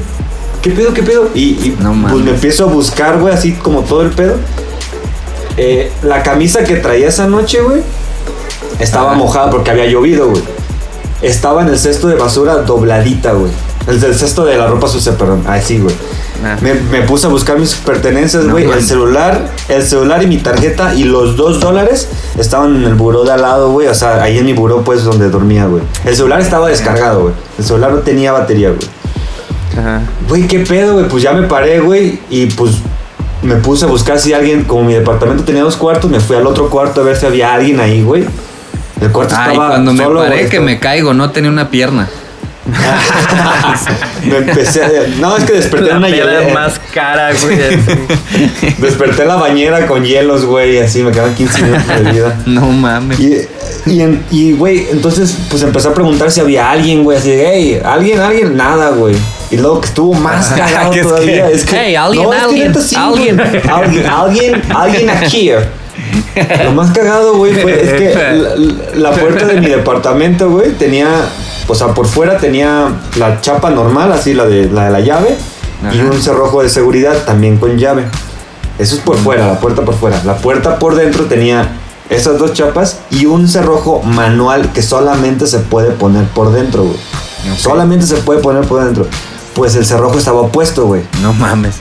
¿Qué 0.61 0.71
pedo, 0.71 0.93
qué 0.93 1.03
pedo? 1.03 1.29
Y, 1.33 1.41
y, 1.41 1.77
No 1.79 1.95
pues 2.09 2.23
me 2.23 2.31
empiezo 2.31 2.65
a 2.65 2.67
buscar, 2.67 3.17
güey, 3.19 3.33
así 3.33 3.53
como 3.53 3.81
todo 3.81 4.01
el 4.01 4.09
pedo. 4.09 4.35
Eh, 5.57 5.91
la 6.03 6.23
camisa 6.23 6.63
que 6.63 6.75
traía 6.75 7.07
esa 7.07 7.27
noche, 7.27 7.61
güey, 7.61 7.81
estaba 8.79 9.13
mojada 9.13 9.49
porque 9.49 9.71
había 9.71 9.85
llovido, 9.87 10.29
güey. 10.29 10.41
Estaba 11.21 11.61
en 11.63 11.69
el 11.69 11.77
cesto 11.79 12.07
de 12.07 12.15
basura 12.15 12.55
dobladita, 12.57 13.33
güey. 13.33 13.51
El 13.89 13.99
del 13.99 14.15
cesto 14.15 14.45
de 14.45 14.55
la 14.57 14.67
ropa 14.67 14.87
sucia, 14.87 15.17
perdón. 15.17 15.43
Así, 15.47 15.79
güey. 15.79 15.95
Ah. 16.43 16.55
Me, 16.61 16.73
me 16.75 17.01
puse 17.01 17.27
a 17.27 17.29
buscar 17.29 17.57
mis 17.59 17.73
pertenencias, 17.75 18.45
No 18.45 18.51
güey. 18.53 18.69
el 18.69 18.83
celular, 18.83 19.49
el 19.67 19.83
celular 19.83 20.23
y 20.23 20.27
mi 20.27 20.37
tarjeta 20.37 20.93
y 20.95 21.03
los 21.03 21.35
dos 21.35 21.59
dólares 21.59 22.07
estaban 22.37 22.75
en 22.77 22.83
el 22.83 22.93
buró 22.95 23.23
de 23.25 23.31
al 23.33 23.41
lado, 23.41 23.71
güey. 23.71 23.87
O 23.87 23.93
sea, 23.93 24.21
ahí 24.23 24.37
en 24.37 24.45
mi 24.45 24.53
buró, 24.53 24.81
pues, 24.83 25.03
donde 25.03 25.29
dormía, 25.29 25.65
güey. 25.65 25.83
El 26.05 26.15
celular 26.15 26.39
estaba 26.39 26.69
descargado, 26.69 27.21
güey. 27.23 27.33
El 27.57 27.65
celular 27.65 27.91
no 27.91 27.97
tenía 27.99 28.31
batería, 28.31 28.69
güey. 28.69 28.87
Ajá. 29.77 30.01
Güey, 30.27 30.47
¿qué 30.47 30.59
pedo, 30.59 30.93
güey? 30.93 31.07
Pues 31.07 31.23
ya 31.23 31.33
me 31.33 31.47
paré, 31.47 31.79
güey. 31.81 32.19
Y 32.29 32.45
pues 32.47 32.75
me 33.41 33.55
puse 33.55 33.85
a 33.85 33.87
buscar 33.87 34.19
si 34.19 34.33
alguien, 34.33 34.63
como 34.65 34.83
mi 34.83 34.93
departamento 34.93 35.43
tenía 35.43 35.63
dos 35.63 35.75
cuartos, 35.77 36.09
me 36.11 36.19
fui 36.19 36.35
al 36.35 36.45
otro 36.47 36.69
cuarto 36.69 37.01
a 37.01 37.03
ver 37.03 37.15
si 37.17 37.25
había 37.25 37.53
alguien 37.53 37.79
ahí, 37.79 38.01
güey. 38.03 38.25
El 39.01 39.11
cuarto 39.11 39.35
Ay, 39.37 39.51
estaba 39.53 39.69
cuando 39.69 39.93
me 39.93 40.03
paré 40.03 40.13
güey, 40.13 40.29
que 40.39 40.43
estaba- 40.45 40.65
me 40.65 40.79
caigo, 40.79 41.13
no 41.13 41.31
tenía 41.31 41.49
una 41.49 41.69
pierna. 41.69 42.09
me 44.25 44.37
empecé 44.37 44.83
a... 44.83 44.89
No, 45.19 45.37
es 45.37 45.43
que 45.45 45.53
desperté 45.53 45.85
en 45.87 45.91
La 45.91 45.97
una 45.97 46.09
hielera. 46.09 46.53
más 46.53 46.79
cara, 46.93 47.29
güey. 47.41 47.59
así. 47.63 48.75
Desperté 48.79 49.23
en 49.23 49.27
la 49.27 49.35
bañera 49.35 49.87
con 49.87 50.03
hielos, 50.03 50.45
güey, 50.45 50.79
así 50.79 51.03
me 51.03 51.11
quedaban 51.11 51.35
15 51.35 51.61
minutos 51.63 51.87
de 51.87 52.11
vida. 52.11 52.35
No 52.45 52.61
mames. 52.71 53.19
Y, 53.19 53.37
y, 53.85 54.01
en- 54.01 54.23
y, 54.31 54.51
güey, 54.53 54.87
entonces, 54.91 55.37
pues 55.49 55.63
empecé 55.63 55.87
a 55.87 55.93
preguntar 55.93 56.31
si 56.31 56.39
había 56.41 56.69
alguien, 56.71 57.03
güey, 57.03 57.17
así 57.17 57.29
de, 57.31 57.49
hey, 57.53 57.81
¿alguien, 57.83 58.19
alguien? 58.19 58.57
Nada, 58.57 58.89
güey. 58.89 59.15
Y 59.51 59.57
luego 59.57 59.81
que 59.81 59.87
estuvo 59.87 60.13
más 60.13 60.49
cagado 60.49 60.93
es 60.93 61.01
todavía. 61.01 61.47
que, 61.47 61.53
es 61.53 61.65
que, 61.65 61.75
hey, 61.77 61.95
alguien, 61.95 62.23
no, 62.23 62.33
es 62.33 62.39
que 62.39 62.45
alguien, 62.95 63.39
alguien. 63.39 63.69
alguien, 63.69 64.05
alguien, 64.05 64.61
alguien 64.75 65.09
aquí. 65.09 65.51
Lo 66.63 66.71
más 66.71 66.91
cagado, 66.91 67.35
güey, 67.37 67.53
fue 67.53 67.73
es 67.83 67.93
que 67.93 68.13
la, 68.95 69.09
la 69.09 69.11
puerta 69.15 69.45
de 69.45 69.59
mi 69.59 69.67
departamento, 69.67 70.49
güey, 70.49 70.71
tenía, 70.71 71.07
o 71.69 71.75
sea, 71.75 71.93
por 71.93 72.07
fuera 72.07 72.37
tenía 72.37 72.99
la 73.17 73.39
chapa 73.41 73.69
normal, 73.69 74.11
así 74.11 74.33
la 74.33 74.45
de 74.45 74.69
la, 74.69 74.85
de 74.85 74.91
la 74.91 74.99
llave, 74.99 75.37
y 75.93 76.01
un 76.01 76.19
cerrojo 76.21 76.61
de 76.63 76.69
seguridad 76.69 77.23
también 77.25 77.57
con 77.57 77.77
llave. 77.77 78.05
Eso 78.79 78.95
es 78.95 79.01
por 79.01 79.17
fuera, 79.17 79.45
la 79.47 79.59
puerta 79.59 79.83
por 79.83 79.93
fuera. 79.93 80.21
La 80.25 80.37
puerta 80.37 80.79
por 80.79 80.95
dentro 80.95 81.25
tenía 81.25 81.77
esas 82.09 82.39
dos 82.39 82.53
chapas 82.53 83.01
y 83.11 83.27
un 83.27 83.47
cerrojo 83.47 84.01
manual 84.01 84.71
que 84.73 84.81
solamente 84.81 85.45
se 85.47 85.59
puede 85.59 85.91
poner 85.91 86.25
por 86.29 86.51
dentro, 86.51 86.83
güey. 86.83 86.97
Solamente 87.57 88.05
se 88.05 88.15
puede 88.15 88.41
poner 88.41 88.65
por 88.65 88.83
dentro. 88.83 89.05
Pues 89.53 89.75
el 89.75 89.85
cerrojo 89.85 90.17
estaba 90.17 90.41
opuesto, 90.41 90.85
güey. 90.85 91.03
No 91.21 91.33
mames. 91.33 91.75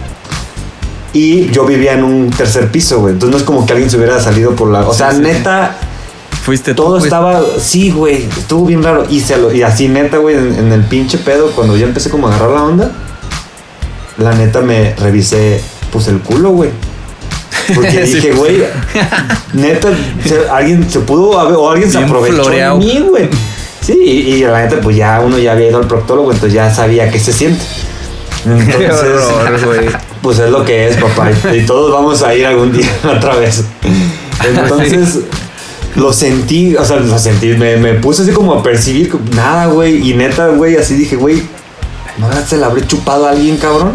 Y 1.12 1.50
yo 1.50 1.64
vivía 1.64 1.94
en 1.94 2.04
un 2.04 2.30
tercer 2.30 2.70
piso, 2.70 3.00
güey. 3.00 3.14
Entonces 3.14 3.32
no 3.32 3.38
es 3.38 3.44
como 3.44 3.64
que 3.64 3.72
alguien 3.72 3.90
se 3.90 3.96
hubiera 3.96 4.20
salido 4.20 4.54
por 4.54 4.70
la... 4.70 4.86
O 4.86 4.92
sea, 4.92 5.12
neta, 5.12 5.76
Fuiste 6.48 6.72
tú, 6.74 6.82
todo 6.82 6.92
pues. 6.94 7.04
estaba... 7.04 7.42
Sí, 7.60 7.90
güey. 7.90 8.24
Estuvo 8.24 8.64
bien 8.66 8.82
raro. 8.82 9.04
Y, 9.10 9.20
se 9.20 9.36
lo- 9.36 9.52
y 9.52 9.62
así, 9.62 9.86
neta, 9.88 10.16
güey, 10.16 10.34
en, 10.36 10.54
en 10.54 10.72
el 10.72 10.82
pinche 10.84 11.18
pedo, 11.18 11.50
cuando 11.52 11.76
ya 11.76 11.84
empecé 11.84 12.08
como 12.08 12.26
a 12.28 12.30
agarrar 12.34 12.50
la 12.54 12.62
onda, 12.64 12.92
la 14.16 14.32
neta 14.34 14.62
me 14.62 14.94
revisé, 14.96 15.60
pues 15.92 16.08
el 16.08 16.20
culo, 16.20 16.50
güey. 16.50 16.70
Porque 17.74 18.06
Sí, 18.06 18.14
dije, 18.14 18.28
pues. 18.34 18.38
güey, 18.56 18.62
neta, 19.52 19.88
se- 20.24 20.48
alguien 20.48 20.88
se 20.90 21.00
pudo 21.00 21.38
haber, 21.38 21.54
o 21.56 21.70
alguien 21.70 21.90
se 21.92 21.98
aprovechó 21.98 22.36
floreado. 22.42 22.78
de 22.78 22.84
mí, 22.86 23.06
güey. 23.10 23.28
Sí, 23.82 23.92
y, 24.02 24.10
y 24.34 24.40
la 24.44 24.62
neta, 24.64 24.80
pues 24.80 24.96
ya 24.96 25.20
uno 25.20 25.38
ya 25.38 25.52
había 25.52 25.68
ido 25.68 25.78
al 25.78 25.86
proctólogo, 25.86 26.32
entonces 26.32 26.54
ya 26.54 26.72
sabía 26.74 27.10
qué 27.10 27.18
se 27.20 27.32
siente. 27.32 27.62
Entonces, 28.46 29.22
horror, 29.24 29.98
pues 30.22 30.38
es 30.38 30.48
lo 30.50 30.64
que 30.64 30.88
es, 30.88 30.96
papá. 30.96 31.28
Y 31.52 31.66
todos 31.66 31.92
vamos 31.92 32.22
a 32.22 32.34
ir 32.34 32.46
algún 32.46 32.72
día 32.72 32.88
otra 33.16 33.34
vez. 33.36 33.64
Entonces, 34.46 35.18
lo 35.98 36.12
sentí, 36.12 36.76
o 36.76 36.84
sea, 36.84 36.96
lo 36.96 37.18
sentí, 37.18 37.48
me, 37.48 37.76
me 37.76 37.94
puse 37.94 38.22
así 38.22 38.32
como 38.32 38.54
a 38.54 38.62
percibir 38.62 39.12
nada, 39.34 39.66
güey. 39.66 40.08
Y 40.08 40.14
neta, 40.14 40.48
güey, 40.48 40.76
así 40.76 40.94
dije, 40.94 41.16
güey, 41.16 41.42
¿no 42.18 42.28
se 42.46 42.56
la 42.56 42.66
habré 42.66 42.86
chupado 42.86 43.26
a 43.26 43.30
alguien, 43.30 43.56
cabrón? 43.56 43.92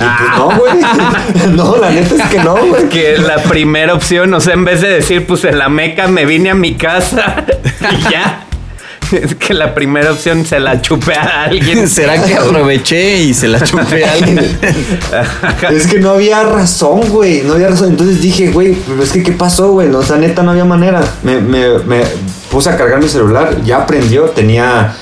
Y 0.00 0.04
pues 0.04 0.30
no, 0.36 0.50
güey. 0.58 1.48
No, 1.56 1.76
la 1.76 1.90
neta 1.90 2.14
es 2.14 2.30
que 2.30 2.38
no, 2.38 2.56
güey. 2.56 2.88
Que 2.88 3.18
la 3.18 3.42
primera 3.42 3.94
opción, 3.94 4.32
o 4.34 4.40
sea, 4.40 4.54
en 4.54 4.64
vez 4.64 4.80
de 4.80 4.88
decir, 4.88 5.26
pues 5.26 5.44
en 5.44 5.58
la 5.58 5.68
meca 5.68 6.06
me 6.06 6.24
vine 6.24 6.50
a 6.50 6.54
mi 6.54 6.76
casa 6.76 7.44
y 7.98 8.10
ya. 8.10 8.44
Es 9.12 9.34
que 9.34 9.54
la 9.54 9.74
primera 9.74 10.12
opción 10.12 10.44
se 10.44 10.60
la 10.60 10.80
chupé 10.80 11.14
a 11.14 11.44
alguien. 11.44 11.88
¿Será 11.88 12.22
que 12.22 12.34
aproveché 12.34 13.18
y 13.18 13.34
se 13.34 13.48
la 13.48 13.60
chupé 13.60 14.04
a 14.04 14.12
alguien? 14.12 14.38
Es 15.70 15.86
que 15.86 15.98
no 15.98 16.10
había 16.10 16.42
razón, 16.42 17.08
güey. 17.08 17.42
No 17.42 17.54
había 17.54 17.68
razón. 17.68 17.90
Entonces 17.90 18.20
dije, 18.20 18.50
güey, 18.50 18.74
pero 18.86 19.02
es 19.02 19.12
que 19.12 19.22
¿qué 19.22 19.32
pasó, 19.32 19.72
güey? 19.72 19.88
O 19.88 20.02
sea, 20.02 20.16
neta, 20.16 20.42
no 20.42 20.50
había 20.50 20.64
manera. 20.64 21.00
Me, 21.22 21.40
me, 21.40 21.78
me 21.80 22.02
puse 22.50 22.70
a 22.70 22.76
cargar 22.76 23.00
mi 23.00 23.08
celular, 23.08 23.62
ya 23.64 23.78
aprendió. 23.78 24.24
Tenía 24.24 24.94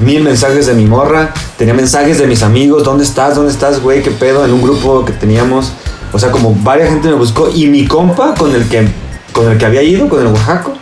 mil 0.00 0.22
mensajes 0.22 0.66
de 0.66 0.74
mi 0.74 0.86
morra, 0.86 1.32
tenía 1.56 1.74
mensajes 1.74 2.18
de 2.18 2.26
mis 2.26 2.42
amigos. 2.42 2.84
¿Dónde 2.84 3.04
estás? 3.04 3.34
¿Dónde 3.34 3.52
estás, 3.52 3.80
güey? 3.80 4.02
¿Qué 4.02 4.10
pedo? 4.10 4.44
En 4.44 4.52
un 4.52 4.62
grupo 4.62 5.04
que 5.04 5.12
teníamos. 5.12 5.72
O 6.12 6.18
sea, 6.18 6.30
como 6.30 6.54
varias 6.54 6.90
gente 6.90 7.08
me 7.08 7.14
buscó. 7.14 7.50
Y 7.54 7.66
mi 7.66 7.86
compa 7.86 8.34
con 8.34 8.54
el 8.54 8.68
que, 8.68 8.88
con 9.32 9.50
el 9.50 9.58
que 9.58 9.64
había 9.64 9.82
ido, 9.82 10.08
con 10.08 10.20
el 10.20 10.26
Oaxaco, 10.26 10.74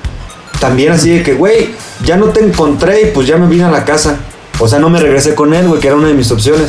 también 0.61 0.93
así 0.93 1.11
de 1.11 1.23
que, 1.23 1.35
güey, 1.35 1.71
ya 2.05 2.17
no 2.17 2.27
te 2.27 2.41
encontré 2.45 3.03
y 3.03 3.07
pues 3.13 3.27
ya 3.27 3.37
me 3.37 3.47
vine 3.47 3.65
a 3.65 3.71
la 3.71 3.85
casa. 3.85 4.17
O 4.59 4.69
sea, 4.69 4.79
no 4.79 4.91
me 4.91 5.01
regresé 5.01 5.35
con 5.35 5.55
él, 5.55 5.67
güey, 5.67 5.81
que 5.81 5.89
era 5.89 5.97
una 5.97 6.09
de 6.09 6.15
mis 6.15 6.31
opciones. 6.31 6.69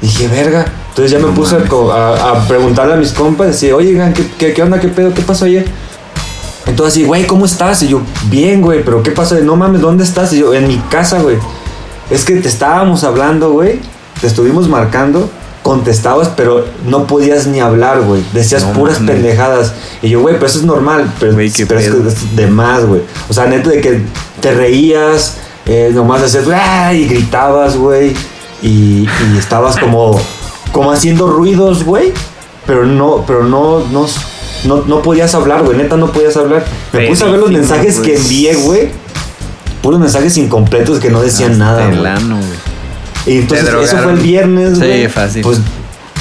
Dije, 0.00 0.28
verga. 0.28 0.66
Entonces 0.88 1.10
ya 1.12 1.18
me 1.24 1.32
puse 1.32 1.56
a 1.56 1.60
co- 1.66 1.92
a, 1.92 2.32
a 2.32 2.48
preguntarle 2.48 2.94
a 2.94 2.96
mis 2.96 3.12
compas, 3.12 3.46
decir, 3.46 3.72
oye, 3.72 3.98
¿qué, 4.14 4.26
qué, 4.38 4.52
qué 4.52 4.62
onda? 4.62 4.78
¿Qué 4.80 4.88
pedo? 4.88 5.14
¿Qué 5.14 5.22
pasó 5.22 5.44
ayer? 5.46 5.64
Entonces 6.66 6.94
así, 6.94 7.04
güey, 7.04 7.26
¿cómo 7.26 7.44
estás? 7.46 7.82
Y 7.82 7.88
yo, 7.88 8.00
bien, 8.24 8.60
güey, 8.60 8.84
pero 8.84 9.02
¿qué 9.02 9.10
pasó? 9.10 9.36
No 9.36 9.56
mames, 9.56 9.80
¿dónde 9.80 10.04
estás? 10.04 10.32
Y 10.32 10.40
yo, 10.40 10.52
en 10.54 10.68
mi 10.68 10.78
casa, 10.90 11.20
güey. 11.20 11.36
Es 12.10 12.24
que 12.24 12.34
te 12.36 12.48
estábamos 12.48 13.04
hablando, 13.04 13.52
güey. 13.52 13.80
Te 14.20 14.26
estuvimos 14.26 14.68
marcando, 14.68 15.30
contestabas, 15.62 16.28
pero 16.36 16.64
no 16.86 17.06
podías 17.06 17.46
ni 17.46 17.60
hablar, 17.60 18.02
güey. 18.02 18.22
Decías 18.32 18.64
No 18.64 18.72
puras 18.72 18.98
pendejadas. 18.98 19.74
Y 20.02 20.10
yo, 20.10 20.20
güey, 20.20 20.34
pero 20.34 20.46
eso 20.46 20.58
es 20.58 20.64
normal. 20.64 21.10
Pero, 21.20 21.38
es, 21.40 21.58
es 21.58 22.36
de 22.36 22.46
más, 22.48 22.84
güey. 22.84 23.02
O 23.28 23.32
sea, 23.32 23.46
neta 23.46 23.70
de 23.70 23.80
que 23.80 24.02
te 24.40 24.52
reías, 24.52 25.38
eh, 25.66 25.90
nomás 25.94 26.22
hacías, 26.22 26.44
¡ah! 26.52 26.92
y 26.92 27.06
gritabas, 27.06 27.76
güey. 27.76 28.14
Y, 28.60 29.06
y 29.06 29.38
estabas 29.38 29.76
como, 29.76 30.20
como 30.72 30.92
haciendo 30.92 31.28
ruidos, 31.28 31.84
güey. 31.84 32.12
Pero 32.66 32.84
no, 32.84 33.24
pero 33.26 33.44
no, 33.44 33.80
no, 33.90 34.06
no, 34.64 34.82
no 34.86 35.02
podías 35.02 35.34
hablar, 35.34 35.62
güey. 35.62 35.76
Neta, 35.76 35.96
no 35.96 36.10
podías 36.12 36.36
hablar. 36.36 36.64
Me 36.92 37.08
puse 37.08 37.24
a 37.24 37.28
ver 37.28 37.40
los 37.40 37.50
mensajes 37.50 37.98
que 38.00 38.12
güey. 38.12 38.22
envié, 38.22 38.54
güey. 38.54 38.90
Puros 39.80 39.98
mensajes 39.98 40.36
incompletos 40.36 41.00
que 41.00 41.10
no 41.10 41.20
decían 41.20 41.58
nada, 41.58 41.86
güey. 41.86 42.71
Y 43.26 43.38
entonces 43.38 43.68
eso 43.68 43.98
fue 43.98 44.12
el 44.12 44.18
viernes, 44.18 44.78
Sí, 44.78 45.08
fácil. 45.08 45.42
Pues, 45.42 45.58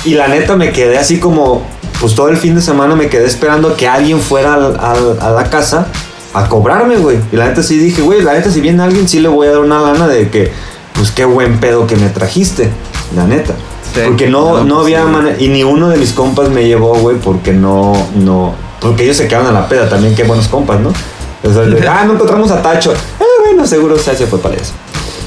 y 0.05 0.13
la 0.15 0.27
neta 0.27 0.55
me 0.55 0.71
quedé 0.71 0.97
así 0.97 1.19
como, 1.19 1.63
pues 1.99 2.15
todo 2.15 2.29
el 2.29 2.37
fin 2.37 2.55
de 2.55 2.61
semana 2.61 2.95
me 2.95 3.07
quedé 3.07 3.25
esperando 3.25 3.75
que 3.75 3.87
alguien 3.87 4.19
fuera 4.19 4.53
al- 4.55 4.77
al- 4.79 5.17
a 5.19 5.29
la 5.31 5.43
casa 5.49 5.87
a 6.33 6.47
cobrarme, 6.47 6.97
güey. 6.97 7.17
Y 7.31 7.35
la 7.35 7.47
neta 7.47 7.61
sí 7.63 7.77
dije, 7.77 8.01
güey, 8.01 8.21
la 8.21 8.33
neta 8.33 8.51
si 8.51 8.61
viene 8.61 8.81
alguien 8.83 9.07
sí 9.07 9.19
le 9.19 9.27
voy 9.27 9.47
a 9.47 9.51
dar 9.51 9.59
una 9.59 9.79
lana 9.81 10.07
de 10.07 10.29
que, 10.29 10.51
pues 10.93 11.11
qué 11.11 11.25
buen 11.25 11.59
pedo 11.59 11.87
que 11.87 11.95
me 11.95 12.09
trajiste, 12.09 12.69
la 13.15 13.25
neta. 13.25 13.53
Sí. 13.93 14.01
Porque 14.05 14.29
no, 14.29 14.57
No, 14.59 14.63
no, 14.63 14.75
pues, 14.75 14.85
había 14.85 15.03
sí. 15.05 15.11
manera, 15.11 15.35
y 15.39 15.47
ni 15.49 15.63
uno 15.63 15.89
de 15.89 15.97
mis 15.97 16.13
compas 16.13 16.49
me 16.49 16.65
llevó, 16.65 16.95
güey, 16.95 17.17
porque 17.17 17.51
no, 17.51 17.93
no, 18.15 18.53
porque 18.79 19.03
ellos 19.03 19.17
se 19.17 19.27
quedaron 19.27 19.47
a 19.47 19.51
la 19.51 19.67
peda 19.67 19.89
también, 19.89 20.15
qué 20.15 20.23
buenos 20.23 20.47
compas, 20.47 20.79
¿no? 20.79 20.91
De, 21.43 21.87
ah, 21.89 22.03
no 22.05 22.13
encontramos 22.13 22.49
a 22.51 22.61
Tacho. 22.61 22.93
Ah, 23.19 23.23
bueno, 23.45 23.67
seguro 23.67 23.97
se 23.97 24.15
se 24.15 24.27
fue 24.27 24.39
para 24.39 24.55
eso. 24.55 24.73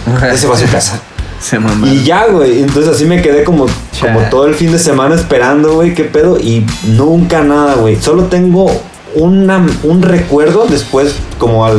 Ese 0.33 0.47
fue 0.47 0.57
a 0.57 0.59
su 0.59 0.67
casa. 0.73 1.01
Se. 1.45 1.59
Y 1.87 2.05
ya, 2.05 2.27
güey. 2.27 2.63
Entonces 2.63 2.95
así 2.95 3.05
me 3.05 3.21
quedé 3.21 3.45
como, 3.45 3.67
como 4.01 4.21
todo 4.31 4.47
el 4.47 4.55
fin 4.55 4.73
de 4.73 4.79
semana 4.79 5.15
esperando, 5.15 5.75
güey, 5.75 5.93
qué 5.95 6.05
pedo. 6.05 6.39
Y 6.39 6.65
nunca 6.87 7.43
nada, 7.43 7.75
güey. 7.75 8.01
Solo 8.01 8.25
tengo 8.25 8.71
una, 9.15 9.65
un 9.83 10.03
recuerdo 10.03 10.67
después, 10.69 11.17
como 11.39 11.67
a, 11.67 11.71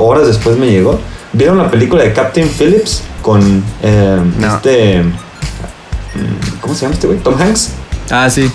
horas 0.00 0.26
después 0.28 0.56
me 0.56 0.70
llegó. 0.70 0.98
¿Vieron 1.32 1.58
la 1.58 1.70
película 1.70 2.02
de 2.04 2.12
Captain 2.12 2.48
Phillips 2.48 3.02
con 3.22 3.62
eh, 3.82 4.18
No. 4.38 4.54
este... 4.56 5.02
mm, 5.02 6.60
¿Cómo 6.60 6.74
se 6.74 6.82
llama 6.82 6.94
este 6.94 7.06
güey? 7.08 7.18
Tom 7.18 7.34
Hanks. 7.40 7.70
Ah, 8.10 8.30
sí. 8.30 8.50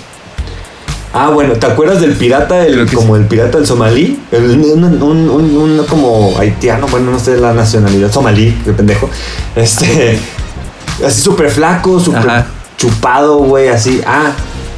Ah, 1.12 1.28
bueno, 1.30 1.52
¿te 1.54 1.66
acuerdas 1.66 2.00
del 2.00 2.14
pirata, 2.14 2.66
el, 2.66 2.90
como 2.92 3.14
el 3.14 3.26
pirata 3.26 3.58
del 3.58 3.66
somalí? 3.68 4.18
El- 4.32 4.50
un, 4.58 4.84
un- 5.00 5.30
un- 5.30 5.56
un 5.56 5.86
como 5.86 6.36
haitiano, 6.38 6.88
bueno, 6.88 7.12
no 7.12 7.20
sé 7.20 7.36
la 7.36 7.52
nacionalidad, 7.52 8.10
somalí, 8.10 8.50
qué 8.64 8.72
pendejo. 8.72 9.08
Este, 9.54 10.18
así 11.04 11.20
súper 11.20 11.50
flaco, 11.50 12.00
súper 12.00 12.44
chupado, 12.76 13.38
güey, 13.38 13.68
así. 13.68 14.00
Ah, 14.06 14.32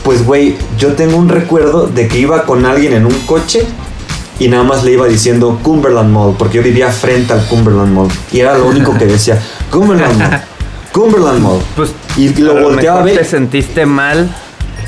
pues, 0.05 0.25
güey, 0.25 0.57
yo 0.79 0.93
tengo 0.93 1.17
un 1.17 1.29
recuerdo 1.29 1.87
de 1.87 2.09
que 2.09 2.19
iba 2.19 2.45
con 2.45 2.65
alguien 2.65 2.93
en 2.93 3.07
un 3.07 3.19
coche 3.27 3.67
y 4.39 4.49
nada 4.49 4.63
más 4.63 4.85
le 4.85 4.93
iba 4.93 5.07
diciendo 5.07 5.59
Cumberland 5.63 6.13
Mall, 6.13 6.35
porque 6.39 6.59
yo 6.59 6.63
vivía 6.63 6.91
frente 6.91 7.33
al 7.33 7.47
Cumberland 7.47 7.93
Mall. 7.93 8.09
Y 8.33 8.41
era 8.41 8.57
lo 8.57 8.67
único 8.69 8.97
que 8.97 9.07
decía, 9.07 9.41
Cumberland 9.71 10.19
Mall, 10.19 10.41
Cumberland 10.93 11.41
Mall. 11.41 11.61
Pues 11.75 11.91
y 12.17 12.29
lo 12.35 12.55
volteaba 12.63 13.01
a 13.01 13.03
ver. 13.03 13.19
te 13.19 13.25
sentiste 13.25 13.85
mal, 13.85 14.35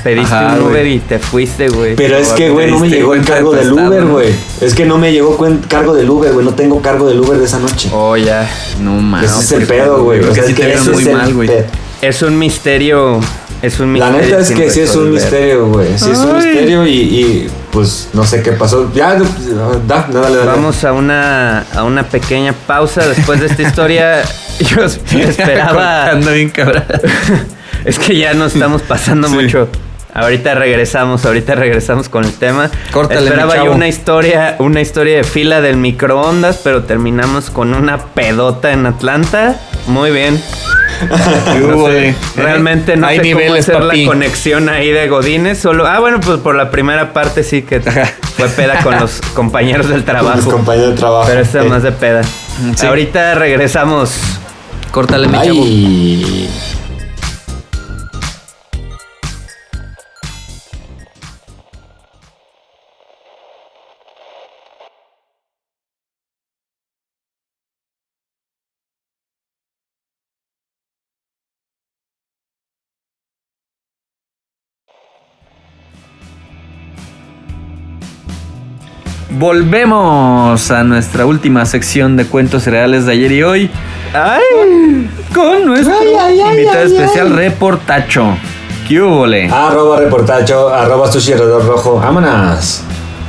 pediste 0.03 0.33
Ajá, 0.33 0.55
un 0.55 0.63
Uber 0.63 0.83
güey. 0.83 0.95
y 0.95 0.99
te 0.99 1.19
fuiste, 1.19 1.69
güey. 1.69 1.95
Pero 1.95 2.17
es 2.17 2.29
que, 2.29 2.49
güey, 2.49 2.69
no 2.71 2.79
me 2.79 2.89
llegó 2.89 3.13
el 3.13 3.23
cargo 3.25 3.51
del 3.53 3.71
Uber, 3.73 4.05
güey. 4.05 4.33
Es 4.61 4.73
que 4.73 4.85
no 4.85 4.97
me 4.97 5.11
llegó 5.11 5.37
cargo 5.67 5.93
del 5.93 6.09
Uber, 6.09 6.31
güey. 6.33 6.45
No 6.45 6.53
tengo 6.53 6.81
cargo 6.81 7.07
del 7.07 7.19
Uber 7.19 7.37
de 7.37 7.45
esa 7.45 7.59
noche. 7.59 7.89
Oh, 7.93 8.15
ya. 8.17 8.49
No 8.81 8.93
mames. 8.93 9.31
Ese 9.31 9.39
es 9.39 9.51
el 9.61 9.67
pedo, 9.67 10.03
güey. 10.03 10.19
Creo 10.19 10.31
O 10.31 10.33
que 10.35 10.41
sea, 10.41 10.55
sí 10.55 10.61
es 10.61 10.83
te 10.83 10.91
muy 10.91 11.05
mal, 11.05 11.33
güey. 11.33 11.49
Es 12.01 12.21
un 12.21 12.37
misterio. 12.39 13.19
Es 13.61 13.79
un 13.81 13.99
La 13.99 14.09
misterio. 14.09 14.37
neta 14.37 14.41
es 14.41 14.51
que 14.51 14.69
sí 14.71 14.79
es 14.79 14.95
un 14.95 15.11
misterio, 15.11 15.67
güey. 15.67 15.87
Sí 15.97 16.09
es 16.11 16.19
un 16.19 16.33
misterio 16.37 16.87
y, 16.87 16.91
y, 16.93 17.47
pues 17.71 18.07
no 18.13 18.23
sé 18.23 18.41
qué 18.41 18.53
pasó. 18.53 18.89
Ya, 18.93 19.15
da, 19.15 19.25
da, 19.85 20.07
dale, 20.09 20.37
dale. 20.37 20.45
Vamos 20.45 20.81
a 20.85 20.93
una, 20.93 21.65
a 21.75 21.83
una 21.83 22.03
pequeña 22.07 22.53
pausa 22.53 23.05
después 23.05 23.41
de 23.41 23.47
esta 23.47 23.61
historia. 23.61 24.21
Yo 24.61 24.85
esperaba. 24.85 26.11
Ando 26.11 26.31
bien 26.31 26.49
cabrón. 26.49 26.83
Es 27.85 27.97
que 27.97 28.17
ya 28.17 28.33
nos 28.33 28.53
estamos 28.55 28.81
pasando 28.81 29.29
mucho. 29.29 29.69
Ahorita 30.13 30.55
regresamos, 30.55 31.25
ahorita 31.25 31.53
regresamos 31.55 32.09
con 32.09 32.25
el 32.25 32.33
tema. 32.33 32.69
Córtale, 32.91 33.21
mi 33.21 33.27
Esperaba 33.27 33.63
yo 33.63 33.71
una 33.71 33.87
historia, 33.87 34.55
una 34.59 34.81
historia 34.81 35.17
de 35.17 35.23
fila 35.23 35.61
del 35.61 35.77
microondas, 35.77 36.59
pero 36.63 36.83
terminamos 36.83 37.49
con 37.51 37.73
una 37.75 37.97
pedota 37.99 38.71
en 38.71 38.85
Atlanta. 38.87 39.59
Muy 39.87 40.09
bien. 40.11 40.41
Realmente 42.35 42.97
no 42.97 43.07
Hay 43.07 43.17
sé 43.17 43.21
cómo 43.23 43.39
niveles, 43.39 43.69
hacer 43.69 43.79
papi. 43.81 44.01
la 44.05 44.07
conexión 44.11 44.67
ahí 44.69 44.91
de 44.91 45.07
Godines. 45.07 45.59
Solo, 45.59 45.87
ah, 45.87 45.99
bueno, 45.99 46.19
pues 46.19 46.39
por 46.39 46.55
la 46.55 46.71
primera 46.71 47.13
parte 47.13 47.43
sí 47.43 47.61
que 47.61 47.79
fue 47.79 48.47
peda 48.49 48.81
con 48.83 48.99
los 48.99 49.21
compañeros 49.33 49.87
del 49.89 50.03
Con 50.03 50.05
trabajo. 50.05 50.51
compañeros 50.51 50.91
de 50.91 50.95
trabajo. 50.97 51.27
Pero 51.29 51.41
esta 51.41 51.61
Eh, 51.63 51.69
más 51.69 51.83
de 51.83 51.91
peda. 51.91 52.21
Sí. 52.75 52.85
Ahorita 52.85 53.35
regresamos. 53.35 54.19
Córtale, 54.91 55.27
mi 55.27 55.37
chavo. 55.39 56.78
Volvemos 79.31 80.71
a 80.71 80.83
nuestra 80.83 81.25
última 81.25 81.65
sección 81.65 82.17
de 82.17 82.25
cuentos 82.25 82.65
reales 82.65 83.05
de 83.05 83.11
ayer 83.11 83.31
y 83.31 83.43
hoy 83.43 83.69
¡Ay! 84.13 85.07
con 85.33 85.65
nuestro 85.65 85.93
invitado 86.51 86.83
especial 86.85 87.29
reportacho. 87.35 88.35
¿Qué 88.87 88.99
hubo, 88.99 89.27
le? 89.27 89.47
Arroba 89.49 89.99
reportacho, 89.99 90.69
arroba 90.73 91.11
sushi 91.11 91.33
rojo. 91.35 91.99
Vámonos. 91.99 92.81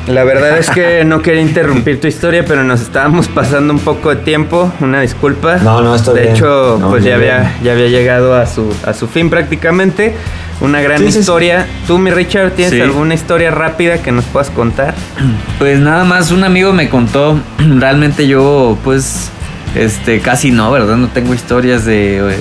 La 0.06 0.24
verdad 0.24 0.58
es 0.58 0.70
que 0.70 1.04
no 1.04 1.20
quería 1.20 1.42
interrumpir 1.42 2.00
tu 2.00 2.06
historia, 2.06 2.44
pero 2.46 2.64
nos 2.64 2.80
estábamos 2.80 3.28
pasando 3.28 3.72
un 3.74 3.78
poco 3.80 4.08
de 4.08 4.16
tiempo. 4.16 4.72
Una 4.80 5.02
disculpa. 5.02 5.56
No, 5.58 5.82
no, 5.82 5.94
está 5.94 6.14
De 6.14 6.22
bien. 6.22 6.34
hecho, 6.34 6.78
No, 6.80 6.88
pues 6.88 7.04
ya 7.04 7.18
bien. 7.18 7.32
había, 7.32 7.54
ya 7.62 7.72
había 7.72 7.88
llegado 7.88 8.34
a 8.34 8.46
su, 8.46 8.74
a 8.86 8.94
su 8.94 9.06
fin 9.06 9.28
prácticamente. 9.28 10.14
Una 10.60 10.80
gran 10.82 10.98
Sí, 10.98 11.06
sí, 11.06 11.12
sí. 11.12 11.18
historia. 11.20 11.66
Tú, 11.86 11.98
mi 11.98 12.10
Richard, 12.10 12.50
¿tienes 12.52 12.74
Sí. 12.74 12.80
alguna 12.80 13.14
historia 13.14 13.50
rápida 13.50 14.02
que 14.02 14.12
nos 14.12 14.24
puedas 14.26 14.50
contar? 14.50 14.94
Pues 15.58 15.78
nada 15.78 16.04
más 16.04 16.30
un 16.30 16.44
amigo 16.44 16.72
me 16.72 16.88
contó, 16.88 17.38
realmente 17.58 18.26
yo 18.26 18.76
pues 18.84 19.30
este 19.74 20.20
casi 20.20 20.50
no, 20.50 20.70
¿verdad? 20.70 20.96
No 20.96 21.08
tengo 21.08 21.32
historias 21.34 21.84
de 21.84 22.18
eh, 22.18 22.36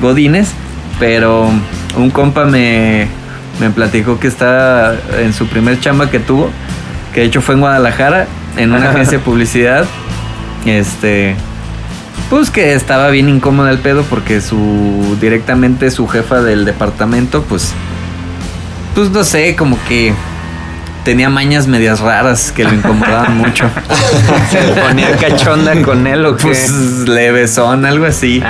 godines, 0.00 0.52
pero 0.98 1.48
un 1.96 2.10
compa 2.10 2.44
me, 2.44 3.06
me 3.60 3.70
platicó 3.70 4.18
que 4.18 4.28
está 4.28 4.94
en 5.20 5.32
su 5.32 5.46
primer 5.46 5.78
chamba 5.80 6.10
que 6.10 6.18
tuvo, 6.20 6.50
que 7.14 7.20
de 7.20 7.26
hecho 7.26 7.40
fue 7.40 7.54
en 7.54 7.60
Guadalajara, 7.60 8.26
en 8.56 8.72
una 8.72 8.90
agencia 8.90 9.18
de 9.18 9.24
publicidad, 9.24 9.84
este 10.66 11.36
pues 12.28 12.50
que 12.50 12.74
estaba 12.74 13.08
bien 13.10 13.28
incómodo 13.28 13.68
el 13.68 13.78
pedo 13.78 14.02
porque 14.04 14.40
su 14.40 15.16
directamente 15.20 15.90
su 15.90 16.06
jefa 16.06 16.42
del 16.42 16.64
departamento 16.64 17.42
pues 17.42 17.72
pues 18.94 19.10
no 19.10 19.22
sé, 19.24 19.54
como 19.56 19.78
que 19.88 20.12
tenía 21.04 21.30
mañas 21.30 21.66
medias 21.66 22.00
raras 22.00 22.52
que 22.54 22.64
lo 22.64 22.74
incomodaban 22.74 23.36
mucho. 23.38 23.64
¿Se 24.50 24.58
ponía 24.80 25.16
cachonda 25.16 25.80
con 25.82 26.06
él 26.06 26.26
o 26.26 26.36
qué? 26.36 26.48
Pues 26.48 26.70
levesón, 27.08 27.86
algo 27.86 28.04
así. 28.06 28.42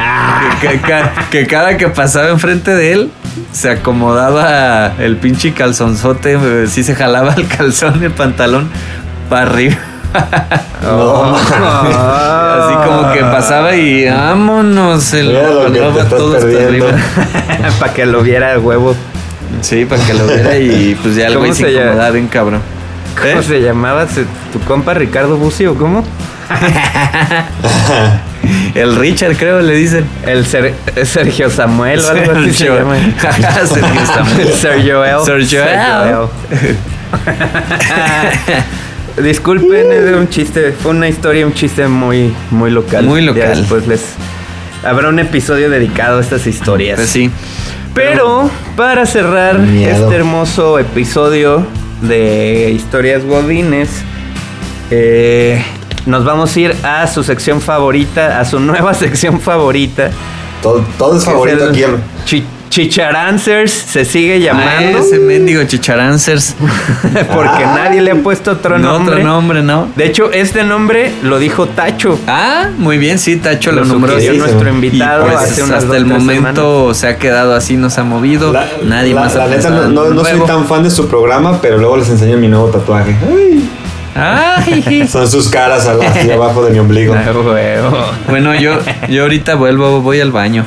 Que, 0.61 0.69
que 0.69 0.81
ca- 0.81 1.13
que 1.31 1.47
cada 1.47 1.77
que 1.77 1.89
pasaba 1.89 2.29
enfrente 2.31 2.75
de 2.75 2.93
él, 2.95 3.11
se 3.53 3.71
acomodaba 3.71 4.95
el 4.99 5.17
pinche 5.19 5.53
calzonzote, 5.53 6.39
eh, 6.43 6.67
sí 6.69 6.83
se 6.83 6.95
jalaba 6.97 7.35
el 7.35 7.47
calzón 7.47 8.01
y 8.03 8.07
el 8.07 8.13
pantalón 8.13 8.69
para 9.29 9.43
arriba. 9.43 9.77
Oh. 10.89 11.37
Así 12.55 12.75
como 12.89 13.13
que 13.13 13.21
pasaba 13.21 13.75
y 13.77 14.09
vámonos, 14.09 15.13
el 15.15 15.33
lo 15.33 15.67
que 15.67 15.71
te 15.73 15.79
jalaba 15.79 16.03
estás 16.03 16.19
todo 16.19 16.35
hasta 16.35 16.47
perdiendo. 16.47 16.87
arriba. 16.89 17.71
Para 17.79 17.93
que 17.95 18.07
lo 18.07 18.23
viera 18.23 18.53
el 18.53 18.59
huevo. 18.61 18.95
Sí, 19.63 19.85
para 19.85 20.03
que 20.05 20.15
lo 20.15 20.27
viera 20.27 20.57
y 20.57 20.97
pues 21.03 21.17
ya 21.17 21.27
el 21.27 21.35
¿Cómo 21.35 21.47
güey 21.47 21.55
se 21.55 21.71
incomodaba 21.71 22.11
bien 22.11 22.29
cabrón. 22.29 22.61
¿Cómo 23.21 23.41
¿Eh? 23.41 23.43
se 23.43 23.61
llamaba? 23.61 24.07
¿Se- 24.07 24.25
¿Tu 24.53 24.61
compa 24.67 24.95
Ricardo 24.95 25.37
Bucio 25.37 25.73
o 25.73 25.75
cómo? 25.75 26.05
El 28.75 28.97
Richard, 28.97 29.37
creo, 29.37 29.61
le 29.61 29.75
dicen. 29.75 30.05
El 30.27 30.47
Ser- 30.47 30.75
Sergio 31.05 31.51
Samuel 31.51 32.01
o 32.01 32.09
algo 32.09 32.33
así 32.33 32.53
se 32.53 32.65
Sergio. 32.65 32.79
llama. 32.79 32.97
Sergio 33.67 34.07
Samuel. 34.07 34.53
Sergio 34.55 35.05
L. 35.05 35.25
Sergio 35.25 35.63
L. 35.65 36.29
Disculpen, 39.23 39.93
es 39.93 40.15
un 40.17 40.29
chiste, 40.29 40.73
fue 40.73 40.93
una 40.93 41.09
historia, 41.09 41.47
un 41.47 41.55
chiste 41.55 41.87
muy, 41.89 42.33
muy 42.51 42.71
local. 42.71 43.05
Muy 43.05 43.21
Ya 43.25 43.27
local. 43.33 43.57
después 43.59 43.87
les 43.87 44.03
habrá 44.85 45.09
un 45.09 45.19
episodio 45.19 45.69
dedicado 45.71 46.19
a 46.19 46.21
estas 46.21 46.47
historias. 46.47 46.97
Pues 46.97 47.11
sí. 47.11 47.31
Pero 47.95 48.51
para 48.77 49.05
cerrar 49.07 49.59
Miedo. 49.59 50.05
este 50.05 50.15
hermoso 50.17 50.79
episodio 50.79 51.67
de 52.03 52.71
historias 52.75 53.25
godines, 53.25 53.91
eh, 54.91 55.63
nos 56.07 56.25
vamos 56.25 56.55
a 56.57 56.61
ir 56.61 56.77
a 56.83 57.07
su 57.07 57.23
sección 57.23 57.61
favorita, 57.61 58.41
a 58.41 58.45
su 58.45 58.59
nueva 58.61 58.95
sección 58.95 59.41
favorita. 59.41 60.11
Todo, 60.63 60.85
todo 60.99 61.17
es 61.19 61.25
favorito 61.25 61.65
aquí. 61.71 61.83
Chi- 62.25 62.45
Chicharansers 62.71 63.73
se 63.73 64.05
sigue 64.05 64.37
Ah, 64.37 64.39
llamando 64.39 64.99
ese 65.01 65.19
mendigo 65.19 65.65
chicharancers. 65.65 66.55
porque 67.35 67.65
nadie 67.67 68.01
le 68.01 68.13
ha 68.13 68.15
puesto 68.15 68.53
otro 68.53 68.79
No, 68.79 68.93
nombre. 68.93 69.17
otro 69.17 69.27
nombre, 69.27 69.63
¿no? 69.63 69.89
De 69.97 70.07
hecho, 70.07 70.31
este 70.31 70.63
nombre 70.63 71.11
lo 71.25 71.39
dijo 71.41 71.67
Tacho. 71.67 72.19
Ah, 72.29 72.69
muy 72.79 72.97
bien, 72.99 73.19
sí, 73.19 73.37
Tacho 73.37 73.73
lo, 73.73 73.81
Lo 73.81 73.87
nombró 73.87 74.17
así. 74.17 74.29
nuestro 74.39 74.69
invitado 74.71 75.25
pues, 75.27 75.37
hace 75.37 75.63
unas 75.65 75.79
hasta 75.79 75.89
dos, 75.89 75.97
el 75.97 76.07
momento 76.07 76.95
se 76.95 77.09
ha 77.09 77.17
quedado 77.19 77.55
así, 77.55 77.77
no 77.77 77.91
se 77.91 78.01
ha 78.01 78.05
movido. 78.05 78.53
La, 78.53 78.67
Nadie 78.85 79.15
la- 79.15 79.23
más 79.23 79.35
ha 79.35 79.47
La 79.47 79.57
neta, 79.57 79.71
no, 79.71 80.25
soy 80.25 80.41
tan 80.47 80.65
fan 80.67 80.85
de 80.85 80.91
su 80.91 81.09
programa, 81.09 81.61
pero 81.61 81.77
luego 81.77 81.97
les 81.97 82.09
enseño 82.09 82.37
mi 82.39 82.47
nuevo 82.49 82.69
tatuaje. 82.69 83.17
Ay, 84.15 84.85
Ay, 84.87 85.09
son 85.11 85.29
sus 85.29 85.49
caras 85.49 85.87
hacia 85.89 86.35
abajo 86.35 86.65
de 86.65 86.71
mi 86.71 86.79
ombligo. 86.79 87.15
Ah, 87.27 88.13
bueno, 88.29 88.55
yo, 88.55 88.79
yo 89.09 89.23
ahorita 89.23 89.57
vuelvo, 89.57 90.01
voy 90.03 90.21
al 90.21 90.31
baño. 90.31 90.65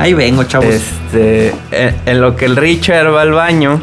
Ahí 0.00 0.14
vengo, 0.14 0.44
chavos. 0.44 0.74
Este, 0.74 1.52
en, 1.70 1.94
en 2.06 2.20
lo 2.22 2.34
que 2.34 2.46
el 2.46 2.56
Richard 2.56 3.12
va 3.14 3.20
al 3.20 3.32
baño. 3.32 3.78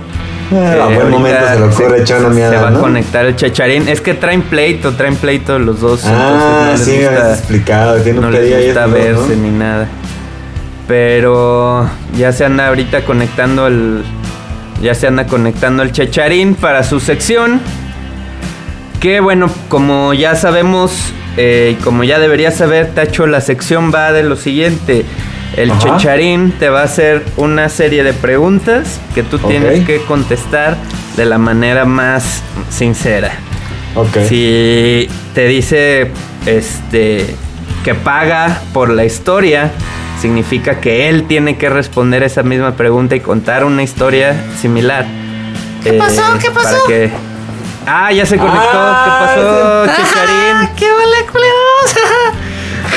a 0.51 0.55
eh, 0.55 0.75
buen 0.77 0.91
ahorita 0.93 1.09
momento 1.09 1.47
se 1.47 1.59
le 1.59 1.65
ocurre 1.65 2.01
echar 2.01 2.25
una 2.25 2.49
Se 2.49 2.57
va 2.57 2.69
¿no? 2.71 2.79
a 2.79 2.81
conectar 2.81 3.25
el 3.27 3.35
chacharín. 3.35 3.87
Es 3.87 4.01
que 4.01 4.15
traen 4.15 4.41
pleito, 4.41 4.93
traen 4.93 5.15
pleito 5.15 5.59
los 5.59 5.79
dos. 5.79 6.01
Ah, 6.05 6.73
sí, 6.75 6.97
me 6.97 7.05
habías 7.05 7.37
explicado. 7.37 8.01
Tiene 8.01 8.19
no 8.19 8.27
un 8.27 8.33
les 8.33 8.65
gusta 8.65 8.87
verse 8.87 9.35
¿no? 9.35 9.43
ni 9.43 9.51
nada. 9.51 9.87
Pero 10.87 11.87
ya 12.17 12.31
se 12.31 12.45
anda 12.45 12.67
ahorita 12.67 13.05
conectando 13.05 13.67
el. 13.67 14.03
Ya 14.81 14.95
se 14.95 15.05
anda 15.05 15.27
conectando 15.27 15.83
el 15.83 15.91
chacharín 15.91 16.55
para 16.55 16.83
su 16.83 16.99
sección. 16.99 17.61
Que 18.99 19.19
bueno, 19.19 19.51
como 19.69 20.15
ya 20.15 20.33
sabemos 20.33 21.13
eh, 21.37 21.75
y 21.77 21.83
como 21.83 22.03
ya 22.03 22.17
deberías 22.17 22.55
saber, 22.55 22.95
Tacho, 22.95 23.27
la 23.27 23.41
sección 23.41 23.91
va 23.93 24.11
de 24.11 24.23
lo 24.23 24.35
siguiente. 24.35 25.05
El 25.55 25.71
Ajá. 25.71 25.79
chacharín 25.79 26.51
te 26.51 26.69
va 26.69 26.81
a 26.81 26.83
hacer 26.83 27.25
una 27.37 27.69
serie 27.69 28.03
de 28.03 28.13
preguntas 28.13 28.99
que 29.15 29.23
tú 29.23 29.39
tienes 29.39 29.85
que 29.85 30.01
contestar 30.01 30.77
de 31.15 31.25
la 31.25 31.37
manera 31.37 31.85
más 31.85 32.43
sincera. 32.69 33.31
Ok. 33.95 34.17
Si 34.27 35.09
te 35.33 35.47
dice 35.47 36.11
este 36.45 37.35
que 37.83 37.95
paga 37.95 38.61
por 38.73 38.89
la 38.89 39.05
historia, 39.05 39.71
significa 40.21 40.79
que 40.79 41.09
él 41.09 41.25
tiene 41.27 41.57
que 41.57 41.69
responder 41.69 42.21
esa 42.23 42.43
misma 42.43 42.75
pregunta 42.75 43.15
y 43.15 43.21
contar 43.21 43.63
una 43.63 43.81
historia 43.81 44.35
similar. 44.61 45.05
¿Qué 45.83 45.93
pasó? 45.93 46.21
¿Qué 46.39 46.51
pasó? 46.51 46.69
Para 46.69 46.87
que... 46.87 47.11
Ah, 47.85 48.11
ya 48.11 48.25
se 48.25 48.37
conectó. 48.37 48.59
Ah, 48.61 49.03
¿Qué 49.05 49.25
pasó, 49.25 49.83
¡Ah, 49.83 49.95
Chicharín? 49.95 50.69
¡Qué 50.75 50.85
hola, 50.91 51.31
culeros! 51.31 51.87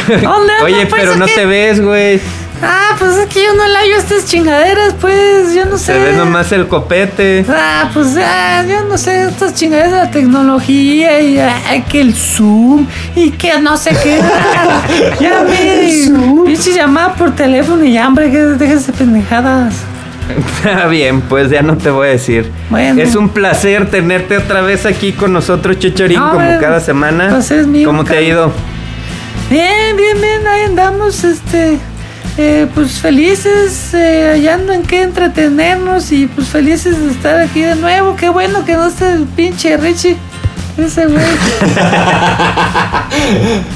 ¿Dónde 0.22 0.52
andan, 0.52 0.64
Oye, 0.64 0.86
pues, 0.86 1.02
pero 1.02 1.16
no 1.16 1.26
te 1.26 1.46
ves, 1.46 1.80
güey. 1.80 2.20
Ah, 2.62 2.94
pues 2.98 3.16
es 3.16 3.26
que 3.28 3.42
yo 3.42 3.54
no 3.54 3.66
le 3.66 3.74
hallo 3.74 3.96
estas 3.96 4.26
chingaderas, 4.26 4.94
pues, 5.00 5.54
yo 5.54 5.64
no 5.64 5.78
sé. 5.78 5.94
Se 5.94 5.98
ve 5.98 6.12
nomás 6.12 6.52
el 6.52 6.68
copete. 6.68 7.44
Ah, 7.48 7.90
pues 7.94 8.16
ah, 8.18 8.62
yo 8.68 8.84
no 8.84 8.98
sé, 8.98 9.24
estas 9.24 9.54
chingaderas 9.54 9.92
de 9.92 9.96
la 9.98 10.10
tecnología 10.10 11.20
y 11.20 11.38
ah, 11.38 11.54
que 11.88 12.02
el 12.02 12.14
Zoom 12.14 12.86
y 13.16 13.30
que 13.30 13.58
no 13.60 13.76
sé 13.76 13.96
qué. 14.02 14.20
Ah, 14.22 14.82
ya 15.20 15.42
me. 15.44 16.44
Pinche 16.46 16.72
llamada 16.74 17.14
por 17.14 17.34
teléfono 17.34 17.82
y 17.84 17.94
ya, 17.94 18.06
hombre, 18.08 18.30
que 18.30 18.38
déjense 18.38 18.92
pendejadas. 18.92 19.74
Está 20.56 20.86
bien, 20.88 21.22
pues 21.22 21.50
ya 21.50 21.62
no 21.62 21.76
te 21.76 21.90
voy 21.90 22.08
a 22.08 22.10
decir. 22.10 22.50
Bueno. 22.68 23.00
Es 23.00 23.14
un 23.16 23.30
placer 23.30 23.90
tenerte 23.90 24.36
otra 24.36 24.60
vez 24.60 24.86
aquí 24.86 25.12
con 25.12 25.32
nosotros, 25.32 25.78
Chicharín, 25.78 26.18
No, 26.18 26.30
como 26.30 26.44
bueno, 26.44 26.60
cada 26.60 26.80
semana. 26.80 27.30
pues 27.30 27.50
es 27.50 27.66
mío, 27.66 27.88
¿Cómo 27.88 28.04
te 28.04 28.16
ha 28.16 28.20
ido? 28.20 28.52
Bien, 29.50 29.96
bien, 29.96 30.20
bien, 30.20 30.46
ahí 30.46 30.62
andamos, 30.62 31.24
este. 31.24 31.78
Eh, 32.40 32.66
pues 32.74 33.00
felices, 33.00 33.92
eh, 33.92 34.30
hallando 34.32 34.72
en 34.72 34.82
qué 34.82 35.02
entretenernos 35.02 36.10
y 36.10 36.26
pues 36.26 36.48
felices 36.48 36.98
de 36.98 37.10
estar 37.10 37.38
aquí 37.38 37.60
de 37.60 37.74
nuevo. 37.76 38.16
Qué 38.16 38.30
bueno 38.30 38.64
que 38.64 38.74
no 38.74 38.86
esté 38.86 39.12
el 39.12 39.24
pinche 39.24 39.76
Richie. 39.76 40.16
Ese 40.78 41.06
güey. 41.06 41.22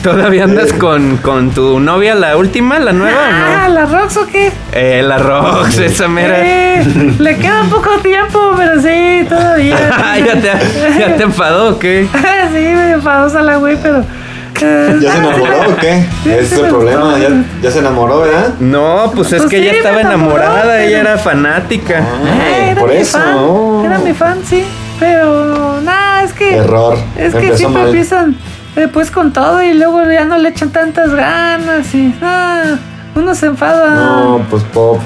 ¿Todavía 0.03 0.45
andas 0.45 0.73
con, 0.73 1.19
con 1.19 1.51
tu 1.51 1.79
novia, 1.79 2.15
la 2.15 2.37
última, 2.39 2.79
la 2.79 2.93
nueva 2.93 3.19
Ah, 3.21 3.65
o 3.67 3.69
no? 3.69 3.75
¿la 3.75 3.87
Rox 3.87 4.17
o 4.17 4.27
qué? 4.27 4.51
Eh, 4.73 5.03
la 5.05 5.19
Rox, 5.19 5.77
esa 5.79 6.09
mera. 6.09 6.37
Eh, 6.41 7.15
le 7.19 7.37
queda 7.37 7.63
un 7.63 7.69
poco 7.69 7.91
tiempo, 7.99 8.55
pero 8.57 8.81
sí, 8.81 9.27
todavía. 9.29 9.77
¿Ya, 10.27 10.41
te, 10.41 10.99
¿Ya 10.99 11.17
te 11.17 11.23
enfadó 11.25 11.75
o 11.75 11.79
qué? 11.79 12.09
sí, 12.13 12.59
medio 12.59 12.95
enfadosa 12.95 13.43
la 13.43 13.57
güey, 13.57 13.77
pero. 13.83 14.05
Eh, 14.63 14.97
¿Ya 15.01 15.13
se 15.13 15.19
ah, 15.19 15.21
enamoró 15.21 15.71
o 15.73 15.77
qué? 15.77 16.05
Ese 16.25 16.41
es 16.41 16.53
el 16.53 16.67
problema. 16.69 17.19
¿Ya, 17.19 17.29
ya 17.63 17.71
se 17.71 17.79
enamoró, 17.81 18.21
¿verdad? 18.21 18.55
No, 18.61 19.11
pues 19.15 19.33
es 19.33 19.39
Pues 19.39 19.51
que 19.51 19.59
sí, 19.59 19.63
ella 19.69 19.73
estaba 19.79 20.01
enamoró, 20.01 20.37
enamorada, 20.43 20.83
ella 20.83 21.01
era 21.01 21.19
fanática. 21.19 21.99
eh, 22.01 22.69
era 22.71 22.81
por 22.81 22.91
mi 22.91 22.97
eso. 22.97 23.19
fan, 23.19 23.85
Era 23.87 23.99
mi 23.99 24.13
fan, 24.15 24.39
sí. 24.45 24.65
Pero, 25.01 25.81
nada, 25.81 26.23
es 26.23 26.33
que. 26.33 26.57
Error. 26.57 26.97
Es 27.17 27.33
que 27.33 27.39
Empezó 27.39 27.57
siempre 27.57 27.81
mal. 27.83 27.89
empiezan 27.91 28.37
después 28.77 29.11
con 29.11 29.33
todo 29.33 29.63
y 29.63 29.75
luego 29.75 30.03
ya 30.11 30.25
no 30.25 30.39
le 30.39 30.51
echan 30.51 30.71
tantas 30.71 31.11
ganas 31.15 31.95
y. 31.95 32.15
Ah, 32.23 32.77
uno 33.17 33.35
se 33.35 33.47
enfada. 33.47 33.95
No, 33.95 34.41
pues 34.51 34.63
pop. 34.65 35.01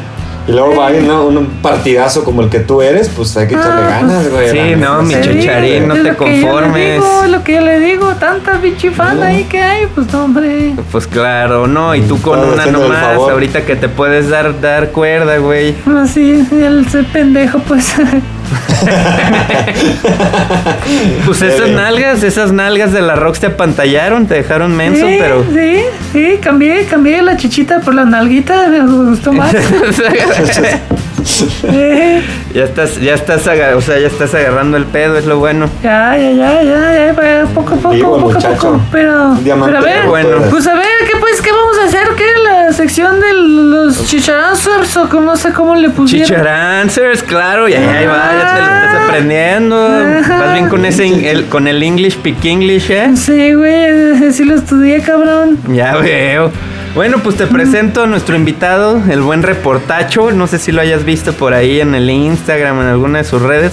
Y 0.48 0.52
luego 0.52 0.76
va 0.76 0.86
a 0.86 0.92
ir 0.94 1.02
¿no? 1.02 1.26
un 1.26 1.46
partidazo 1.60 2.24
como 2.24 2.40
el 2.42 2.48
que 2.48 2.60
tú 2.60 2.80
eres, 2.80 3.08
pues 3.10 3.36
hay 3.36 3.46
que 3.46 3.54
echarle 3.54 3.82
Ah, 3.84 4.00
ganas, 4.00 4.30
güey. 4.30 4.50
sí, 4.50 4.76
no, 4.76 5.02
mi 5.02 5.14
chicharín, 5.20 5.86
no 5.86 5.94
te 5.94 6.02
lo 6.04 6.16
que 6.16 6.40
yo 6.40 6.40
le 6.40 6.42
conformes. 6.42 7.02
es 7.24 7.30
lo 7.30 7.44
que 7.44 7.54
yo 7.54 7.60
le 7.60 7.80
digo, 7.80 8.14
tanta 8.14 8.58
pinche 8.60 8.90
fan 8.90 9.22
ahí 9.22 9.44
que 9.44 9.60
hay, 9.62 9.86
pues 9.94 10.10
no, 10.12 10.24
hombre. 10.24 10.74
Pues 10.90 11.06
claro, 11.06 11.66
no, 11.66 11.94
y 11.94 12.00
tú 12.00 12.20
con 12.22 12.38
una 12.40 12.64
el 12.64 12.72
nomás, 12.72 13.16
ahorita 13.16 13.66
que 13.66 13.76
te 13.76 13.88
puedes 13.88 14.30
dar, 14.30 14.58
dar 14.60 14.90
cuerda, 14.90 15.36
güey. 15.38 15.74
Así, 15.96 16.46
el 16.50 16.84
ese 16.86 17.02
pendejo, 17.04 17.58
pues. 17.60 17.94
Pues 21.26 21.42
esas 21.42 21.70
nalgas, 21.70 22.22
esas 22.22 22.52
nalgas 22.52 22.92
de 22.92 23.02
la 23.02 23.14
Rox 23.14 23.40
te 23.40 23.46
apantallaron, 23.46 24.26
te 24.26 24.34
dejaron 24.34 24.74
menso, 24.74 25.06
sí, 25.06 25.16
pero. 25.18 25.44
sí, 25.52 25.82
sí, 26.12 26.38
cambié, 26.40 26.86
cambié 26.86 27.20
la 27.22 27.36
chichita 27.36 27.80
por 27.80 27.94
la 27.94 28.04
nalguita, 28.04 28.68
me 28.68 28.80
gustó 28.80 29.32
más. 29.32 29.54
Ya 32.54 32.64
estás, 32.64 32.98
ya 33.00 33.14
estás, 33.14 33.46
o 33.46 33.80
sea, 33.80 33.98
ya 33.98 34.06
estás 34.06 34.34
agarrando 34.34 34.76
el 34.78 34.84
pedo, 34.86 35.18
es 35.18 35.26
lo 35.26 35.38
bueno. 35.38 35.68
ya, 35.82 36.16
ya, 36.16 36.30
ya, 36.32 36.62
ya, 36.62 37.14
ya, 37.14 37.44
poco 37.54 37.74
a 37.74 37.76
poco, 37.76 37.90
Vivo, 37.94 38.18
poco 38.18 38.38
a 38.38 38.40
poco. 38.40 38.80
Pero, 38.90 39.36
pero 39.44 39.78
a 39.78 39.80
ver, 39.82 40.06
bueno, 40.06 40.38
pues 40.50 40.66
a 40.66 40.74
ver, 40.74 40.86
¿qué 41.06 41.16
pues, 41.20 41.40
qué 41.42 41.52
vamos 41.52 41.76
a 41.78 41.86
hacer? 41.86 42.08
¿Qué? 42.16 42.24
La 42.42 42.72
sección 42.72 43.20
de 43.20 43.34
los 43.34 44.06
chicharazos 44.06 44.96
o 44.96 45.08
como 45.08 45.26
no 45.26 45.36
sé 45.36 45.52
cómo 45.52 45.74
le 45.74 45.90
pusieron. 45.90 46.26
Chicharansers, 46.26 47.22
claro, 47.22 47.68
ya, 47.68 47.80
ya 47.80 47.98
ahí 47.98 48.06
va, 48.06 48.32
ya 48.38 48.54
te 48.54 48.60
lo 48.60 48.66
estás 48.66 49.04
aprendiendo. 49.04 49.86
Ajá. 49.86 50.38
Vas 50.40 50.52
bien 50.54 50.68
con 50.68 50.84
ese, 50.86 51.30
el- 51.30 51.46
con 51.46 51.68
el 51.68 51.82
English, 51.82 52.16
Pick 52.16 52.44
English, 52.44 52.90
¿eh? 52.90 53.10
Sí, 53.14 53.52
güey, 53.54 54.32
sí 54.32 54.44
lo 54.44 54.54
estudié, 54.54 55.00
cabrón. 55.02 55.58
Ya 55.68 55.96
veo. 55.96 56.50
Bueno, 56.98 57.18
pues 57.22 57.36
te 57.36 57.46
presento 57.46 58.02
a 58.02 58.06
nuestro 58.08 58.34
invitado, 58.34 59.00
el 59.08 59.22
buen 59.22 59.44
reportacho. 59.44 60.32
No 60.32 60.48
sé 60.48 60.58
si 60.58 60.72
lo 60.72 60.80
hayas 60.80 61.04
visto 61.04 61.32
por 61.32 61.54
ahí 61.54 61.80
en 61.80 61.94
el 61.94 62.10
Instagram, 62.10 62.80
en 62.80 62.86
alguna 62.88 63.18
de 63.18 63.24
sus 63.24 63.40
redes. 63.40 63.70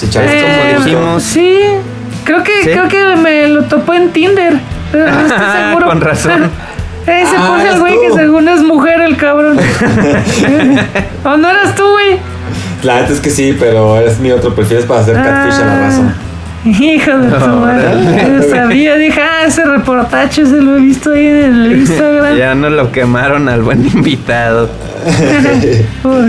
Chicharín, 0.00 0.30
Eh, 0.32 0.72
como 0.72 0.82
dijimos. 0.86 1.22
Sí, 1.22 1.58
creo 2.24 2.42
que, 2.42 2.52
¿Sí? 2.64 2.70
creo 2.70 2.88
que 2.88 3.16
me 3.16 3.48
lo 3.48 3.64
topó 3.64 3.92
en 3.92 4.08
Tinder, 4.12 4.54
pero 4.90 5.10
no 5.10 5.20
estoy 5.20 5.36
Ah, 5.42 5.66
seguro. 5.68 5.86
con 5.88 6.00
razón. 6.00 6.50
Ese 7.06 7.36
Ah, 7.36 7.48
pone 7.48 7.68
el 7.68 7.80
güey 7.80 8.00
que 8.00 8.14
según 8.14 8.48
es 8.48 8.62
mujer 8.62 9.02
el 9.02 9.18
cabrón. 9.18 9.58
¿O 11.24 11.36
no 11.36 11.50
eras 11.50 11.74
tú, 11.74 11.82
güey? 11.86 12.16
La 12.82 13.02
neta 13.02 13.12
es 13.12 13.20
que 13.20 13.28
sí, 13.28 13.54
pero 13.60 13.98
es 14.00 14.18
mi 14.20 14.30
otro 14.30 14.54
perfil 14.54 14.78
es 14.78 14.86
para 14.86 15.00
hacer 15.00 15.16
catfish 15.16 15.60
a 15.60 15.66
la 15.66 15.78
raza. 15.80 16.14
Hijo 16.64 17.18
de 17.18 17.28
tu 17.28 17.46
madre. 17.46 17.90
Yo 18.26 18.42
sabía, 18.48 18.96
dije, 18.96 19.20
ah, 19.20 19.44
ese 19.46 19.64
reportaje 19.64 20.46
se 20.46 20.60
lo 20.60 20.76
he 20.76 20.80
visto 20.80 21.12
ahí 21.12 21.26
en 21.26 21.54
el 21.54 21.72
Instagram. 21.80 22.36
Ya 22.36 22.54
no 22.54 22.70
lo 22.70 22.90
quemaron 22.90 23.48
al 23.48 23.62
buen 23.62 23.86
invitado. 23.86 24.70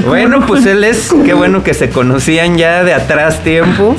Bueno, 0.05 0.45
pues 0.45 0.65
él 0.65 0.83
es, 0.83 1.13
qué 1.25 1.33
bueno 1.33 1.63
que 1.63 1.73
se 1.73 1.89
conocían 1.89 2.57
ya 2.57 2.83
de 2.83 2.93
atrás 2.93 3.41
tiempo. 3.41 3.95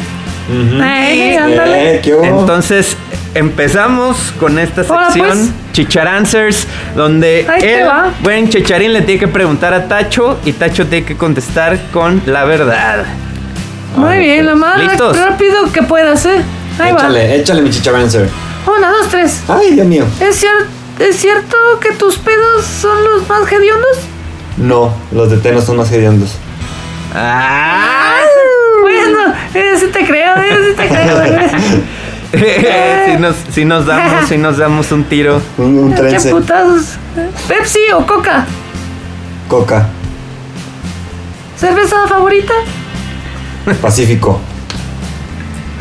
Ay, 0.80 1.34
ándale. 1.36 1.96
Eh. 1.96 2.02
Entonces, 2.24 2.96
empezamos 3.34 4.32
con 4.38 4.58
esta 4.58 4.84
sección, 4.84 5.28
pues. 5.28 5.50
Chichar 5.72 6.08
Answers, 6.08 6.66
donde 6.94 7.46
Ahí 7.48 7.60
te 7.60 7.80
él, 7.80 7.88
va. 7.88 8.12
buen 8.22 8.48
Chicharín, 8.48 8.92
le 8.92 9.02
tiene 9.02 9.20
que 9.20 9.28
preguntar 9.28 9.74
a 9.74 9.88
Tacho 9.88 10.38
y 10.44 10.52
Tacho 10.52 10.86
tiene 10.86 11.04
que 11.04 11.16
contestar 11.16 11.78
con 11.92 12.22
la 12.26 12.44
verdad. 12.44 13.04
Muy 13.96 14.18
bien, 14.18 14.46
lo 14.46 14.56
más 14.56 14.78
¿Listos? 14.78 15.16
rápido 15.18 15.72
que 15.72 15.82
puedas, 15.82 16.24
¿eh? 16.26 16.42
Ahí 16.78 16.92
va. 16.92 16.98
Échale, 16.98 17.36
échale 17.36 17.62
mi 17.62 17.70
chicharancer. 17.70 18.28
Una, 18.76 18.90
dos, 18.90 19.08
tres. 19.08 19.40
Ay, 19.48 19.72
Dios 19.72 19.86
mío. 19.86 20.04
¿Es, 20.20 20.42
cier- 20.42 20.66
¿Es 20.98 21.16
cierto 21.16 21.56
que 21.80 21.92
tus 21.92 22.18
pedos 22.18 22.64
son 22.64 22.96
los 23.04 23.28
más 23.28 23.50
hediondos? 23.50 23.98
No, 24.58 24.94
los 25.12 25.30
de 25.30 25.36
Teno 25.38 25.60
son 25.60 25.76
más 25.78 25.90
hediondos. 25.92 26.32
Ah, 27.14 28.16
Bueno, 28.82 29.18
eh, 29.54 29.74
sí 29.78 29.86
te 29.86 30.04
creo, 30.06 30.36
eh, 30.36 30.58
sí 30.70 30.76
te 30.76 30.88
creo. 30.88 31.22
eh. 32.32 33.04
si, 33.06 33.16
nos, 33.20 33.36
si 33.52 33.64
nos 33.64 33.86
damos, 33.86 34.28
si 34.28 34.36
nos 34.36 34.56
damos 34.58 34.92
un 34.92 35.04
tiro. 35.04 35.40
Un, 35.58 35.78
un 35.78 35.90
Qué 35.94 36.00
trence. 36.02 36.30
putazos. 36.30 36.96
¿Pepsi 37.48 37.80
o 37.94 38.04
Coca? 38.06 38.44
Coca. 39.48 39.86
¿Cerveza 41.56 42.06
favorita? 42.08 42.52
Pacífico. 43.82 44.40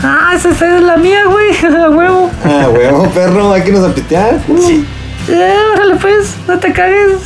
Ah, 0.04 0.34
esa 0.36 0.50
esa 0.50 0.78
es 0.78 0.84
la 0.84 0.98
mía, 0.98 1.26
güey. 1.26 1.56
A 1.84 1.90
huevo. 1.90 2.30
Ah, 2.44 2.68
huevo, 2.70 3.10
perro, 3.10 3.54
hay 3.54 3.64
que 3.64 3.72
nos 3.72 3.90
apitear. 3.90 4.40
Sí. 4.60 4.86
Eh, 5.28 5.54
órale, 5.74 5.96
pues, 5.96 6.36
no 6.48 6.60
te 6.60 6.72
cagues. 6.72 7.18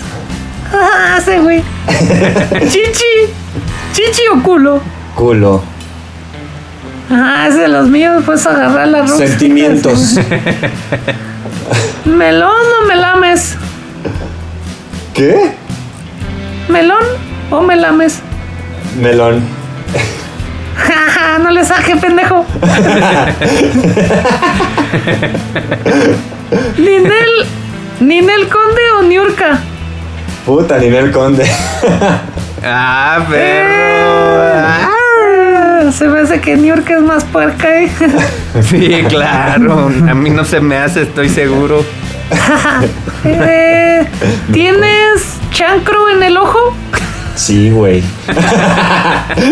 Ah, 0.72 1.18
ese, 1.20 1.39
güey. 1.39 1.64
Chichi. 2.70 3.34
Chichi 3.93 4.22
o 4.34 4.41
culo. 4.43 4.82
Culo. 5.16 5.62
Ah, 7.10 7.47
ese 7.49 7.62
de 7.62 7.68
los 7.70 7.88
míos, 7.88 8.24
puedes 8.26 8.45
agarrar 8.45 8.88
la 8.88 9.01
ropa. 9.01 9.18
Sentimientos. 9.18 10.16
¿Melón 12.05 12.51
o 12.82 12.88
melames? 12.88 13.55
¿Qué? 15.14 15.51
¿Melón 16.70 17.03
o 17.49 17.62
melames? 17.62 18.20
Melón. 19.01 19.41
No 21.41 21.49
le 21.51 21.63
saque, 21.65 21.95
pendejo. 21.97 22.45
Ninel. 26.77 27.45
¿Ninel 27.99 28.47
Conde 28.47 28.82
o 28.97 29.03
Niurka? 29.03 29.59
Puta, 30.45 30.77
nivel 30.77 31.11
conde. 31.11 31.45
Ah, 32.63 33.19
perro. 33.30 34.41
Ah. 34.55 34.89
Ah, 35.88 35.91
Se 35.91 36.07
me 36.07 36.19
hace 36.21 36.39
que 36.41 36.55
Niurka 36.55 36.95
es 36.95 37.01
más 37.01 37.23
puerca, 37.25 37.82
eh. 37.82 37.89
Sí, 38.63 39.03
claro. 39.09 39.89
A 40.09 40.13
mí 40.13 40.30
no 40.30 40.45
se 40.45 40.59
me 40.59 40.77
hace, 40.77 41.03
estoy 41.03 41.30
seguro. 41.30 41.84
Eh, 43.25 44.07
¿Tienes 44.53 45.39
chancro 45.51 46.07
en 46.09 46.23
el 46.23 46.38
ojo? 46.38 46.73
Sí, 47.39 47.69
güey. 47.69 48.03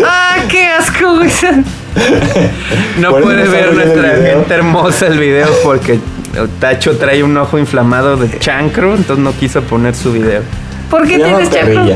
Ah, 0.04 0.36
qué 0.48 0.66
asco, 0.66 1.16
güey. 1.16 1.30
No 2.98 3.10
puede 3.16 3.48
ver 3.48 3.72
nuestra 3.72 4.10
gente 4.16 4.54
hermosa 4.54 5.06
el 5.06 5.18
video 5.18 5.48
porque 5.64 5.98
Tacho 6.60 6.96
trae 6.98 7.22
un 7.24 7.36
ojo 7.36 7.58
inflamado 7.58 8.16
de 8.16 8.38
chancro, 8.38 8.94
entonces 8.94 9.24
no 9.24 9.32
quiso 9.32 9.62
poner 9.62 9.94
su 9.94 10.12
video. 10.12 10.42
¿Por 10.90 11.06
qué 11.08 11.18
tienes 11.18 11.50
chancro? 11.50 11.86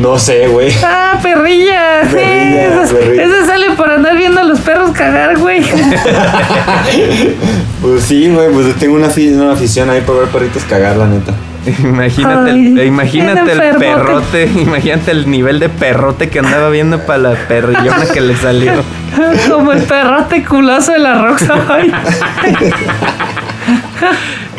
No 0.00 0.18
sé, 0.18 0.48
güey. 0.48 0.72
Ah, 0.84 1.18
perrilla. 1.22 2.02
Sí, 2.04 2.16
Perrilla, 2.16 2.86
perrilla. 2.90 3.46
sale 3.46 3.70
por 3.76 3.90
andar 3.90 4.16
viendo 4.16 4.40
a 4.40 4.44
los 4.44 4.58
perros 4.60 4.90
cagar, 4.90 5.38
güey. 5.38 5.62
Pues 7.80 8.02
sí, 8.02 8.28
güey, 8.28 8.50
pues 8.50 8.74
tengo 8.74 8.96
una, 8.96 9.06
una 9.06 9.52
afición 9.52 9.88
ahí 9.88 10.00
por 10.02 10.18
ver 10.18 10.28
perritos 10.28 10.64
cagar, 10.64 10.96
la 10.96 11.06
neta. 11.06 11.32
Imagínate, 11.66 12.50
Ay, 12.52 12.66
el, 12.78 12.86
imagínate 12.86 13.52
el 13.52 13.76
perrote, 13.76 14.44
imagínate 14.56 15.10
el 15.10 15.30
nivel 15.30 15.58
de 15.60 15.68
perrote 15.68 16.30
que 16.30 16.38
andaba 16.38 16.70
viendo 16.70 17.00
para 17.04 17.18
la 17.18 17.34
perrillona 17.34 18.06
que 18.12 18.20
le 18.20 18.34
salió. 18.36 18.72
Como 19.48 19.72
el 19.72 19.82
perrote 19.82 20.42
culazo 20.44 20.92
de 20.92 20.98
la 21.00 21.22
Roxa. 21.22 21.54
Ay, 21.68 21.92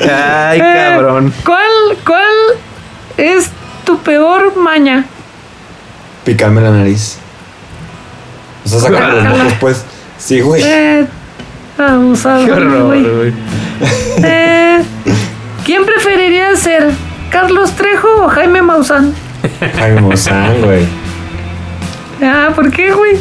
Ay, 0.01 0.59
Eh, 0.59 0.89
cabrón. 0.93 1.33
¿Cuál, 1.43 1.71
cuál 2.05 2.25
es 3.17 3.49
tu 3.83 3.97
peor 3.99 4.55
maña? 4.57 5.05
Picarme 6.23 6.61
la 6.61 6.71
nariz. 6.71 7.17
O 8.65 8.69
sea, 8.69 8.79
sacar 8.79 9.13
los 9.13 9.23
mocos, 9.23 9.53
pues. 9.59 9.85
Sí, 10.17 10.39
güey. 10.41 10.61
Eh, 10.63 11.07
abusado. 11.77 12.45
Qué 12.45 12.51
horror, 12.51 12.85
güey. 12.87 13.03
güey. 13.03 13.33
Eh, 14.23 14.83
¿Quién 15.65 15.85
preferiría 15.85 16.55
ser? 16.55 16.89
¿Carlos 17.29 17.71
Trejo 17.73 18.07
o 18.25 18.27
Jaime 18.29 18.61
Maussan? 18.61 19.13
Jaime 19.77 20.01
Maussan, 20.01 20.61
güey. 20.61 20.85
Ah, 22.21 22.49
¿por 22.55 22.69
qué, 22.71 22.91
güey? 22.91 23.13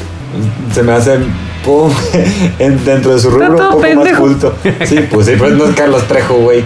Se 0.72 0.82
me 0.82 0.92
hace 0.92 1.18
pum, 1.64 1.92
en- 2.58 2.84
dentro 2.84 3.14
de 3.14 3.20
su 3.20 3.30
rubro 3.30 3.56
todo 3.56 3.76
un 3.76 3.82
poco 3.82 3.94
más 4.04 4.18
culto. 4.18 4.54
Sí, 4.84 5.06
pues 5.10 5.26
sí, 5.26 5.32
pues 5.38 5.52
no 5.52 5.66
es 5.66 5.74
Carlos 5.74 6.06
Trejo, 6.08 6.34
güey. 6.36 6.64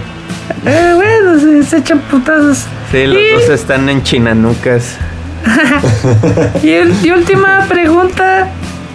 Eh, 0.66 0.93
bueno, 0.95 1.39
se, 1.41 1.62
se 1.62 1.79
echan 1.79 2.01
putazos. 2.11 2.64
Sí, 2.91 3.07
los 3.07 3.16
y, 3.18 3.33
dos 3.33 3.49
están 3.51 3.89
en 3.89 4.03
chinanucas. 4.03 4.97
y, 6.62 6.70
el- 6.70 6.95
y 7.05 7.11
última 7.11 7.66
pregunta. 7.68 8.49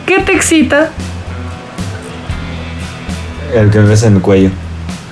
¿Qué 0.06 0.20
te 0.20 0.34
excita? 0.36 0.90
El 3.54 3.70
que 3.70 3.80
me 3.80 3.90
besa 3.90 4.08
en 4.08 4.16
el 4.18 4.22
cuello. 4.22 4.50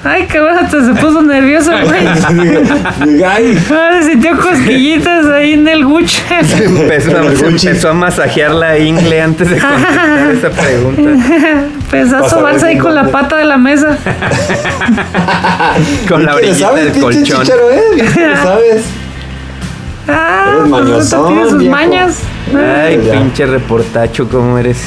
Ay, 0.03 0.25
cabrón, 0.27 0.57
hasta 0.59 0.85
se 0.85 0.93
puso 0.93 1.21
nervioso, 1.23 1.71
güey. 1.71 2.07
Ay, 3.25 3.57
Ahora 3.69 4.03
sintió 4.03 4.37
cosquillitas 4.37 5.25
ahí 5.25 5.53
en 5.53 5.67
el. 5.67 5.81
Empezó, 6.61 7.17
El 7.17 7.37
se 7.37 7.45
Gucci. 7.45 7.67
empezó 7.67 7.89
a 7.89 7.93
masajear 7.93 8.51
la 8.51 8.77
ingle 8.77 9.21
antes 9.21 9.49
de 9.49 9.57
contestar 9.59 10.31
esa 10.31 10.49
pregunta. 10.51 11.01
Empezó 11.01 12.17
a 12.17 12.19
a 12.25 12.29
sobarse 12.29 12.67
ahí 12.67 12.77
con 12.77 12.93
la 12.95 13.07
pata 13.09 13.37
de 13.37 13.45
la 13.45 13.57
mesa. 13.57 13.97
Con 16.07 16.25
la 16.25 16.35
¿qué 16.35 16.41
le 16.41 16.47
orillita 16.49 16.67
sabes, 16.69 16.83
del 16.85 16.93
pinche 16.93 17.19
colchón. 17.19 17.41
chicharo, 17.41 17.71
eh? 17.71 17.81
¿Qué 17.97 18.35
sabes? 18.43 18.83
Ah, 20.07 20.43
Eres 20.47 20.59
pues 20.59 20.69
mañosón, 20.69 21.27
tiene 21.27 21.49
sus 21.49 21.57
viejo. 21.59 21.75
mañas. 21.75 22.19
Ay, 22.55 23.09
pinche 23.11 23.45
reportacho, 23.45 24.29
¿cómo 24.29 24.57
eres? 24.57 24.77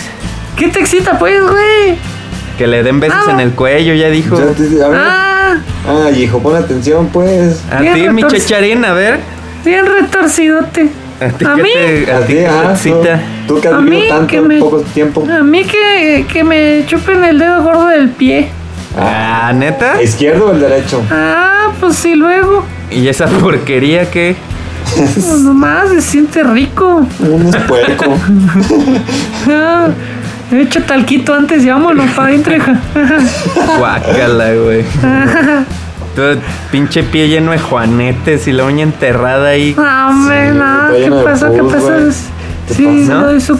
¿Qué 0.56 0.68
te 0.68 0.80
excita, 0.80 1.18
pues, 1.18 1.42
güey? 1.42 1.98
Que 2.60 2.66
le 2.66 2.82
den 2.82 3.00
besos 3.00 3.16
Ah. 3.26 3.30
en 3.32 3.40
el 3.40 3.52
cuello, 3.52 3.94
ya 3.94 4.10
dijo. 4.10 4.36
Ya 4.38 4.52
te- 4.52 4.84
a 4.84 4.88
ver. 4.88 5.00
Ah, 5.00 5.56
Ay, 6.04 6.24
hijo, 6.24 6.40
pon 6.40 6.54
atención, 6.56 7.06
pues. 7.10 7.62
A 7.72 7.78
ti, 7.78 8.06
mi 8.10 8.22
chacharín, 8.22 8.84
a 8.84 8.92
ver. 8.92 9.18
bien 9.64 9.86
retorcidote. 9.86 10.90
¿A 11.22 11.28
ti 11.30 11.44
¿A 11.46 11.56
mí? 11.56 11.70
te, 11.72 12.12
a 12.12 12.20
ti 12.26 12.38
ah? 12.40 12.74
Tú, 13.48 13.58
que 13.62 13.68
has 13.68 13.72
A 13.74 13.78
vivido 13.78 14.00
mí 14.02 14.08
tanto 14.10 14.26
que 14.26 14.36
en 14.36 14.46
me- 14.48 14.58
poco 14.58 14.80
tiempo. 14.92 15.26
A 15.32 15.42
mí 15.42 15.64
que, 15.64 16.26
que 16.30 16.44
me 16.44 16.84
chupen 16.86 17.24
el 17.24 17.38
dedo 17.38 17.62
gordo 17.62 17.86
del 17.86 18.10
pie. 18.10 18.50
Ah, 18.98 19.52
¿neta? 19.54 20.02
¿Izquierdo 20.02 20.48
o 20.48 20.52
el 20.52 20.60
derecho? 20.60 21.02
Ah, 21.10 21.68
pues 21.80 21.96
sí, 21.96 22.14
luego. 22.14 22.66
¿Y 22.90 23.08
esa 23.08 23.26
porquería 23.26 24.10
qué? 24.10 24.36
Pues 24.94 25.40
nomás 25.40 25.88
se 25.88 26.02
siente 26.02 26.42
rico. 26.42 27.06
Un 27.20 27.50
puerco. 27.66 28.04
He 30.52 30.62
hecho 30.62 30.82
talquito 30.82 31.32
antes, 31.34 31.64
vámonos 31.66 32.10
para 32.10 32.28
adentro, 32.28 32.54
hija. 32.56 32.74
Guácala, 33.78 34.52
güey. 34.54 34.84
Todo 36.16 36.36
pinche 36.72 37.02
pie 37.04 37.28
lleno 37.28 37.52
de 37.52 37.58
juanetes 37.58 38.48
y 38.48 38.52
la 38.52 38.64
uña 38.64 38.82
enterrada 38.82 39.50
ahí. 39.50 39.74
No, 39.76 40.08
hombre, 40.08 40.50
Sí, 40.50 40.56
no. 40.58 40.90
¿Qué 41.18 41.24
pasó? 41.24 41.52
¿Qué. 41.52 41.62
¿Qué 42.68 42.74
Sí, 42.74 42.84
pasa? 43.06 43.20
le 43.20 43.24
doy 43.26 43.40
su, 43.40 43.58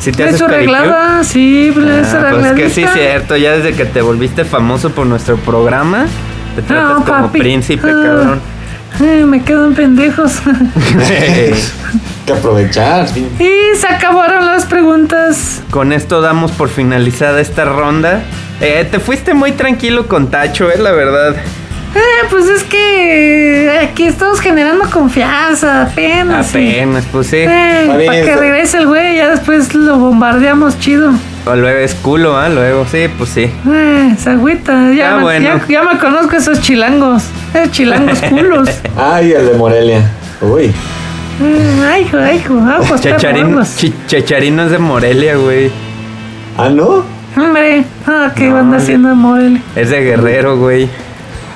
¿Sí 0.00 0.12
te 0.12 0.24
haces 0.24 0.42
arreglada. 0.42 1.22
Sí, 1.24 1.72
Ah, 1.76 2.30
pues 2.32 2.52
que 2.52 2.70
sí, 2.70 2.84
cierto. 2.92 3.36
Ya 3.36 3.52
desde 3.52 3.74
que 3.74 3.84
te 3.84 4.00
volviste 4.02 4.44
famoso 4.44 4.90
por 4.90 5.06
nuestro 5.06 5.36
programa, 5.36 6.06
te 6.56 6.62
tratas 6.62 6.98
No, 7.00 7.04
como 7.04 7.26
papi. 7.26 7.38
príncipe, 7.38 7.86
Ah. 7.90 8.02
cabrón. 8.02 8.40
Ay, 9.00 9.24
me 9.24 9.42
quedo 9.42 9.66
en 9.66 9.74
pendejos. 9.74 10.40
que 12.26 12.32
aprovechar. 12.32 13.08
sí. 13.08 13.28
y 13.38 13.76
se 13.76 13.86
acabaron 13.86 14.46
las 14.46 14.64
preguntas. 14.66 15.62
Con 15.70 15.92
esto 15.92 16.20
damos 16.20 16.52
por 16.52 16.68
finalizada 16.68 17.40
esta 17.40 17.64
ronda. 17.64 18.22
Eh, 18.60 18.86
te 18.90 19.00
fuiste 19.00 19.34
muy 19.34 19.52
tranquilo 19.52 20.06
con 20.06 20.30
Tacho, 20.30 20.70
eh, 20.70 20.78
la 20.78 20.92
verdad. 20.92 21.36
Eh, 21.94 22.26
pues 22.28 22.48
es 22.48 22.64
que 22.64 23.80
aquí 23.82 24.04
estamos 24.04 24.40
generando 24.40 24.88
confianza, 24.90 25.82
apenas. 25.82 26.50
Apenas, 26.50 27.04
pues 27.12 27.28
sí. 27.28 27.36
Eh, 27.38 27.84
para 27.86 28.12
que 28.12 28.36
regrese 28.36 28.78
el 28.78 28.86
güey, 28.86 29.16
ya 29.16 29.30
después 29.30 29.74
lo 29.74 29.98
bombardeamos 29.98 30.78
chido. 30.80 31.12
O 31.46 31.54
luego 31.54 31.78
es 31.78 31.94
culo, 31.96 32.36
¿ah? 32.38 32.48
Luego, 32.48 32.86
sí, 32.90 33.06
pues 33.18 33.30
sí. 33.30 33.42
Eh, 33.70 34.14
se 34.18 34.30
agüita. 34.30 34.90
Ya, 34.92 35.12
Ah, 35.12 35.16
me, 35.16 35.22
bueno. 35.22 35.44
ya, 35.46 35.66
ya 35.68 35.82
me 35.82 35.98
conozco 35.98 36.36
esos 36.36 36.60
chilangos. 36.62 37.24
Esos 37.52 37.70
chilangos 37.70 38.18
culos. 38.30 38.68
Ay, 38.96 39.32
el 39.32 39.46
de 39.48 39.54
Morelia. 39.54 40.10
Uy. 40.40 40.72
Eh, 41.42 41.82
ay, 41.86 42.02
hijo, 42.04 42.16
ay, 42.16 42.36
hijo. 42.38 42.54
Perro, 42.64 42.98
Chacharín, 42.98 43.58
Chacharín 44.06 44.56
no 44.56 44.62
es 44.64 44.70
de 44.70 44.78
Morelia, 44.78 45.36
güey. 45.36 45.70
Ah, 46.56 46.68
¿no? 46.70 47.04
Hombre, 47.36 47.84
ah, 48.06 48.30
¿qué 48.34 48.50
van 48.50 48.72
haciendo 48.72 49.10
en 49.10 49.18
Morelia? 49.18 49.60
Es 49.76 49.90
de 49.90 50.00
Guerrero, 50.00 50.56
güey. 50.56 50.88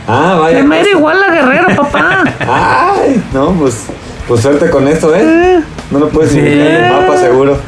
Ah, 0.06 0.36
vaya. 0.40 0.62
Me 0.64 0.80
era 0.80 0.90
igual 0.90 1.22
a 1.22 1.30
Guerrero, 1.32 1.68
papá. 1.76 2.24
Ay, 2.40 3.22
no, 3.32 3.52
pues, 3.52 3.84
pues 4.26 4.40
suerte 4.42 4.68
con 4.68 4.86
esto, 4.88 5.14
¿eh? 5.14 5.60
No 5.90 5.98
lo 6.00 6.08
puedes 6.08 6.32
Sí. 6.32 6.40
en 6.40 6.46
el 6.60 6.92
mapa, 6.92 7.16
seguro. 7.16 7.58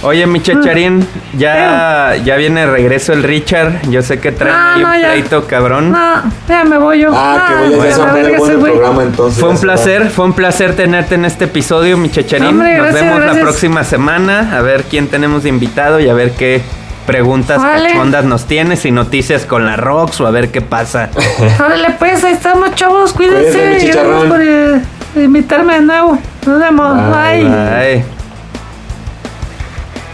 Oye, 0.00 0.26
mi 0.28 0.40
chacharín, 0.40 1.04
ya, 1.36 2.14
ya 2.24 2.36
viene 2.36 2.60
de 2.60 2.66
regreso 2.68 3.12
el 3.12 3.24
Richard. 3.24 3.82
Yo 3.90 4.00
sé 4.02 4.20
que 4.20 4.30
trae 4.30 4.52
No, 4.52 4.78
no, 4.88 4.94
un 4.94 5.00
ya. 5.02 5.10
pleito 5.12 5.44
cabrón. 5.48 5.90
No, 5.90 6.22
ya 6.48 6.62
me 6.64 6.78
voy 6.78 7.00
yo. 7.00 7.10
Ah, 7.12 7.64
que 7.68 7.74
voy 7.76 7.88
a 7.88 7.90
hacer 7.90 8.02
a 8.04 8.06
un 8.06 8.14
ver, 8.14 8.36
buen 8.38 8.50
ese 8.52 8.60
güey. 8.60 8.72
programa 8.74 9.02
entonces. 9.02 9.40
Fue 9.40 9.48
un 9.48 9.56
va. 9.56 9.60
placer, 9.60 10.10
fue 10.10 10.24
un 10.26 10.32
placer 10.34 10.76
tenerte 10.76 11.16
en 11.16 11.24
este 11.24 11.46
episodio, 11.46 11.96
mi 11.96 12.10
chacharín. 12.10 12.46
Hombre, 12.48 12.76
Nos 12.76 12.86
gracias, 12.92 13.04
vemos 13.04 13.24
la 13.34 13.40
próxima 13.42 13.82
semana 13.82 14.56
a 14.56 14.62
ver 14.62 14.84
quién 14.84 15.08
tenemos 15.08 15.42
de 15.42 15.48
invitado 15.48 15.98
y 15.98 16.08
a 16.08 16.14
ver 16.14 16.30
qué 16.30 16.62
preguntas 17.04 17.60
Vale. 17.60 17.88
cachondas 17.88 18.24
nos 18.24 18.44
tienes 18.46 18.84
y 18.84 18.92
noticias 18.92 19.46
con 19.46 19.66
la 19.66 19.74
Rox 19.76 20.20
o 20.20 20.26
a 20.28 20.30
ver 20.30 20.50
qué 20.52 20.60
pasa. 20.60 21.10
Órale, 21.58 21.96
pues, 21.98 22.22
ahí 22.22 22.34
estamos, 22.34 22.72
chavos. 22.76 23.12
Cuídense. 23.14 23.50
Cuídense, 23.50 23.86
gracias 23.86 24.26
por 24.28 24.40
eh, 24.42 24.80
invitarme 25.16 25.74
de 25.74 25.80
nuevo. 25.80 26.18
Nos 26.46 26.60
vemos. 26.60 26.94
Bye, 27.10 27.42
Bye. 27.44 27.52
Ay. 27.52 28.04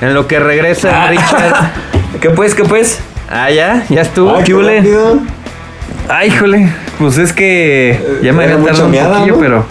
En 0.00 0.14
lo 0.14 0.26
que 0.26 0.38
regresa 0.38 1.06
Richard. 1.10 1.70
¿Qué 2.20 2.30
pues, 2.30 2.54
qué 2.54 2.64
pues? 2.64 3.00
Ah, 3.30 3.50
ya, 3.50 3.84
ya 3.88 4.02
estuvo. 4.02 4.36
Ay, 4.36 4.44
¿Qué 4.44 4.54
hule? 4.54 4.82
Ay, 6.08 6.28
híjole. 6.28 6.68
Pues 6.98 7.18
es 7.18 7.32
que 7.32 8.00
ya 8.22 8.32
me 8.32 8.44
Era 8.44 8.54
había 8.54 8.66
tardado 8.72 8.86
un 8.86 8.92
poquillo, 8.92 9.34
¿no? 9.34 9.40
pero 9.40 9.66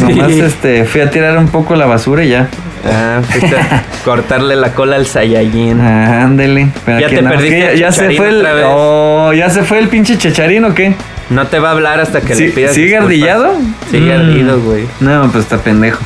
nomás 0.00 0.30
este, 0.32 0.84
fui 0.84 1.00
a 1.00 1.10
tirar 1.10 1.36
un 1.38 1.48
poco 1.48 1.74
la 1.76 1.86
basura 1.86 2.24
y 2.24 2.28
ya. 2.30 2.48
Ah, 2.86 3.20
fuiste 3.28 3.56
a 3.56 3.82
cortarle 4.04 4.56
la 4.56 4.72
cola 4.74 4.96
al 4.96 5.06
Saiyajin. 5.06 5.80
Ah, 5.80 6.22
ándele. 6.24 6.68
Pero 6.86 7.00
Ya 7.00 7.08
te 7.08 7.22
perdiste 7.22 7.60
ya, 7.60 7.74
ya 7.74 7.92
se 7.92 8.10
fue 8.12 8.28
el. 8.28 8.46
Oh, 8.64 9.32
ya 9.32 9.50
se 9.50 9.62
fue 9.64 9.78
el 9.78 9.88
pinche 9.88 10.16
chacharín 10.18 10.64
o 10.64 10.74
qué? 10.74 10.94
No 11.30 11.46
te 11.46 11.58
va 11.58 11.70
a 11.70 11.72
hablar 11.72 12.00
hasta 12.00 12.20
que 12.20 12.34
Sí- 12.34 12.46
le 12.46 12.52
pidas 12.52 12.72
¿Sigue 12.74 12.86
disculpas. 12.88 13.06
ardillado? 13.06 13.54
Sigue 13.90 14.16
Mm. 14.16 14.20
ardido, 14.20 14.60
güey. 14.60 14.84
No, 15.00 15.28
pues 15.32 15.44
está 15.44 15.58
pendejo. 15.58 16.00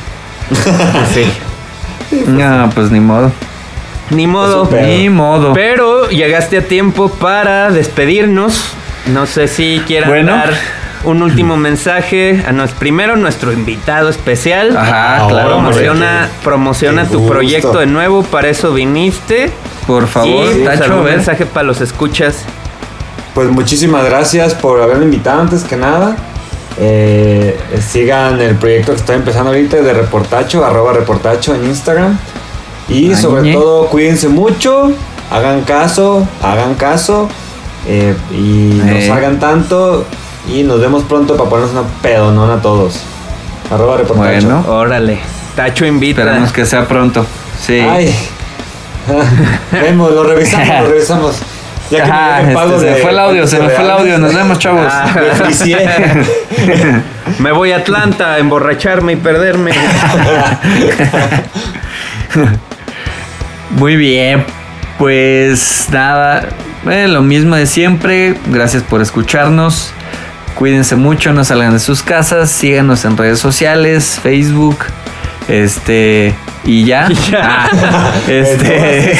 Sí. 1.13 1.25
No, 2.27 2.69
pues 2.75 2.91
ni 2.91 2.99
modo. 2.99 3.31
Ni 4.09 4.25
modo. 4.27 4.67
Pero- 4.69 4.87
Ni 4.87 5.09
modo. 5.09 5.53
Pero 5.53 6.09
llegaste 6.09 6.57
a 6.57 6.61
tiempo 6.67 7.09
para 7.09 7.69
despedirnos. 7.71 8.71
No 9.07 9.25
sé 9.25 9.47
si 9.47 9.81
quieran 9.87 10.09
Bueno. 10.09 10.31
dar 10.33 10.53
un 11.03 11.21
último 11.23 11.55
mensaje 11.57 12.43
a 12.47 12.51
nos 12.51 12.71
primero 12.71 13.15
nuestro 13.15 13.53
invitado 13.53 14.09
especial. 14.09 14.75
Ajá, 14.75 15.23
Ah, 15.23 15.27
claro. 15.29 15.57
hombre, 15.57 15.73
Promociona, 15.73 16.27
qué- 16.27 16.43
promociona 16.43 17.03
qué 17.03 17.09
tu 17.11 17.19
gusto. 17.19 17.33
proyecto 17.33 17.79
de 17.79 17.85
nuevo, 17.85 18.23
para 18.23 18.49
eso 18.49 18.73
viniste. 18.73 19.51
Por 19.87 20.07
favor, 20.07 20.45
y 20.57 20.63
Tacho, 20.65 21.03
ver. 21.03 21.15
mensaje 21.15 21.45
para 21.45 21.63
los 21.67 21.79
escuchas. 21.81 22.43
Pues 23.33 23.47
muchísimas 23.49 24.03
gracias 24.05 24.53
por 24.55 24.81
haberme 24.81 25.05
invitado 25.05 25.39
antes 25.41 25.63
que 25.63 25.75
nada. 25.77 26.15
Eh, 26.81 27.59
sigan 27.85 28.39
el 28.41 28.55
proyecto 28.55 28.93
que 28.93 28.99
estoy 28.99 29.15
empezando 29.17 29.49
ahorita 29.49 29.77
de 29.77 29.93
reportacho, 29.93 30.63
arroba 30.65 30.93
reportacho 30.93 31.53
en 31.53 31.65
Instagram. 31.65 32.17
Y 32.87 33.09
Ay, 33.09 33.15
sobre 33.15 33.41
ñe. 33.41 33.53
todo 33.53 33.87
cuídense 33.87 34.29
mucho, 34.29 34.91
hagan 35.29 35.61
caso, 35.61 36.25
hagan 36.41 36.75
caso 36.75 37.27
eh, 37.87 38.15
y 38.31 38.81
no 38.83 38.91
Eh. 38.93 39.07
salgan 39.07 39.39
tanto. 39.39 40.05
Y 40.47 40.63
nos 40.63 40.79
vemos 40.79 41.03
pronto 41.03 41.35
para 41.35 41.49
ponernos 41.49 41.73
una 41.73 41.83
pedonona 42.01 42.55
a 42.55 42.61
todos. 42.61 43.01
Arroba 43.69 43.97
reportacho. 43.97 44.47
Bueno. 44.47 44.63
Órale. 44.67 45.19
Tacho 45.55 45.85
invita. 45.85 46.21
Esperemos 46.23 46.51
que 46.51 46.65
sea 46.65 46.87
pronto. 46.87 47.25
Sí. 47.61 47.79
Ay. 47.79 48.15
Vemos, 49.71 50.11
lo 50.11 50.23
revisamos, 50.23 50.67
lo 50.81 50.87
revisamos. 50.87 51.35
Ya 51.89 52.03
que 52.03 52.11
Ajá, 52.11 52.41
me 52.43 52.53
pago 52.53 52.75
este, 52.75 52.87
se 52.87 52.93
me 52.93 53.01
fue 53.01 53.11
el 53.11 53.19
audio, 53.19 53.47
se 53.47 53.59
me 53.59 53.69
fue 53.69 53.83
el 53.83 53.89
audio. 53.89 54.17
Nos 54.19 54.33
vemos, 54.33 54.59
chavos. 54.59 54.87
Ah. 54.89 55.07
Me 57.39 57.51
voy 57.51 57.71
a 57.71 57.77
Atlanta 57.77 58.33
a 58.33 58.39
emborracharme 58.39 59.13
y 59.13 59.15
perderme. 59.15 59.71
Muy 63.71 63.95
bien. 63.95 64.45
Pues 64.97 65.87
nada, 65.91 66.49
eh, 66.89 67.07
lo 67.07 67.21
mismo 67.21 67.55
de 67.55 67.65
siempre. 67.65 68.35
Gracias 68.47 68.83
por 68.83 69.01
escucharnos. 69.01 69.93
Cuídense 70.55 70.95
mucho, 70.97 71.31
no 71.31 71.43
salgan 71.45 71.73
de 71.73 71.79
sus 71.79 72.03
casas. 72.03 72.51
Síganos 72.51 73.05
en 73.05 73.15
redes 73.15 73.39
sociales, 73.39 74.19
Facebook. 74.21 74.79
Este. 75.47 76.35
Y 76.65 76.83
ya. 76.83 77.07
Ah, 77.41 77.69
este. 78.27 79.17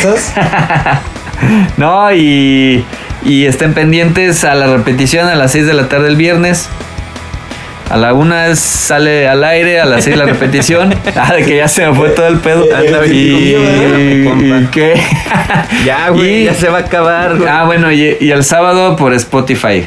No, 1.78 2.12
y. 2.14 2.84
Y 3.26 3.46
estén 3.46 3.74
pendientes 3.74 4.46
a 4.46 4.56
la 4.56 4.68
repetición 4.68 5.28
a 5.28 5.36
las 5.36 5.52
6 5.52 5.66
de 5.68 5.74
la 5.74 5.90
tarde 5.90 6.08
el 6.08 6.16
viernes. 6.16 6.70
A 7.90 7.98
la 7.98 8.14
una 8.14 8.56
sale 8.56 9.28
al 9.28 9.44
aire, 9.44 9.82
a 9.82 9.86
las 9.86 10.04
6 10.06 10.16
la 10.16 10.26
repetición. 10.26 10.94
Ah, 11.16 11.34
de 11.34 11.44
que 11.44 11.58
ya 11.58 11.68
se 11.68 11.86
me 11.88 11.94
fue 11.96 12.10
todo 12.12 12.28
el 12.28 12.38
pedo. 12.38 12.64
Anda, 12.76 13.06
y, 13.08 14.68
qué. 14.72 14.94
ya, 15.86 16.10
güey, 16.10 16.46
ya 16.46 16.54
se 16.54 16.70
va 16.70 16.78
a 16.78 16.82
acabar. 16.82 17.36
güey. 17.38 17.50
Ah, 17.50 17.64
bueno, 17.66 17.92
y, 17.92 18.16
y 18.22 18.32
el 18.32 18.44
sábado 18.44 18.96
por 18.96 19.14
Spotify. 19.14 19.86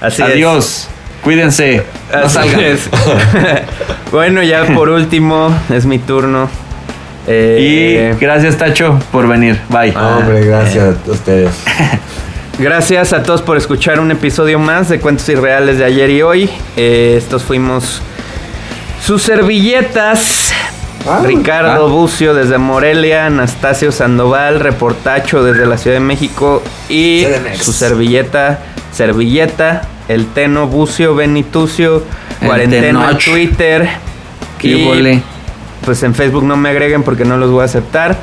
Así 0.00 0.22
es. 0.22 0.28
Adiós. 0.28 0.88
Cuídense. 1.22 1.82
No 2.12 2.18
Así 2.24 2.34
salgan. 2.34 2.60
es. 2.60 2.88
bueno, 4.10 4.42
ya 4.42 4.64
por 4.64 4.88
último, 4.88 5.54
es 5.68 5.84
mi 5.84 5.98
turno. 5.98 6.48
Eh, 7.26 8.14
Y 8.14 8.20
gracias, 8.20 8.56
Tacho, 8.56 8.98
por 9.12 9.28
venir. 9.28 9.60
Bye. 9.68 9.92
Ah, 9.96 10.18
Hombre, 10.20 10.44
gracias 10.44 10.96
a 11.06 11.10
ustedes. 11.10 11.50
Gracias 12.58 13.14
a 13.14 13.22
todos 13.22 13.40
por 13.40 13.56
escuchar 13.56 14.00
un 14.00 14.10
episodio 14.10 14.58
más 14.58 14.90
de 14.90 15.00
Cuentos 15.00 15.26
Irreales 15.30 15.78
de 15.78 15.84
ayer 15.86 16.10
y 16.10 16.20
hoy. 16.20 16.50
Eh, 16.76 17.14
estos 17.16 17.42
fuimos 17.42 18.02
sus 19.02 19.22
servilletas. 19.22 20.52
Ah, 21.08 21.22
Ricardo 21.24 21.86
ah. 21.86 21.90
Bucio 21.90 22.34
desde 22.34 22.58
Morelia, 22.58 23.24
Anastasio 23.24 23.90
Sandoval, 23.90 24.60
reportacho 24.60 25.42
desde 25.42 25.64
la 25.64 25.78
Ciudad 25.78 25.96
de 25.96 26.00
México 26.00 26.62
y 26.90 27.24
CDMX. 27.24 27.64
su 27.64 27.72
servilleta, 27.72 28.58
servilleta, 28.92 29.82
el 30.08 30.26
Teno 30.26 30.66
Bucio 30.66 31.14
Benitucio, 31.14 32.02
cuarentena. 32.44 33.16
Twitter. 33.16 33.88
Qué 34.58 34.68
y, 34.68 34.84
vole. 34.84 35.22
Pues 35.84 36.02
en 36.02 36.14
Facebook 36.14 36.44
no 36.44 36.56
me 36.56 36.70
agreguen 36.70 37.02
porque 37.02 37.24
no 37.24 37.36
los 37.36 37.50
voy 37.50 37.62
a 37.62 37.64
aceptar. 37.64 38.16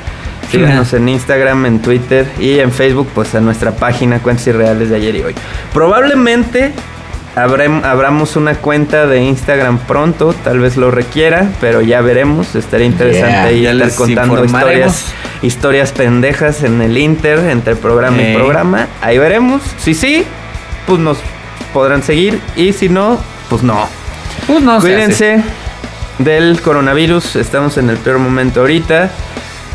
Síganos 0.51 0.93
en 0.93 1.09
Instagram, 1.09 1.65
en 1.65 1.81
Twitter 1.81 2.25
y 2.39 2.59
en 2.59 2.71
Facebook, 2.71 3.09
pues 3.13 3.35
a 3.35 3.41
nuestra 3.41 3.75
página 3.75 4.19
Cuentos 4.19 4.47
Irreales 4.47 4.89
de 4.89 4.95
ayer 4.95 5.15
y 5.17 5.21
hoy. 5.21 5.35
Probablemente 5.73 6.71
abramos 7.35 8.35
una 8.35 8.55
cuenta 8.55 9.05
de 9.05 9.21
Instagram 9.21 9.77
pronto, 9.79 10.33
tal 10.43 10.59
vez 10.59 10.77
lo 10.77 10.89
requiera, 10.89 11.49
pero 11.59 11.81
ya 11.81 12.01
veremos. 12.01 12.55
Estaría 12.55 12.87
interesante 12.87 13.27
Yeah, 13.27 13.43
ahí 13.43 13.65
estar 13.65 13.93
contando 13.95 14.43
historias, 14.43 15.05
historias 15.41 15.91
pendejas 15.91 16.63
en 16.63 16.81
el 16.81 16.97
Inter, 16.97 17.39
entre 17.49 17.75
programa 17.75 18.21
y 18.21 18.33
programa. 18.33 18.87
Ahí 19.01 19.17
veremos. 19.17 19.61
Si 19.79 19.93
sí, 19.93 20.23
pues 20.87 20.99
nos 20.99 21.17
podrán 21.73 22.03
seguir 22.03 22.39
y 22.55 22.73
si 22.73 22.89
no, 22.89 23.19
pues 23.49 23.63
no. 23.63 23.87
Pues 24.47 24.63
no 24.63 24.79
se 24.81 25.03
hace. 25.03 25.43
Del 26.19 26.59
coronavirus, 26.61 27.35
estamos 27.35 27.77
en 27.77 27.89
el 27.89 27.97
peor 27.97 28.17
momento 28.19 28.61
ahorita. 28.61 29.11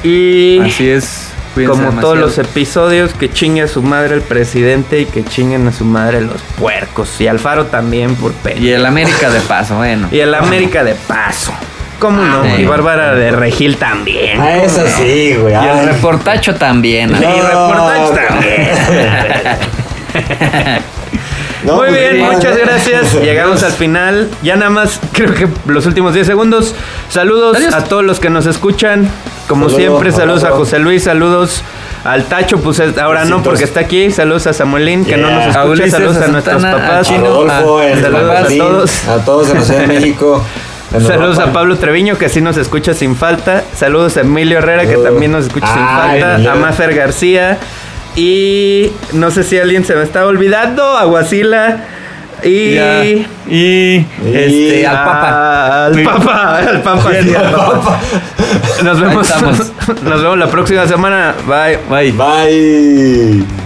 Y 0.03 0.59
Así 0.61 0.89
es. 0.89 1.29
Cuídense 1.55 1.83
como 1.85 2.01
todos 2.01 2.17
los 2.17 2.39
episodios, 2.39 3.13
que 3.13 3.31
chingue 3.31 3.61
a 3.63 3.69
su 3.69 3.83
madre 3.83 4.15
el 4.15 4.23
presidente 4.23 5.01
y 5.01 5.05
que 5.05 5.23
chinguen 5.23 5.69
a 5.69 5.73
su 5.73 5.85
madre 5.85 6.23
los 6.23 6.41
puercos. 6.59 7.21
Y 7.21 7.27
Alfaro 7.29 7.67
también 7.67 8.15
por 8.17 8.33
pena. 8.33 8.59
Y 8.59 8.71
el 8.71 8.87
América 8.87 9.29
de 9.31 9.41
paso, 9.43 9.77
bueno. 9.77 10.09
Y 10.11 10.19
el 10.21 10.35
América 10.35 10.83
de 10.83 10.95
paso. 10.95 11.53
¿Cómo 11.99 12.23
no? 12.25 12.43
sí. 12.45 12.63
Y 12.63 12.65
Bárbara 12.65 13.15
de 13.15 13.31
Regil 13.33 13.77
también. 13.77 14.41
Ah, 14.41 14.57
eso 14.57 14.83
sí, 14.97 15.37
güey. 15.37 15.55
Y 15.55 15.69
el 15.79 15.87
reportacho 15.87 16.55
también. 16.57 17.11
Y 17.11 17.21
No. 17.21 17.43
reportaje 17.43 18.27
también. 18.29 18.69
No, 21.65 21.77
Muy 21.77 21.89
pues, 21.89 22.01
bien, 22.01 22.13
sí, 22.17 22.35
muchas 22.35 22.55
no. 22.57 22.61
gracias. 22.65 23.15
Llegamos 23.23 23.63
al 23.63 23.73
final. 23.73 24.29
Ya 24.43 24.57
nada 24.57 24.71
más, 24.71 24.99
creo 25.13 25.33
que 25.35 25.47
los 25.67 25.87
últimos 25.87 26.13
10 26.15 26.27
segundos. 26.27 26.75
Saludos 27.09 27.57
Adiós. 27.57 27.75
a 27.75 27.85
todos 27.85 28.05
los 28.05 28.19
que 28.21 28.31
nos 28.31 28.47
escuchan. 28.47 29.09
Como 29.49 29.69
Saludos, 29.69 29.77
siempre, 29.91 30.13
saludos 30.13 30.45
a 30.45 30.47
abrazo. 30.49 30.65
José 30.65 30.79
Luis, 30.79 31.05
saludos 31.05 31.63
al 32.05 32.25
Tacho, 32.25 32.59
pues 32.61 32.79
es- 32.81 32.97
ahora 32.99 33.25
no 33.25 33.43
porque 33.43 33.65
está 33.65 33.81
aquí. 33.81 34.11
Saludos 34.11 34.47
a 34.47 34.53
Samuelín, 34.53 35.05
que 35.05 35.17
no 35.17 35.29
Yeah. 35.29 35.37
nos 35.37 35.45
A 35.45 35.49
escucha. 35.51 35.65
Ulises, 35.69 35.93
Saludos 35.93 36.17
a 36.17 36.25
a 36.25 36.29
nuestros 36.29 36.65
a 36.65 36.71
papás. 36.73 36.99
A 36.99 37.03
Chino, 37.03 37.25
Rodolfo, 37.27 37.79
a- 37.79 37.95
saludos 38.01 38.31
a 38.31 38.49
todos. 38.57 39.09
A 39.09 39.25
todos 39.25 39.51
en 39.51 39.55
la 39.57 39.63
Ciudad 39.63 39.81
de 39.81 39.87
México. 40.01 40.45
Saludos 40.93 41.37
Europa. 41.39 41.45
a 41.45 41.53
Pablo 41.53 41.77
Treviño, 41.77 42.19
que 42.19 42.29
sí 42.29 42.41
nos 42.41 42.57
escucha 42.59 42.93
sin 42.95 43.17
falta. 43.17 43.65
Saludos 43.75 44.17
a 44.17 44.21
Emilio 44.23 44.59
Herrera, 44.59 44.87
que 44.87 44.97
también 44.97 45.33
nos 45.33 45.47
escucha 45.47 45.67
sin 45.67 45.83
Ay, 45.83 46.11
falta. 46.21 46.35
Emilio. 46.35 46.53
A 46.53 46.55
Mafer 46.57 46.95
García. 46.95 47.59
Y 48.17 48.91
no 49.13 49.31
sé 49.31 49.43
si 49.43 49.59
alguien 49.59 49.85
se 49.85 49.95
me 49.95 50.03
está 50.03 50.27
olvidando. 50.27 50.97
A 50.97 51.05
Guasila. 51.05 51.85
Y. 52.43 52.75
Ya. 52.75 53.05
Y 53.49 54.07
este, 54.25 54.87
al 54.87 54.97
Papa. 54.97 55.87
Al 55.87 56.03
Papa, 56.03 56.59
al 56.59 56.83
Papa. 56.83 57.11
sí, 57.23 57.35
al 57.35 57.51
Papa. 57.51 58.01
Nos 58.83 59.01
vemos. 59.01 59.29
Nos 60.05 60.23
vemos 60.23 60.39
la 60.39 60.47
próxima 60.49 60.87
semana. 60.87 61.35
Bye. 61.47 61.79
Bye. 61.89 62.13
Bye. 62.13 63.62